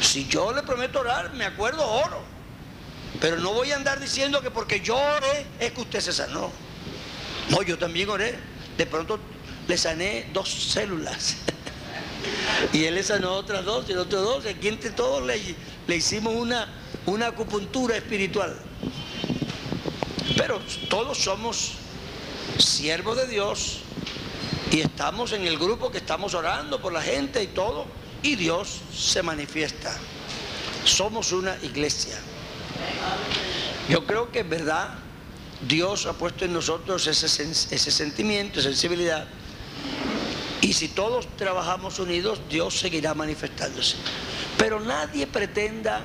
Si 0.01 0.27
yo 0.29 0.53
le 0.53 0.63
prometo 0.63 1.01
orar, 1.01 1.33
me 1.33 1.45
acuerdo, 1.45 1.87
oro. 1.87 2.23
Pero 3.21 3.39
no 3.39 3.53
voy 3.53 3.73
a 3.73 3.77
andar 3.77 3.99
diciendo 3.99 4.43
que 4.43 4.51
porque 4.51 4.81
yo 4.81 4.97
oré 4.97 5.47
es 5.59 5.73
que 5.73 5.81
usted 5.81 6.01
se 6.01 6.13
sanó. 6.13 6.53
No, 7.49 7.63
yo 7.63 7.79
también 7.79 8.09
oré. 8.11 8.39
De 8.77 8.85
pronto 8.85 9.19
le 9.67 9.79
sané 9.79 10.29
dos 10.35 10.51
células. 10.51 11.37
y 12.75 12.85
él 12.85 12.95
le 12.95 13.03
sanó 13.03 13.33
otras 13.33 13.65
dos 13.65 13.87
y 13.89 13.93
el 13.93 13.99
otro 13.99 14.21
dos. 14.21 14.45
Aquí 14.45 14.69
entre 14.69 14.91
todos 14.91 15.25
le, 15.27 15.41
le 15.87 15.97
hicimos 15.97 16.35
una, 16.35 16.69
una 17.07 17.29
acupuntura 17.29 17.97
espiritual. 17.97 18.55
Pero 20.37 20.61
todos 20.91 21.17
somos 21.17 21.73
siervos 22.59 23.17
de 23.17 23.29
Dios 23.29 23.81
y 24.71 24.81
estamos 24.81 25.33
en 25.33 25.47
el 25.47 25.59
grupo 25.59 25.91
que 25.91 25.99
estamos 25.99 26.35
orando 26.35 26.81
por 26.81 26.93
la 26.93 27.03
gente 27.03 27.43
y 27.43 27.49
todo. 27.49 27.87
y 28.23 28.35
Dios 28.35 28.81
se 28.93 29.23
manifiesta. 29.23 29.97
Somos 30.85 31.31
una 31.33 31.57
iglesia. 31.63 32.19
Yo 33.89 34.05
creo 34.05 34.33
que 34.33 34.41
en 34.41 34.51
verdad 34.51 34.95
Dios 35.69 36.07
ha 36.07 36.15
puesto 36.15 36.45
en 36.45 36.53
nosotros 36.53 37.07
ese, 37.07 37.27
ese 37.27 37.91
sentimiento, 37.91 38.61
sensibilidad. 38.61 39.29
Y 40.61 40.73
si 40.73 40.89
todos 40.89 41.29
trabajamos 41.37 42.01
unidos, 42.01 42.41
Dios 42.51 42.77
seguirá 42.77 43.15
manifestándose. 43.15 43.97
Pero 44.59 44.81
nadie 44.81 45.29
pretenda 45.29 46.05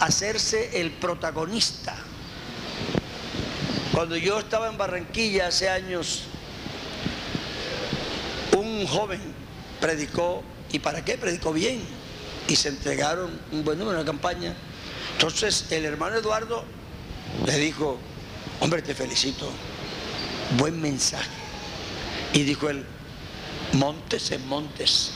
hacerse 0.00 0.80
el 0.80 0.90
protagonista. 0.90 1.96
Cuando 3.92 4.16
yo 4.16 4.38
estaba 4.40 4.68
en 4.68 4.78
Barranquilla 4.78 5.48
hace 5.48 5.68
años, 5.68 6.24
un 8.80 8.86
joven 8.86 9.20
predicó, 9.80 10.42
¿y 10.72 10.78
para 10.78 11.04
qué? 11.04 11.18
Predicó 11.18 11.52
bien. 11.52 11.80
Y 12.48 12.56
se 12.56 12.68
entregaron, 12.68 13.38
bueno, 13.64 13.88
una 13.88 14.04
campaña. 14.04 14.54
Entonces 15.12 15.66
el 15.70 15.84
hermano 15.84 16.16
Eduardo 16.16 16.64
le 17.46 17.58
dijo, 17.58 17.98
hombre, 18.60 18.82
te 18.82 18.94
felicito, 18.94 19.50
buen 20.58 20.80
mensaje. 20.80 21.28
Y 22.32 22.42
dijo 22.42 22.70
él, 22.70 22.84
montes 23.72 24.30
en 24.32 24.46
montes, 24.48 25.12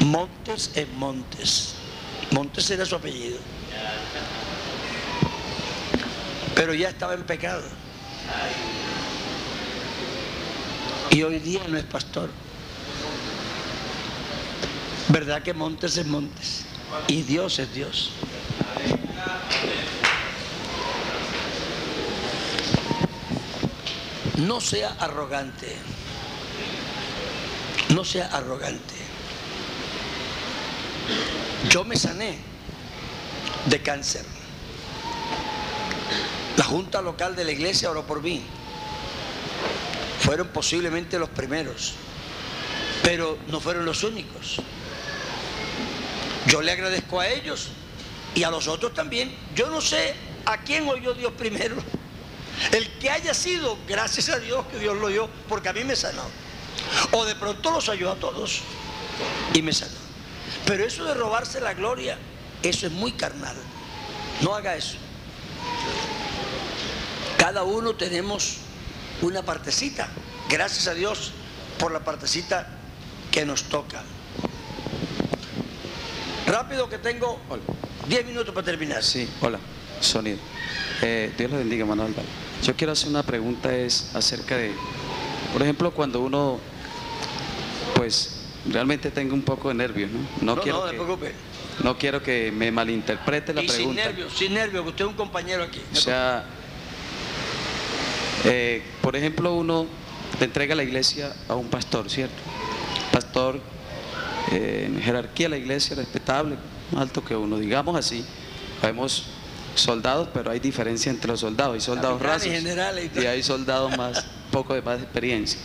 montes 0.00 0.70
en 0.74 0.98
montes. 0.98 1.74
Montes 2.30 2.70
era 2.70 2.84
su 2.84 2.94
apellido. 2.94 3.38
Pero 6.54 6.74
ya 6.74 6.90
estaba 6.90 7.14
en 7.14 7.22
pecado. 7.22 7.62
Y 11.10 11.22
hoy 11.22 11.38
día 11.38 11.60
no 11.68 11.78
es 11.78 11.84
pastor. 11.84 12.30
¿Verdad 15.08 15.42
que 15.42 15.54
Montes 15.54 15.96
es 15.96 16.06
Montes? 16.06 16.64
Y 17.06 17.22
Dios 17.22 17.58
es 17.58 17.72
Dios. 17.72 18.12
No 24.36 24.60
sea 24.60 24.94
arrogante. 25.00 25.76
No 27.94 28.04
sea 28.04 28.26
arrogante. 28.26 28.94
Yo 31.70 31.84
me 31.84 31.96
sané 31.96 32.38
de 33.66 33.82
cáncer. 33.82 34.24
La 36.56 36.64
junta 36.64 37.00
local 37.00 37.34
de 37.34 37.44
la 37.44 37.52
iglesia 37.52 37.90
oró 37.90 38.06
por 38.06 38.22
mí. 38.22 38.42
Fueron 40.28 40.48
posiblemente 40.48 41.18
los 41.18 41.30
primeros, 41.30 41.94
pero 43.02 43.38
no 43.48 43.60
fueron 43.60 43.86
los 43.86 44.04
únicos. 44.04 44.56
Yo 46.48 46.60
le 46.60 46.70
agradezco 46.70 47.18
a 47.18 47.28
ellos 47.28 47.68
y 48.34 48.42
a 48.42 48.50
los 48.50 48.68
otros 48.68 48.92
también. 48.92 49.34
Yo 49.54 49.70
no 49.70 49.80
sé 49.80 50.14
a 50.44 50.58
quién 50.58 50.86
oyó 50.86 51.14
Dios 51.14 51.32
primero. 51.32 51.76
El 52.72 52.90
que 52.98 53.08
haya 53.08 53.32
sido, 53.32 53.78
gracias 53.88 54.28
a 54.28 54.38
Dios 54.38 54.66
que 54.70 54.78
Dios 54.78 54.98
lo 54.98 55.06
oyó, 55.06 55.30
porque 55.48 55.70
a 55.70 55.72
mí 55.72 55.82
me 55.82 55.96
sanó. 55.96 56.24
O 57.12 57.24
de 57.24 57.34
pronto 57.34 57.70
los 57.70 57.88
oyó 57.88 58.12
a 58.12 58.16
todos 58.16 58.60
y 59.54 59.62
me 59.62 59.72
sanó. 59.72 59.96
Pero 60.66 60.84
eso 60.84 61.06
de 61.06 61.14
robarse 61.14 61.58
la 61.58 61.72
gloria, 61.72 62.18
eso 62.62 62.86
es 62.86 62.92
muy 62.92 63.12
carnal. 63.12 63.56
No 64.42 64.54
haga 64.54 64.76
eso. 64.76 64.98
Cada 67.38 67.62
uno 67.62 67.94
tenemos 67.94 68.67
una 69.22 69.42
partecita. 69.42 70.08
Gracias 70.48 70.86
a 70.88 70.94
Dios 70.94 71.32
por 71.78 71.92
la 71.92 72.00
partecita 72.00 72.66
que 73.30 73.44
nos 73.44 73.64
toca. 73.64 74.02
Rápido 76.46 76.88
que 76.88 76.98
tengo 76.98 77.38
10 78.08 78.26
minutos 78.26 78.54
para 78.54 78.64
terminar. 78.64 79.02
Sí, 79.02 79.28
hola, 79.40 79.58
sonido. 80.00 80.38
Eh, 81.02 81.32
Dios 81.36 81.50
le 81.50 81.58
bendiga, 81.58 81.84
Manuel. 81.84 82.14
Yo 82.62 82.74
quiero 82.74 82.92
hacer 82.92 83.08
una 83.10 83.22
pregunta 83.22 83.74
es 83.74 84.10
acerca 84.14 84.56
de, 84.56 84.72
por 85.52 85.62
ejemplo, 85.62 85.90
cuando 85.92 86.20
uno, 86.20 86.58
pues, 87.94 88.46
realmente 88.66 89.10
tengo 89.10 89.34
un 89.34 89.42
poco 89.42 89.68
de 89.68 89.74
nervios, 89.74 90.10
¿no? 90.10 90.18
No, 90.40 90.56
no, 90.56 90.62
quiero 90.62 90.84
no, 90.84 90.90
que, 90.90 90.96
preocupe. 90.96 91.32
no 91.84 91.98
quiero 91.98 92.22
que 92.22 92.50
me 92.50 92.72
malinterprete 92.72 93.52
la 93.52 93.62
y 93.62 93.68
sin 93.68 93.76
pregunta. 93.76 94.04
nervios, 94.06 94.32
sin 94.36 94.54
nervios, 94.54 94.82
que 94.84 94.88
usted 94.90 95.04
es 95.04 95.10
un 95.10 95.16
compañero 95.16 95.62
aquí. 95.62 95.80
O 95.92 95.96
sea, 95.96 96.44
eh, 98.44 98.82
por 99.02 99.16
ejemplo, 99.16 99.54
uno 99.54 99.86
le 100.38 100.44
entrega 100.44 100.74
la 100.74 100.82
iglesia 100.82 101.32
a 101.48 101.54
un 101.54 101.68
pastor, 101.68 102.08
¿cierto? 102.10 102.36
Pastor 103.12 103.60
eh, 104.52 104.84
en 104.86 105.00
jerarquía 105.02 105.46
de 105.46 105.50
la 105.50 105.56
iglesia 105.58 105.96
respetable, 105.96 106.56
más 106.92 107.02
alto 107.02 107.24
que 107.24 107.36
uno, 107.36 107.58
digamos 107.58 107.96
así. 107.96 108.24
Vemos 108.82 109.24
soldados, 109.74 110.28
pero 110.32 110.50
hay 110.50 110.60
diferencia 110.60 111.10
entre 111.10 111.28
los 111.28 111.40
soldados. 111.40 111.74
Hay 111.74 111.80
soldados 111.80 112.20
rasos 112.20 112.48
y 112.48 113.26
hay 113.26 113.42
soldados 113.42 113.96
más, 113.96 114.24
poco 114.50 114.74
de 114.74 114.82
más 114.82 115.00
experiencia. 115.00 115.58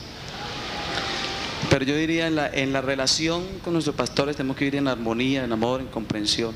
Pero 1.69 1.85
yo 1.85 1.95
diría 1.95 2.27
en 2.27 2.35
la, 2.35 2.47
en 2.49 2.73
la 2.73 2.81
relación 2.81 3.43
con 3.63 3.73
nuestros 3.73 3.95
pastores 3.95 4.35
tenemos 4.35 4.57
que 4.57 4.65
vivir 4.65 4.79
en 4.79 4.87
armonía, 4.87 5.43
en 5.43 5.51
amor, 5.51 5.81
en 5.81 5.87
comprensión. 5.87 6.53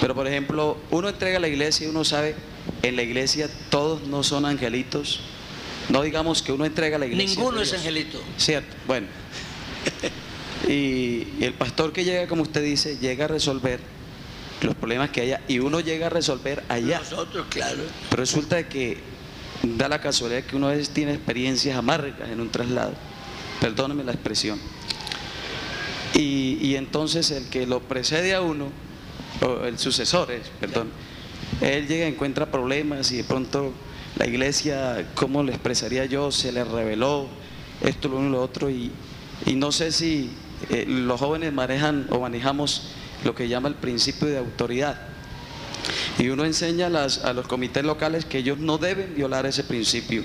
Pero 0.00 0.14
por 0.14 0.26
ejemplo, 0.26 0.78
uno 0.90 1.08
entrega 1.08 1.36
a 1.36 1.40
la 1.40 1.48
iglesia 1.48 1.86
y 1.86 1.90
uno 1.90 2.04
sabe, 2.04 2.34
en 2.82 2.96
la 2.96 3.02
iglesia 3.02 3.48
todos 3.70 4.02
no 4.02 4.22
son 4.22 4.44
angelitos. 4.44 5.20
No 5.88 6.02
digamos 6.02 6.42
que 6.42 6.52
uno 6.52 6.64
entrega 6.64 6.96
a 6.96 6.98
la 6.98 7.06
iglesia. 7.06 7.36
Ninguno 7.36 7.60
es 7.60 7.72
angelito. 7.72 8.22
Cierto, 8.36 8.74
bueno. 8.86 9.08
Y, 10.68 10.72
y 10.72 11.38
el 11.40 11.54
pastor 11.54 11.92
que 11.92 12.04
llega, 12.04 12.28
como 12.28 12.42
usted 12.42 12.62
dice, 12.62 12.98
llega 12.98 13.24
a 13.24 13.28
resolver 13.28 13.80
los 14.62 14.74
problemas 14.74 15.10
que 15.10 15.22
haya 15.22 15.40
y 15.48 15.58
uno 15.58 15.80
llega 15.80 16.06
a 16.06 16.10
resolver 16.10 16.62
allá. 16.68 17.00
Nosotros, 17.00 17.46
claro. 17.48 17.82
Pero 18.10 18.20
resulta 18.20 18.68
que 18.68 18.98
da 19.62 19.88
la 19.88 20.00
casualidad 20.00 20.44
que 20.44 20.56
uno 20.56 20.68
a 20.68 20.72
veces 20.72 20.90
tiene 20.90 21.14
experiencias 21.14 21.76
amargas 21.76 22.28
en 22.30 22.40
un 22.40 22.50
traslado. 22.50 22.92
Perdóneme 23.60 24.04
la 24.04 24.12
expresión. 24.12 24.58
Y, 26.14 26.58
y 26.60 26.76
entonces 26.76 27.30
el 27.30 27.48
que 27.48 27.66
lo 27.66 27.80
precede 27.80 28.34
a 28.34 28.40
uno, 28.40 28.70
o 29.40 29.64
el 29.64 29.78
sucesor, 29.78 30.30
es, 30.30 30.48
perdón, 30.60 30.90
él 31.60 31.86
llega, 31.86 32.06
encuentra 32.06 32.50
problemas 32.50 33.10
y 33.12 33.18
de 33.18 33.24
pronto 33.24 33.72
la 34.16 34.26
iglesia, 34.26 35.06
¿cómo 35.14 35.42
le 35.42 35.52
expresaría 35.52 36.04
yo? 36.06 36.30
Se 36.32 36.52
le 36.52 36.64
reveló 36.64 37.26
esto, 37.82 38.08
lo 38.08 38.16
uno 38.18 38.28
y 38.28 38.32
lo 38.32 38.42
otro. 38.42 38.70
Y, 38.70 38.90
y 39.46 39.54
no 39.54 39.72
sé 39.72 39.92
si 39.92 40.30
eh, 40.70 40.84
los 40.88 41.20
jóvenes 41.20 41.52
manejan 41.52 42.06
o 42.10 42.20
manejamos 42.20 42.90
lo 43.24 43.34
que 43.34 43.48
llama 43.48 43.68
el 43.68 43.74
principio 43.74 44.28
de 44.28 44.38
autoridad. 44.38 45.00
Y 46.18 46.28
uno 46.28 46.44
enseña 46.44 46.86
a, 46.86 46.90
las- 46.90 47.24
a 47.24 47.32
los 47.32 47.46
comités 47.46 47.84
locales 47.84 48.24
que 48.24 48.38
ellos 48.38 48.58
no 48.58 48.78
deben 48.78 49.14
violar 49.14 49.46
ese 49.46 49.64
principio. 49.64 50.22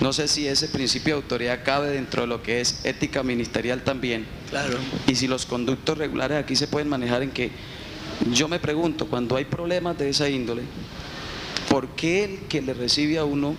No 0.00 0.12
sé 0.14 0.28
si 0.28 0.46
ese 0.48 0.68
principio 0.68 1.14
de 1.16 1.22
autoridad 1.22 1.60
cabe 1.62 1.90
dentro 1.90 2.22
de 2.22 2.28
lo 2.28 2.42
que 2.42 2.60
es 2.60 2.84
ética 2.84 3.22
ministerial 3.22 3.82
también. 3.82 4.26
Claro. 4.48 4.78
Y 5.06 5.14
si 5.14 5.28
los 5.28 5.44
conductos 5.44 5.98
regulares 5.98 6.38
aquí 6.38 6.56
se 6.56 6.66
pueden 6.66 6.88
manejar 6.88 7.22
en 7.22 7.30
que 7.30 7.50
yo 8.28 8.48
me 8.48 8.58
pregunto, 8.58 9.06
cuando 9.06 9.36
hay 9.36 9.44
problemas 9.46 9.96
de 9.98 10.10
esa 10.10 10.28
índole, 10.28 10.62
¿por 11.68 11.88
qué 11.88 12.24
el 12.24 12.38
que 12.48 12.60
le 12.60 12.74
recibe 12.74 13.18
a 13.18 13.24
uno, 13.24 13.54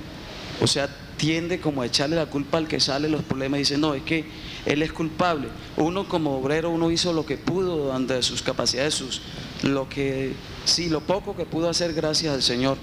o 0.62 0.68
sea, 0.68 0.89
tiende 1.18 1.59
como 1.59 1.82
a 1.82 1.86
echarle 1.86 2.16
la 2.16 2.28
culpa 2.28 2.57
al 2.57 2.68
que 2.68 2.80
sale 2.80 3.09
los 3.09 3.24
problemas 3.24 3.57
y 3.57 3.62
dice, 3.62 3.78
no, 3.78 3.93
es 3.93 4.03
que 4.03 4.26
él 4.66 4.82
es 4.84 4.91
culpable? 4.91 5.47
Uno 5.78 6.07
como 6.07 6.38
obrero, 6.38 6.70
uno 6.70 6.91
hizo 6.91 7.12
lo 7.14 7.26
que 7.26 7.38
pudo 7.38 7.93
ante 7.93 8.22
sus 8.22 8.41
capacidades, 8.41 8.93
sus, 8.93 9.22
lo 9.64 9.89
que, 9.89 10.34
sí, 10.66 10.89
lo 10.89 11.01
poco 11.01 11.36
que 11.36 11.45
pudo 11.45 11.70
hacer 11.70 11.93
gracias 11.93 12.34
al 12.34 12.43
Señor. 12.43 12.78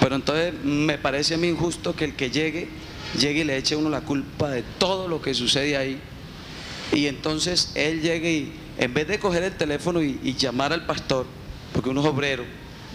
Pero 0.00 0.16
entonces 0.16 0.52
me 0.64 0.98
parece 0.98 1.34
a 1.34 1.38
mí 1.38 1.46
injusto 1.48 1.94
que 1.94 2.04
el 2.04 2.16
que 2.16 2.30
llegue, 2.30 2.68
llegue 3.18 3.42
y 3.42 3.44
le 3.44 3.56
eche 3.56 3.76
a 3.76 3.78
uno 3.78 3.90
la 3.90 4.00
culpa 4.00 4.50
de 4.50 4.64
todo 4.78 5.06
lo 5.06 5.22
que 5.22 5.34
sucede 5.34 5.76
ahí. 5.76 6.00
Y 6.92 7.06
entonces 7.06 7.70
él 7.76 8.02
llegue 8.02 8.32
y 8.32 8.52
en 8.78 8.94
vez 8.94 9.06
de 9.08 9.18
coger 9.18 9.42
el 9.42 9.56
teléfono 9.56 10.02
y, 10.02 10.34
llamar 10.34 10.72
al 10.72 10.86
pastor, 10.86 11.26
porque 11.72 11.90
uno 11.90 12.00
es 12.00 12.06
obrero, 12.06 12.44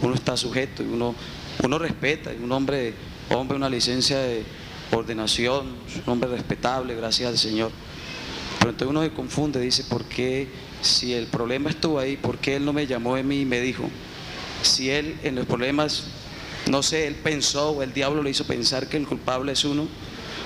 uno 0.01 0.13
está 0.13 0.35
sujeto, 0.37 0.83
y 0.83 0.87
uno, 0.87 1.15
uno 1.63 1.79
respeta, 1.79 2.33
y 2.33 2.43
un 2.43 2.51
hombre, 2.51 2.93
hombre, 3.29 3.57
una 3.57 3.69
licencia 3.69 4.19
de 4.19 4.43
ordenación, 4.91 5.75
un 6.05 6.13
hombre 6.13 6.29
respetable, 6.29 6.95
gracias 6.95 7.29
al 7.29 7.37
Señor. 7.37 7.71
Pero 8.59 8.71
entonces 8.71 8.89
uno 8.89 9.03
se 9.03 9.11
confunde, 9.11 9.59
dice, 9.59 9.83
¿por 9.83 10.05
qué 10.05 10.47
si 10.81 11.13
el 11.13 11.27
problema 11.27 11.69
estuvo 11.69 11.99
ahí, 11.99 12.17
por 12.17 12.37
qué 12.37 12.55
él 12.55 12.65
no 12.65 12.73
me 12.73 12.87
llamó 12.87 13.15
a 13.15 13.23
mí 13.23 13.41
y 13.41 13.45
me 13.45 13.61
dijo? 13.61 13.89
Si 14.63 14.89
él 14.89 15.15
en 15.23 15.35
los 15.35 15.45
problemas, 15.45 16.05
no 16.69 16.81
sé, 16.81 17.07
él 17.07 17.15
pensó 17.15 17.71
o 17.71 17.83
el 17.83 17.93
diablo 17.93 18.23
le 18.23 18.31
hizo 18.31 18.45
pensar 18.45 18.89
que 18.89 18.97
el 18.97 19.07
culpable 19.07 19.51
es 19.51 19.63
uno, 19.63 19.87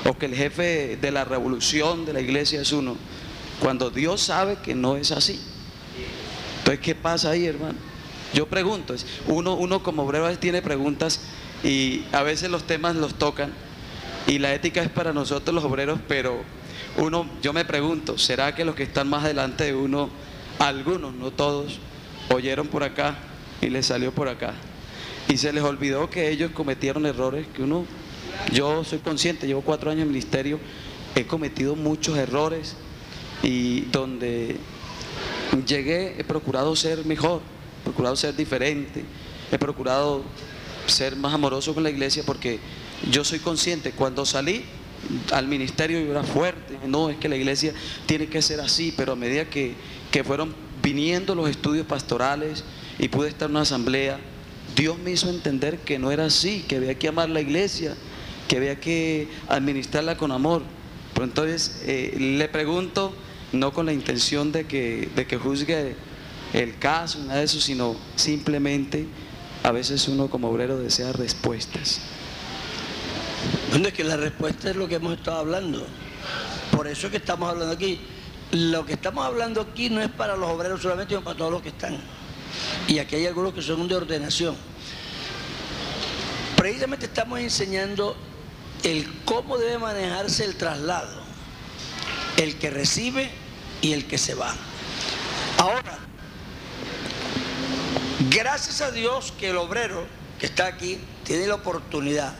o 0.06 0.18
que 0.18 0.26
el 0.26 0.36
jefe 0.36 0.98
de 1.00 1.12
la 1.12 1.24
revolución 1.24 2.06
de 2.06 2.14
la 2.14 2.22
iglesia 2.22 2.62
es 2.62 2.72
uno, 2.72 2.98
cuando 3.62 3.92
Dios 3.92 4.22
sabe 4.22 4.58
que 4.64 4.74
no 4.74 4.98
es 4.98 5.12
así. 5.12 5.40
Entonces, 6.58 6.80
¿qué 6.84 6.96
pasa 6.96 7.30
ahí, 7.30 7.46
hermano? 7.46 7.78
Yo 8.34 8.48
pregunto, 8.48 8.96
uno, 9.28 9.54
uno 9.54 9.84
como 9.84 10.04
obrero 10.04 10.36
tiene 10.40 10.62
preguntas 10.62 11.22
y 11.64 12.04
a 12.12 12.24
veces 12.24 12.50
los 12.50 12.66
temas 12.66 12.96
los 12.96 13.16
tocan 13.16 13.54
y 14.26 14.40
la 14.40 14.54
ética 14.54 14.82
es 14.82 14.90
para 14.90 15.14
nosotros 15.14 15.54
los 15.54 15.64
obreros, 15.64 16.00
pero 16.08 16.42
uno, 16.98 17.30
yo 17.42 17.54
me 17.54 17.64
pregunto, 17.64 18.18
¿será 18.18 18.56
que 18.56 18.66
los 18.66 18.74
que 18.76 18.84
están 18.84 19.10
más 19.10 19.26
adelante 19.26 19.66
de 19.66 19.76
uno, 19.76 20.10
algunos, 20.60 21.14
no 21.14 21.32
todos, 21.32 21.80
oyeron 22.34 22.68
por 22.68 22.84
acá 22.84 23.18
y 23.62 23.70
les 23.70 23.86
salió 23.86 24.12
por 24.12 24.28
acá? 24.28 24.54
Y 25.28 25.38
se 25.38 25.54
les 25.54 25.64
olvidó 25.64 26.10
que 26.10 26.30
ellos 26.30 26.52
cometieron 26.52 27.06
errores 27.06 27.46
que 27.54 27.64
uno, 27.64 27.86
yo 28.52 28.84
soy 28.84 29.00
consciente, 29.00 29.46
llevo 29.46 29.62
cuatro 29.62 29.92
años 29.92 30.04
en 30.04 30.10
ministerio, 30.10 30.60
he 31.16 31.28
cometido 31.28 31.76
muchos 31.76 32.18
errores 32.18 32.76
y 33.44 33.82
donde 33.92 34.58
llegué 35.66 36.16
he 36.20 36.24
procurado 36.24 36.76
ser 36.76 37.06
mejor, 37.06 37.42
he 37.82 37.84
procurado 37.84 38.16
ser 38.16 38.36
diferente, 38.36 39.04
he 39.52 39.58
procurado 39.58 40.24
ser 40.88 41.16
más 41.16 41.34
amoroso 41.34 41.74
con 41.74 41.84
la 41.84 41.90
iglesia 41.90 42.24
porque 42.26 42.60
yo 43.12 43.24
soy 43.24 43.40
consciente, 43.40 43.92
cuando 43.92 44.26
salí 44.26 44.64
al 45.32 45.48
ministerio 45.48 46.00
yo 46.00 46.12
era 46.12 46.24
fuerte, 46.24 46.78
no, 46.86 47.10
es 47.10 47.18
que 47.18 47.28
la 47.28 47.36
iglesia 47.36 47.74
tiene 48.06 48.28
que 48.28 48.42
ser 48.42 48.60
así, 48.62 48.94
pero 48.96 49.14
a 49.14 49.16
medida 49.16 49.46
que, 49.46 49.74
que 50.12 50.24
fueron 50.24 50.54
viniendo 50.82 51.36
los 51.36 51.50
estudios 51.50 51.86
pastorales 51.86 52.64
y 53.00 53.08
pude 53.08 53.30
estar 53.30 53.48
en 53.48 53.52
una 53.52 53.62
asamblea, 53.62 54.20
Dios 54.76 54.98
me 55.00 55.12
hizo 55.12 55.30
entender 55.30 55.80
que 55.80 56.00
no 56.00 56.12
era 56.12 56.26
así, 56.26 56.64
que 56.68 56.78
había 56.78 56.98
que 56.98 57.08
amar 57.08 57.30
la 57.30 57.42
iglesia, 57.42 57.96
que 58.48 58.58
había 58.58 58.80
que 58.80 59.28
administrarla 59.48 60.18
con 60.18 60.32
amor. 60.32 60.64
Pero 61.14 61.26
entonces 61.26 61.82
eh, 61.86 62.16
le 62.18 62.48
pregunto, 62.48 63.14
no 63.52 63.74
con 63.74 63.86
la 63.86 63.94
intención 63.94 64.52
de 64.52 64.66
que, 64.66 65.10
de 65.16 65.28
que 65.28 65.38
juzgue 65.38 65.96
el 66.54 66.78
caso, 66.78 67.20
nada 67.20 67.40
de 67.40 67.46
eso, 67.46 67.60
sino 67.60 67.96
simplemente 68.16 69.08
a 69.64 69.72
veces 69.72 70.08
uno 70.08 70.30
como 70.30 70.50
obrero 70.50 70.78
desea 70.78 71.12
respuestas. 71.12 72.02
Bueno, 73.70 73.88
es 73.88 73.94
que 73.94 74.04
la 74.04 74.18
respuesta 74.18 74.70
es 74.70 74.76
lo 74.76 74.88
que 74.88 74.96
hemos 74.96 75.14
estado 75.14 75.40
hablando. 75.40 75.86
Por 76.76 76.88
eso 76.88 77.08
es 77.08 77.12
que 77.12 77.18
estamos 77.18 77.50
hablando 77.50 77.74
aquí. 77.74 78.00
Lo 78.52 78.86
que 78.86 78.94
estamos 78.94 79.26
hablando 79.26 79.62
aquí 79.62 79.90
no 79.90 80.02
es 80.02 80.10
para 80.10 80.36
los 80.36 80.50
obreros 80.50 80.82
solamente, 80.82 81.14
sino 81.14 81.24
para 81.24 81.38
todos 81.38 81.52
los 81.52 81.62
que 81.62 81.70
están. 81.70 81.98
Y 82.88 83.00
aquí 83.00 83.16
hay 83.16 83.28
algunos 83.28 83.54
que 83.54 83.62
son 83.62 83.88
de 83.88 83.96
ordenación. 83.96 84.56
Precisamente 86.58 87.06
estamos 87.06 87.40
enseñando 87.40 88.16
el 88.84 89.08
cómo 89.26 89.58
debe 89.58 89.78
manejarse 89.78 90.44
el 90.44 90.56
traslado. 90.56 91.22
El 92.38 92.58
que 92.58 92.70
recibe 92.72 93.30
y 93.82 93.94
el 93.94 94.08
que 94.08 94.18
se 94.18 94.36
va. 94.36 94.56
Ahora, 95.58 95.98
gracias 98.30 98.82
a 98.82 98.92
Dios 98.92 99.34
que 99.40 99.50
el 99.50 99.58
obrero 99.58 100.06
que 100.40 100.46
está 100.48 100.68
aquí 100.68 101.00
tiene 101.24 101.48
la 101.48 101.56
oportunidad, 101.56 102.34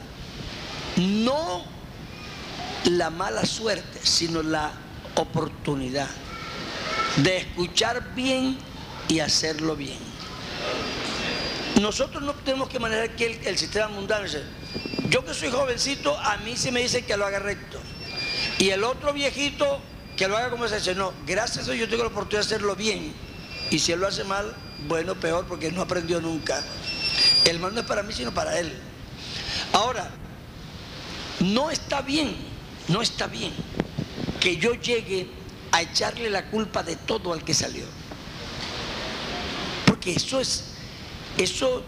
no 0.98 1.64
la 2.86 3.10
mala 3.10 3.46
suerte, 3.46 4.00
sino 4.04 4.42
la 4.42 4.72
oportunidad 5.16 6.10
de 7.18 7.38
escuchar 7.38 8.16
bien 8.16 8.58
y 9.08 9.20
hacerlo 9.20 9.76
bien. 9.76 10.00
Nosotros 11.80 12.22
no 12.24 12.34
tenemos 12.34 12.70
que 12.70 12.80
manejar 12.80 13.06
aquí 13.06 13.24
el, 13.24 13.58
sistema 13.58 13.88
mundano. 13.88 14.26
Yo 15.10 15.26
que 15.26 15.34
soy 15.34 15.50
jovencito, 15.50 16.18
a 16.18 16.38
mí 16.38 16.56
se 16.56 16.72
me 16.72 16.82
dice 16.82 17.06
que 17.06 17.18
lo 17.18 17.26
haga 17.26 17.40
recto. 17.40 17.80
Y 18.60 18.70
el 18.70 18.84
otro 18.84 19.14
viejito, 19.14 19.80
que 20.18 20.28
lo 20.28 20.38
haga 20.38 20.50
como 20.50 20.68
se 20.68 20.76
dice. 20.76 20.96
No, 20.96 21.14
gracias 21.26 21.68
a 21.68 21.72
Dios 21.72 21.80
yo 21.80 21.90
tengo 21.90 22.04
la 22.04 22.10
oportunidad 22.10 22.48
de 22.48 22.56
hacerlo 22.56 22.76
bien. 22.76 23.14
Y 23.70 23.80
si 23.80 23.92
él 23.92 24.00
lo 24.00 24.08
hace 24.08 24.24
mal, 24.24 24.54
bueno, 24.88 25.16
peor, 25.16 25.46
porque 25.48 25.72
no 25.72 25.82
aprendió 25.82 26.20
nunca. 26.20 26.62
El 27.46 27.60
mal 27.60 27.74
no 27.74 27.82
es 27.82 27.86
para 27.86 28.04
mí, 28.04 28.14
sino 28.14 28.34
para 28.34 28.60
él. 28.60 28.74
Ahora, 29.74 30.10
no 31.40 31.72
está 31.72 32.02
bien, 32.02 32.36
no 32.88 33.02
está 33.02 33.28
bien 33.28 33.54
que 34.40 34.58
yo 34.58 34.74
llegue 34.74 35.30
a 35.72 35.82
echarle 35.84 36.30
la 36.30 36.48
culpa 36.48 36.84
de 36.84 36.98
todo 36.98 37.32
al 37.32 37.44
que 37.46 37.54
salió. 37.54 37.86
Porque 39.86 40.14
eso 40.14 40.42
es, 40.42 40.66
eso 41.38 41.84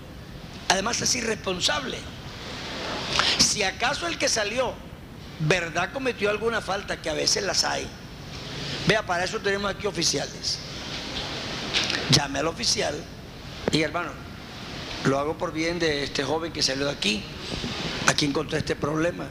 además 0.69 1.01
es 1.01 1.15
irresponsable. 1.15 1.97
Si 3.39 3.63
acaso 3.63 4.07
el 4.07 4.17
que 4.17 4.29
salió, 4.29 4.73
¿verdad 5.39 5.91
cometió 5.91 6.29
alguna 6.29 6.61
falta? 6.61 7.01
Que 7.01 7.09
a 7.09 7.13
veces 7.13 7.43
las 7.43 7.63
hay. 7.63 7.87
Vea, 8.87 9.05
para 9.05 9.23
eso 9.23 9.39
tenemos 9.39 9.71
aquí 9.71 9.87
oficiales. 9.87 10.59
Llame 12.11 12.39
al 12.39 12.47
oficial 12.47 12.95
y 13.71 13.81
hermano, 13.81 14.11
lo 15.05 15.19
hago 15.19 15.37
por 15.37 15.51
bien 15.51 15.79
de 15.79 16.03
este 16.03 16.23
joven 16.23 16.51
que 16.51 16.61
salió 16.61 16.85
de 16.85 16.91
aquí. 16.91 17.23
Aquí 18.07 18.25
encontré 18.25 18.59
este 18.59 18.75
problema. 18.75 19.27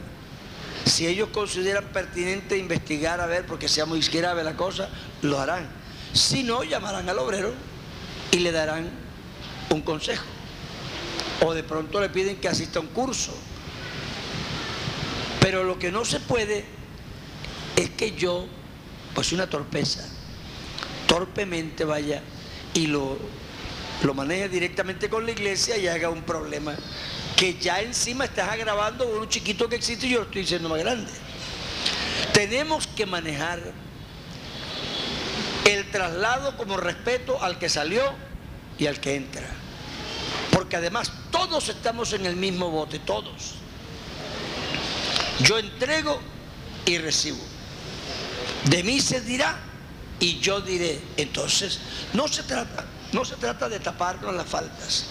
Si 0.85 1.07
ellos 1.07 1.29
consideran 1.31 1.85
pertinente 1.85 2.57
investigar 2.57 3.21
a 3.21 3.25
ver, 3.25 3.45
porque 3.45 3.67
sea 3.67 3.85
muy 3.85 4.01
grave 4.01 4.43
la 4.43 4.55
cosa, 4.55 4.89
lo 5.21 5.39
harán. 5.39 5.67
Si 6.13 6.43
no, 6.43 6.63
llamarán 6.63 7.07
al 7.09 7.17
obrero 7.19 7.53
y 8.31 8.39
le 8.39 8.51
darán 8.51 8.89
un 9.69 9.81
consejo. 9.81 10.25
O 11.45 11.53
de 11.53 11.63
pronto 11.63 11.99
le 12.01 12.09
piden 12.09 12.37
que 12.37 12.47
asista 12.47 12.79
a 12.79 12.81
un 12.81 12.89
curso. 12.89 13.33
Pero 15.39 15.63
lo 15.63 15.79
que 15.79 15.91
no 15.91 16.05
se 16.05 16.19
puede 16.19 16.65
es 17.75 17.89
que 17.91 18.11
yo, 18.11 18.45
pues 19.13 19.31
una 19.31 19.47
torpeza, 19.47 20.07
torpemente 21.07 21.85
vaya 21.85 22.21
y 22.73 22.87
lo, 22.87 23.17
lo 24.03 24.13
maneje 24.13 24.49
directamente 24.49 25.09
con 25.09 25.25
la 25.25 25.31
iglesia 25.31 25.77
y 25.77 25.87
haga 25.87 26.09
un 26.09 26.23
problema 26.23 26.75
que 27.35 27.57
ya 27.59 27.81
encima 27.81 28.25
estás 28.25 28.49
agravando 28.49 29.07
un 29.07 29.27
chiquito 29.27 29.67
que 29.67 29.75
existe 29.75 30.07
y 30.07 30.11
yo 30.11 30.19
lo 30.19 30.25
estoy 30.25 30.41
diciendo 30.41 30.69
más 30.69 30.79
grande. 30.79 31.11
Tenemos 32.33 32.87
que 32.87 33.05
manejar 33.05 33.59
el 35.65 35.89
traslado 35.91 36.57
como 36.57 36.77
respeto 36.77 37.41
al 37.41 37.57
que 37.57 37.69
salió 37.69 38.01
y 38.77 38.87
al 38.87 38.99
que 38.99 39.15
entra. 39.15 39.47
Porque 40.51 40.75
además 40.75 41.11
todos 41.31 41.69
estamos 41.69 42.13
en 42.13 42.25
el 42.25 42.35
mismo 42.35 42.69
bote, 42.69 42.99
todos. 42.99 43.55
Yo 45.39 45.57
entrego 45.57 46.19
y 46.85 46.97
recibo. 46.97 47.52
De 48.65 48.83
mí 48.83 48.99
se 48.99 49.21
dirá 49.21 49.57
y 50.19 50.39
yo 50.39 50.61
diré. 50.61 51.01
Entonces, 51.17 51.79
no 52.13 52.27
se 52.27 52.43
trata, 52.43 52.85
no 53.11 53.25
se 53.25 53.35
trata 53.35 53.69
de 53.69 53.79
taparnos 53.79 54.33
las 54.33 54.47
faltas 54.47 55.07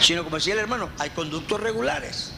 sino 0.00 0.24
como 0.24 0.36
decía 0.36 0.54
el 0.54 0.60
hermano, 0.60 0.90
hay 0.98 1.10
conductos 1.10 1.60
regulares. 1.60 2.32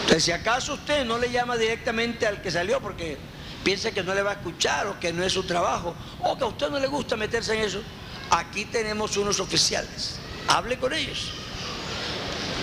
Entonces, 0.00 0.24
si 0.24 0.32
acaso 0.32 0.74
usted 0.74 1.04
no 1.04 1.18
le 1.18 1.30
llama 1.30 1.56
directamente 1.56 2.26
al 2.26 2.40
que 2.40 2.50
salió 2.50 2.80
porque 2.80 3.16
piensa 3.64 3.90
que 3.90 4.02
no 4.02 4.14
le 4.14 4.22
va 4.22 4.30
a 4.30 4.34
escuchar 4.34 4.86
o 4.86 5.00
que 5.00 5.12
no 5.12 5.24
es 5.24 5.32
su 5.32 5.42
trabajo 5.44 5.94
o 6.20 6.36
que 6.36 6.44
a 6.44 6.46
usted 6.46 6.70
no 6.70 6.78
le 6.78 6.86
gusta 6.86 7.16
meterse 7.16 7.54
en 7.54 7.64
eso, 7.64 7.82
aquí 8.30 8.64
tenemos 8.66 9.16
unos 9.16 9.40
oficiales. 9.40 10.18
Hable 10.48 10.78
con 10.78 10.92
ellos. 10.92 11.32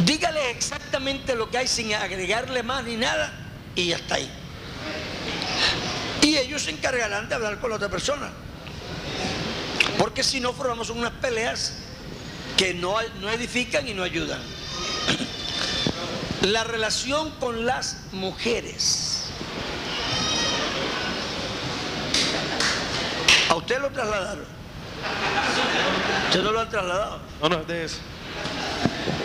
Dígale 0.05 0.51
exactamente 0.51 1.35
lo 1.35 1.49
que 1.49 1.59
hay 1.59 1.67
sin 1.67 1.93
agregarle 1.93 2.63
más 2.63 2.83
ni 2.83 2.95
nada 2.95 3.31
y 3.75 3.87
ya 3.87 3.97
está 3.97 4.15
ahí. 4.15 4.42
Ellos 6.37 6.63
se 6.63 6.71
encargarán 6.71 7.29
de 7.29 7.35
hablar 7.35 7.59
con 7.59 7.69
la 7.69 7.77
otra 7.77 7.89
persona. 7.89 8.29
Porque 9.97 10.23
si 10.23 10.39
no 10.39 10.53
formamos 10.53 10.89
unas 10.89 11.11
peleas 11.13 11.73
que 12.57 12.73
no, 12.73 12.95
no 13.21 13.29
edifican 13.29 13.87
y 13.87 13.93
no 13.93 14.03
ayudan. 14.03 14.41
La 16.41 16.63
relación 16.63 17.31
con 17.39 17.65
las 17.65 17.97
mujeres. 18.11 19.25
¿A 23.49 23.55
usted 23.55 23.79
lo 23.79 23.89
trasladaron? 23.91 24.45
¿Usted 26.27 26.41
no 26.41 26.51
lo 26.51 26.61
han 26.61 26.69
trasladado? 26.69 27.19
No, 27.41 27.49
no 27.49 27.59
es 27.61 27.67
de 27.67 27.85
eso. 27.85 27.97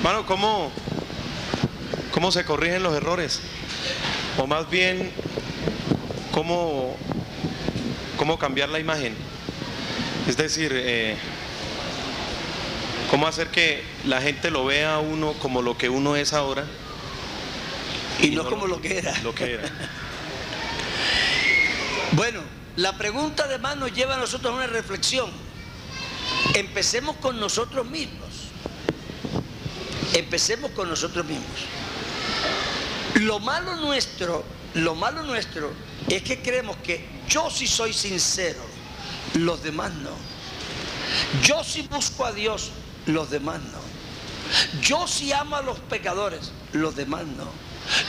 Mano, 0.02 0.26
¿cómo, 0.26 0.70
¿cómo 2.12 2.30
se 2.30 2.44
corrigen 2.44 2.82
los 2.82 2.94
errores? 2.94 3.40
O 4.36 4.46
más 4.46 4.68
bien, 4.70 5.12
¿cómo, 6.38 6.96
cómo 8.16 8.38
cambiar 8.38 8.68
la 8.68 8.78
imagen? 8.78 9.16
Es 10.28 10.36
decir, 10.36 10.70
eh, 10.72 11.16
¿Cómo 13.10 13.26
hacer 13.26 13.48
que 13.48 13.82
la 14.04 14.20
gente 14.20 14.50
lo 14.50 14.66
vea 14.66 14.94
a 14.94 14.98
uno 15.00 15.32
como 15.32 15.62
lo 15.62 15.76
que 15.76 15.88
uno 15.88 16.14
es 16.14 16.34
ahora? 16.34 16.64
Y, 18.20 18.30
no, 18.30 18.48
como 18.48 18.66
lo, 18.66 18.80
que 18.80 18.98
era. 18.98 19.18
Lo 19.22 19.34
que 19.34 19.54
era. 19.54 19.62
bueno, 22.12 22.42
la 22.76 22.96
pregunta 22.98 23.48
de 23.48 23.58
más 23.58 23.76
nos 23.76 23.92
lleva 23.92 24.14
a 24.14 24.18
nosotros 24.18 24.52
a 24.52 24.56
una 24.56 24.66
reflexión. 24.66 25.30
Empecemos 26.54 27.16
con 27.16 27.40
nosotros 27.40 27.86
mismos. 27.86 28.28
Empecemos 30.12 30.70
con 30.72 30.90
nosotros 30.90 31.24
mismos. 31.24 31.46
Lo 33.14 33.40
malo 33.40 33.74
nuestro, 33.76 34.44
lo 34.74 34.94
malo 34.94 35.22
nuestro 35.22 35.70
es 36.08 36.22
que 36.22 36.40
creemos 36.40 36.76
que 36.78 37.06
yo 37.28 37.50
sí 37.50 37.66
soy 37.66 37.92
sincero, 37.92 38.60
los 39.34 39.62
demás 39.62 39.92
no. 39.94 40.10
Yo 41.42 41.64
sí 41.64 41.88
busco 41.90 42.24
a 42.24 42.32
Dios, 42.32 42.70
los 43.06 43.30
demás 43.30 43.60
no. 43.60 44.80
Yo 44.80 45.06
sí 45.06 45.32
amo 45.32 45.56
a 45.56 45.62
los 45.62 45.78
pecadores, 45.78 46.52
los 46.72 46.96
demás 46.96 47.24
no. 47.24 47.48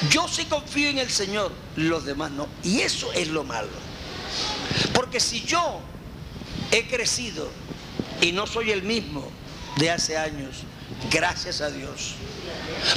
Yo 0.09 0.27
sí 0.27 0.45
confío 0.45 0.89
en 0.89 0.97
el 0.97 1.09
Señor, 1.09 1.51
los 1.75 2.05
demás 2.05 2.31
no. 2.31 2.47
Y 2.63 2.81
eso 2.81 3.11
es 3.13 3.29
lo 3.29 3.43
malo. 3.43 3.69
Porque 4.93 5.19
si 5.19 5.41
yo 5.43 5.79
he 6.71 6.87
crecido 6.87 7.49
y 8.21 8.31
no 8.31 8.47
soy 8.47 8.71
el 8.71 8.83
mismo 8.83 9.27
de 9.77 9.91
hace 9.91 10.17
años, 10.17 10.63
gracias 11.11 11.61
a 11.61 11.69
Dios. 11.69 12.15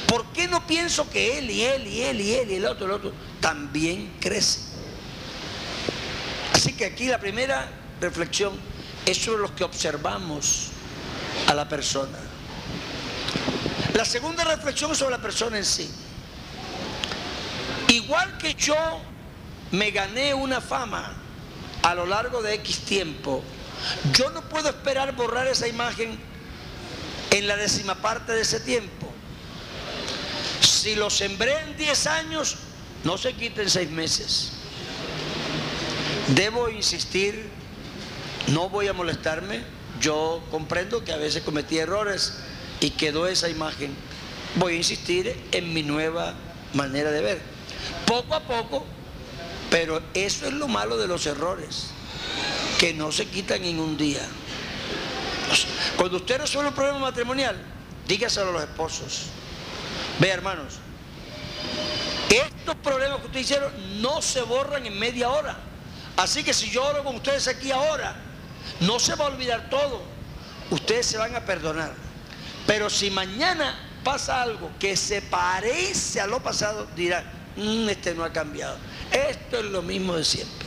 ¿Por 0.07 0.27
qué 0.33 0.49
no 0.49 0.67
pienso 0.67 1.09
que 1.11 1.39
él 1.39 1.51
y 1.51 1.63
él 1.63 1.87
y 1.87 2.03
él 2.03 2.21
y 2.21 2.35
él 2.35 2.51
y 2.51 2.55
el 2.55 2.67
otro, 2.67 2.87
el 2.87 2.93
otro 2.93 3.13
también 3.41 4.15
crece? 4.21 4.61
Así 6.53 6.73
que 6.75 6.85
aquí 6.85 7.07
la 7.07 7.19
primera 7.19 7.69
reflexión 8.01 8.53
es 9.07 9.19
sobre 9.19 9.43
los 9.43 9.53
que 9.53 9.65
observamos 9.65 10.69
a 11.47 11.55
la 11.55 11.69
persona. 11.69 12.19
La 13.95 14.05
segunda 14.05 14.45
reflexión 14.45 14.93
es 14.93 14.99
sobre 14.99 15.17
la 15.17 15.23
persona 15.23 15.59
en 15.59 15.65
sí. 15.65 15.91
Igual 17.89 18.39
que 18.39 18.55
yo 18.55 18.77
me 19.73 19.91
gané 19.91 20.35
una 20.35 20.61
fama 20.61 21.15
a 21.83 21.95
lo 21.95 22.07
largo 22.07 22.43
de 22.43 22.55
X 22.55 22.81
tiempo, 22.81 23.43
yo 24.13 24.31
no 24.31 24.43
puedo 24.43 24.69
esperar 24.69 25.15
borrar 25.15 25.47
esa 25.49 25.67
imagen 25.67 26.19
en 27.33 27.47
la 27.47 27.57
décima 27.57 27.95
parte 27.97 28.33
de 28.33 28.43
ese 28.43 28.61
tiempo. 28.61 29.09
Si 30.61 30.95
lo 30.95 31.11
sembré 31.11 31.59
en 31.61 31.77
10 31.77 32.07
años, 32.07 32.57
no 33.05 33.19
se 33.19 33.33
quiten 33.33 33.69
seis 33.69 33.91
meses. 33.91 34.53
Debo 36.29 36.69
insistir, 36.69 37.49
no 38.49 38.69
voy 38.69 38.89
a 38.89 38.93
molestarme. 38.93 39.63
Yo 40.01 40.43
comprendo 40.51 41.05
que 41.05 41.13
a 41.13 41.17
veces 41.17 41.43
cometí 41.43 41.79
errores 41.79 42.35
y 42.81 42.91
quedó 42.91 43.27
esa 43.27 43.49
imagen. 43.49 43.95
Voy 44.57 44.75
a 44.75 44.77
insistir 44.77 45.35
en 45.53 45.73
mi 45.73 45.83
nueva 45.83 46.35
manera 46.75 47.11
de 47.11 47.23
ver. 47.23 47.41
Poco 48.07 48.35
a 48.35 48.41
poco, 48.41 48.85
pero 49.71 50.03
eso 50.15 50.47
es 50.47 50.53
lo 50.53 50.69
malo 50.69 50.97
de 50.97 51.09
los 51.09 51.27
errores, 51.27 51.87
que 52.79 52.93
no 52.93 53.11
se 53.11 53.27
quitan 53.27 53.65
en 53.65 53.79
un 53.81 53.97
día. 53.97 54.27
Cuando 55.97 56.17
usted 56.19 56.39
resuelve 56.39 56.69
un 56.71 56.75
problema 56.75 56.99
matrimonial, 56.99 57.57
dígaselo 58.07 58.51
a 58.51 58.53
los 58.53 58.63
esposos. 58.63 59.27
Vea, 60.19 60.35
hermanos, 60.35 60.75
estos 62.29 62.77
problemas 62.77 63.21
que 63.21 63.27
ustedes 63.27 63.47
hicieron 63.47 64.03
no 64.03 64.23
se 64.23 64.43
borran 64.43 64.87
en 64.87 64.99
media 64.99 65.29
hora. 65.31 65.57
Así 66.17 66.45
que 66.45 66.53
si 66.53 66.71
yo 66.71 66.85
oro 66.85 67.05
con 67.05 67.17
ustedes 67.17 67.49
aquí 67.49 67.71
ahora, 67.71 68.15
no 68.81 68.99
se 68.99 69.15
va 69.15 69.27
a 69.27 69.29
olvidar 69.29 69.69
todo. 69.71 70.03
Ustedes 70.71 71.07
se 71.07 71.19
van 71.19 71.35
a 71.35 71.41
perdonar. 71.45 71.93
Pero 72.67 72.89
si 72.89 73.11
mañana 73.11 73.79
pasa 74.05 74.43
algo 74.43 74.71
que 74.79 74.97
se 74.97 75.23
parece 75.23 76.21
a 76.21 76.27
lo 76.27 76.43
pasado, 76.43 76.87
dirán, 76.97 77.25
mm, 77.57 77.89
este 77.89 78.15
no 78.15 78.25
ha 78.25 78.33
cambiado. 78.33 78.77
Esto 79.11 79.59
es 79.59 79.65
lo 79.67 79.83
mismo 79.83 80.17
de 80.17 80.25
siempre. 80.25 80.67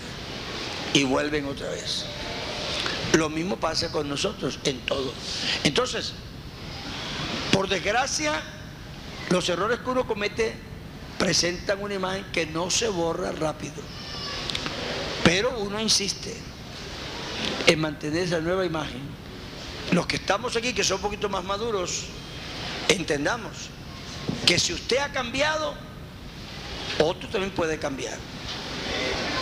Y 0.93 1.03
vuelven 1.03 1.45
otra 1.45 1.69
vez. 1.69 2.05
Lo 3.15 3.29
mismo 3.29 3.57
pasa 3.57 3.91
con 3.91 4.09
nosotros 4.09 4.59
en 4.65 4.79
todo. 4.81 5.13
Entonces, 5.63 6.13
por 7.51 7.69
desgracia, 7.69 8.41
los 9.29 9.47
errores 9.47 9.79
que 9.79 9.89
uno 9.89 10.05
comete 10.05 10.53
presentan 11.17 11.81
una 11.81 11.93
imagen 11.93 12.25
que 12.33 12.45
no 12.45 12.69
se 12.69 12.89
borra 12.89 13.31
rápido. 13.31 13.75
Pero 15.23 15.57
uno 15.59 15.79
insiste 15.79 16.35
en 17.67 17.79
mantener 17.79 18.23
esa 18.23 18.39
nueva 18.39 18.65
imagen. 18.65 19.01
Los 19.91 20.07
que 20.07 20.17
estamos 20.17 20.55
aquí, 20.57 20.73
que 20.73 20.83
son 20.83 20.97
un 20.97 21.03
poquito 21.03 21.29
más 21.29 21.43
maduros, 21.43 22.03
entendamos 22.89 23.69
que 24.45 24.59
si 24.59 24.73
usted 24.73 24.97
ha 24.97 25.11
cambiado, 25.13 25.73
otro 26.99 27.29
también 27.29 27.51
puede 27.53 27.79
cambiar. 27.79 28.17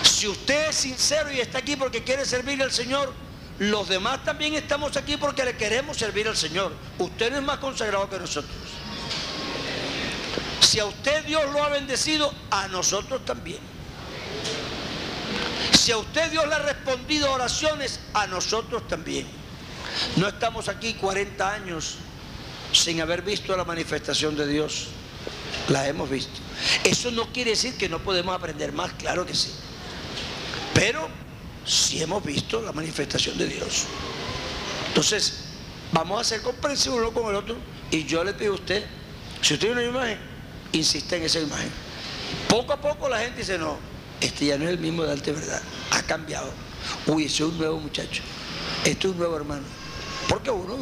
Si 0.03 0.27
usted 0.27 0.69
es 0.69 0.75
sincero 0.75 1.31
y 1.31 1.39
está 1.39 1.57
aquí 1.57 1.75
porque 1.75 2.03
quiere 2.03 2.25
servirle 2.25 2.65
al 2.65 2.71
Señor, 2.71 3.13
los 3.59 3.87
demás 3.87 4.23
también 4.23 4.55
estamos 4.55 4.97
aquí 4.97 5.17
porque 5.17 5.45
le 5.45 5.55
queremos 5.55 5.97
servir 5.97 6.27
al 6.27 6.35
Señor. 6.35 6.73
Usted 6.97 7.31
no 7.31 7.37
es 7.37 7.43
más 7.43 7.59
consagrado 7.59 8.09
que 8.09 8.19
nosotros. 8.19 8.53
Si 10.61 10.79
a 10.79 10.85
usted 10.85 11.23
Dios 11.25 11.51
lo 11.51 11.63
ha 11.63 11.69
bendecido, 11.69 12.33
a 12.49 12.67
nosotros 12.67 13.23
también. 13.25 13.59
Si 15.71 15.91
a 15.91 15.97
usted 15.97 16.31
Dios 16.31 16.47
le 16.47 16.55
ha 16.55 16.59
respondido 16.59 17.31
oraciones, 17.31 17.99
a 18.13 18.25
nosotros 18.27 18.87
también. 18.87 19.27
No 20.15 20.27
estamos 20.27 20.67
aquí 20.69 20.95
40 20.95 21.53
años 21.53 21.97
sin 22.71 23.01
haber 23.01 23.21
visto 23.21 23.55
la 23.55 23.65
manifestación 23.65 24.35
de 24.35 24.47
Dios. 24.47 24.87
La 25.69 25.87
hemos 25.87 26.09
visto. 26.09 26.39
Eso 26.83 27.11
no 27.11 27.31
quiere 27.31 27.51
decir 27.51 27.77
que 27.77 27.87
no 27.87 27.99
podemos 27.99 28.35
aprender 28.35 28.73
más, 28.73 28.93
claro 28.93 29.25
que 29.25 29.35
sí. 29.35 29.51
Pero 30.73 31.07
si 31.65 32.01
hemos 32.01 32.23
visto 32.23 32.61
la 32.61 32.71
manifestación 32.71 33.37
de 33.37 33.47
Dios. 33.47 33.85
Entonces, 34.87 35.33
vamos 35.91 36.21
a 36.21 36.23
ser 36.23 36.41
comprensivos 36.41 36.99
uno 36.99 37.11
con 37.11 37.29
el 37.29 37.35
otro. 37.35 37.55
Y 37.91 38.05
yo 38.05 38.23
le 38.23 38.33
pido 38.33 38.53
a 38.53 38.55
usted, 38.55 38.85
si 39.41 39.53
usted 39.53 39.67
tiene 39.67 39.87
una 39.87 39.99
imagen, 39.99 40.19
insiste 40.71 41.17
en 41.17 41.23
esa 41.23 41.39
imagen. 41.39 41.69
Poco 42.47 42.73
a 42.73 42.81
poco 42.81 43.07
la 43.07 43.19
gente 43.19 43.39
dice, 43.39 43.57
no, 43.57 43.77
este 44.19 44.47
ya 44.47 44.57
no 44.57 44.65
es 44.65 44.71
el 44.71 44.79
mismo 44.79 45.03
de 45.03 45.11
arte 45.11 45.31
verdad, 45.31 45.61
ha 45.91 46.01
cambiado. 46.03 46.51
Uy, 47.07 47.25
ese 47.25 47.43
es 47.43 47.49
un 47.49 47.57
nuevo 47.57 47.79
muchacho, 47.79 48.23
este 48.83 49.07
es 49.07 49.13
un 49.13 49.17
nuevo 49.17 49.35
hermano. 49.35 49.63
Porque 50.27 50.49
uno, 50.49 50.77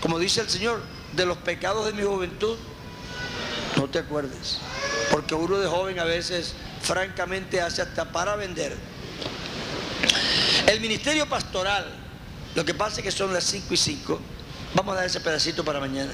como 0.00 0.18
dice 0.18 0.40
el 0.40 0.50
Señor, 0.50 0.80
de 1.12 1.26
los 1.26 1.38
pecados 1.38 1.86
de 1.86 1.92
mi 1.92 2.02
juventud, 2.02 2.56
no 3.76 3.88
te 3.88 4.00
acuerdes. 4.00 4.58
Porque 5.10 5.34
uno 5.34 5.58
de 5.58 5.68
joven 5.68 5.98
a 5.98 6.04
veces, 6.04 6.54
francamente, 6.82 7.60
hace 7.60 7.82
hasta 7.82 8.10
para 8.10 8.36
vender 8.36 8.76
el 10.66 10.80
ministerio 10.80 11.28
pastoral, 11.28 11.86
lo 12.54 12.64
que 12.64 12.74
pasa 12.74 13.00
es 13.00 13.04
que 13.04 13.10
son 13.10 13.32
las 13.32 13.44
5 13.44 13.74
y 13.74 13.76
5. 13.76 14.20
Vamos 14.74 14.92
a 14.92 14.96
dar 14.96 15.06
ese 15.06 15.20
pedacito 15.20 15.64
para 15.64 15.80
mañana. 15.80 16.12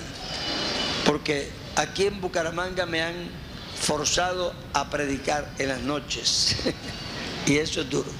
Porque 1.04 1.50
aquí 1.76 2.06
en 2.06 2.20
Bucaramanga 2.20 2.86
me 2.86 3.02
han 3.02 3.14
forzado 3.80 4.54
a 4.72 4.88
predicar 4.90 5.50
en 5.58 5.68
las 5.68 5.80
noches. 5.80 6.56
y 7.46 7.56
eso 7.56 7.82
es 7.82 7.90
duro. 7.90 8.10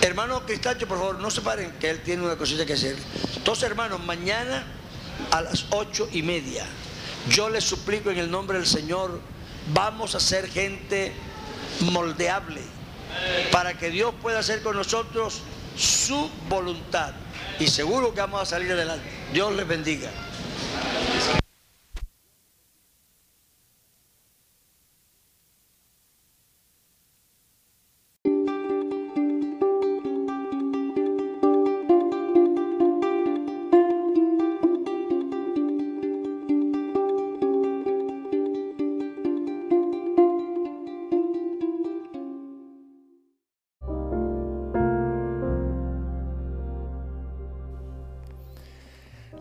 Hermano 0.00 0.44
Cristacho, 0.46 0.86
por 0.86 0.98
favor, 0.98 1.18
no 1.18 1.30
se 1.30 1.40
paren, 1.40 1.72
que 1.80 1.90
él 1.90 2.00
tiene 2.02 2.22
una 2.24 2.36
cosita 2.36 2.64
que 2.64 2.74
hacer. 2.74 2.96
Entonces, 3.36 3.64
hermanos, 3.64 4.00
mañana 4.04 4.64
a 5.32 5.42
las 5.42 5.66
ocho 5.70 6.08
y 6.12 6.22
media, 6.22 6.64
yo 7.28 7.50
les 7.50 7.64
suplico 7.64 8.10
en 8.10 8.18
el 8.18 8.30
nombre 8.30 8.58
del 8.58 8.66
Señor, 8.66 9.20
vamos 9.72 10.14
a 10.14 10.20
ser 10.20 10.48
gente 10.48 11.12
moldeable 11.80 12.77
para 13.50 13.74
que 13.74 13.90
Dios 13.90 14.14
pueda 14.20 14.40
hacer 14.40 14.62
con 14.62 14.76
nosotros 14.76 15.42
su 15.76 16.30
voluntad. 16.48 17.12
Y 17.58 17.68
seguro 17.68 18.14
que 18.14 18.20
vamos 18.20 18.42
a 18.42 18.46
salir 18.46 18.72
adelante. 18.72 19.08
Dios 19.32 19.54
les 19.54 19.66
bendiga. 19.66 20.10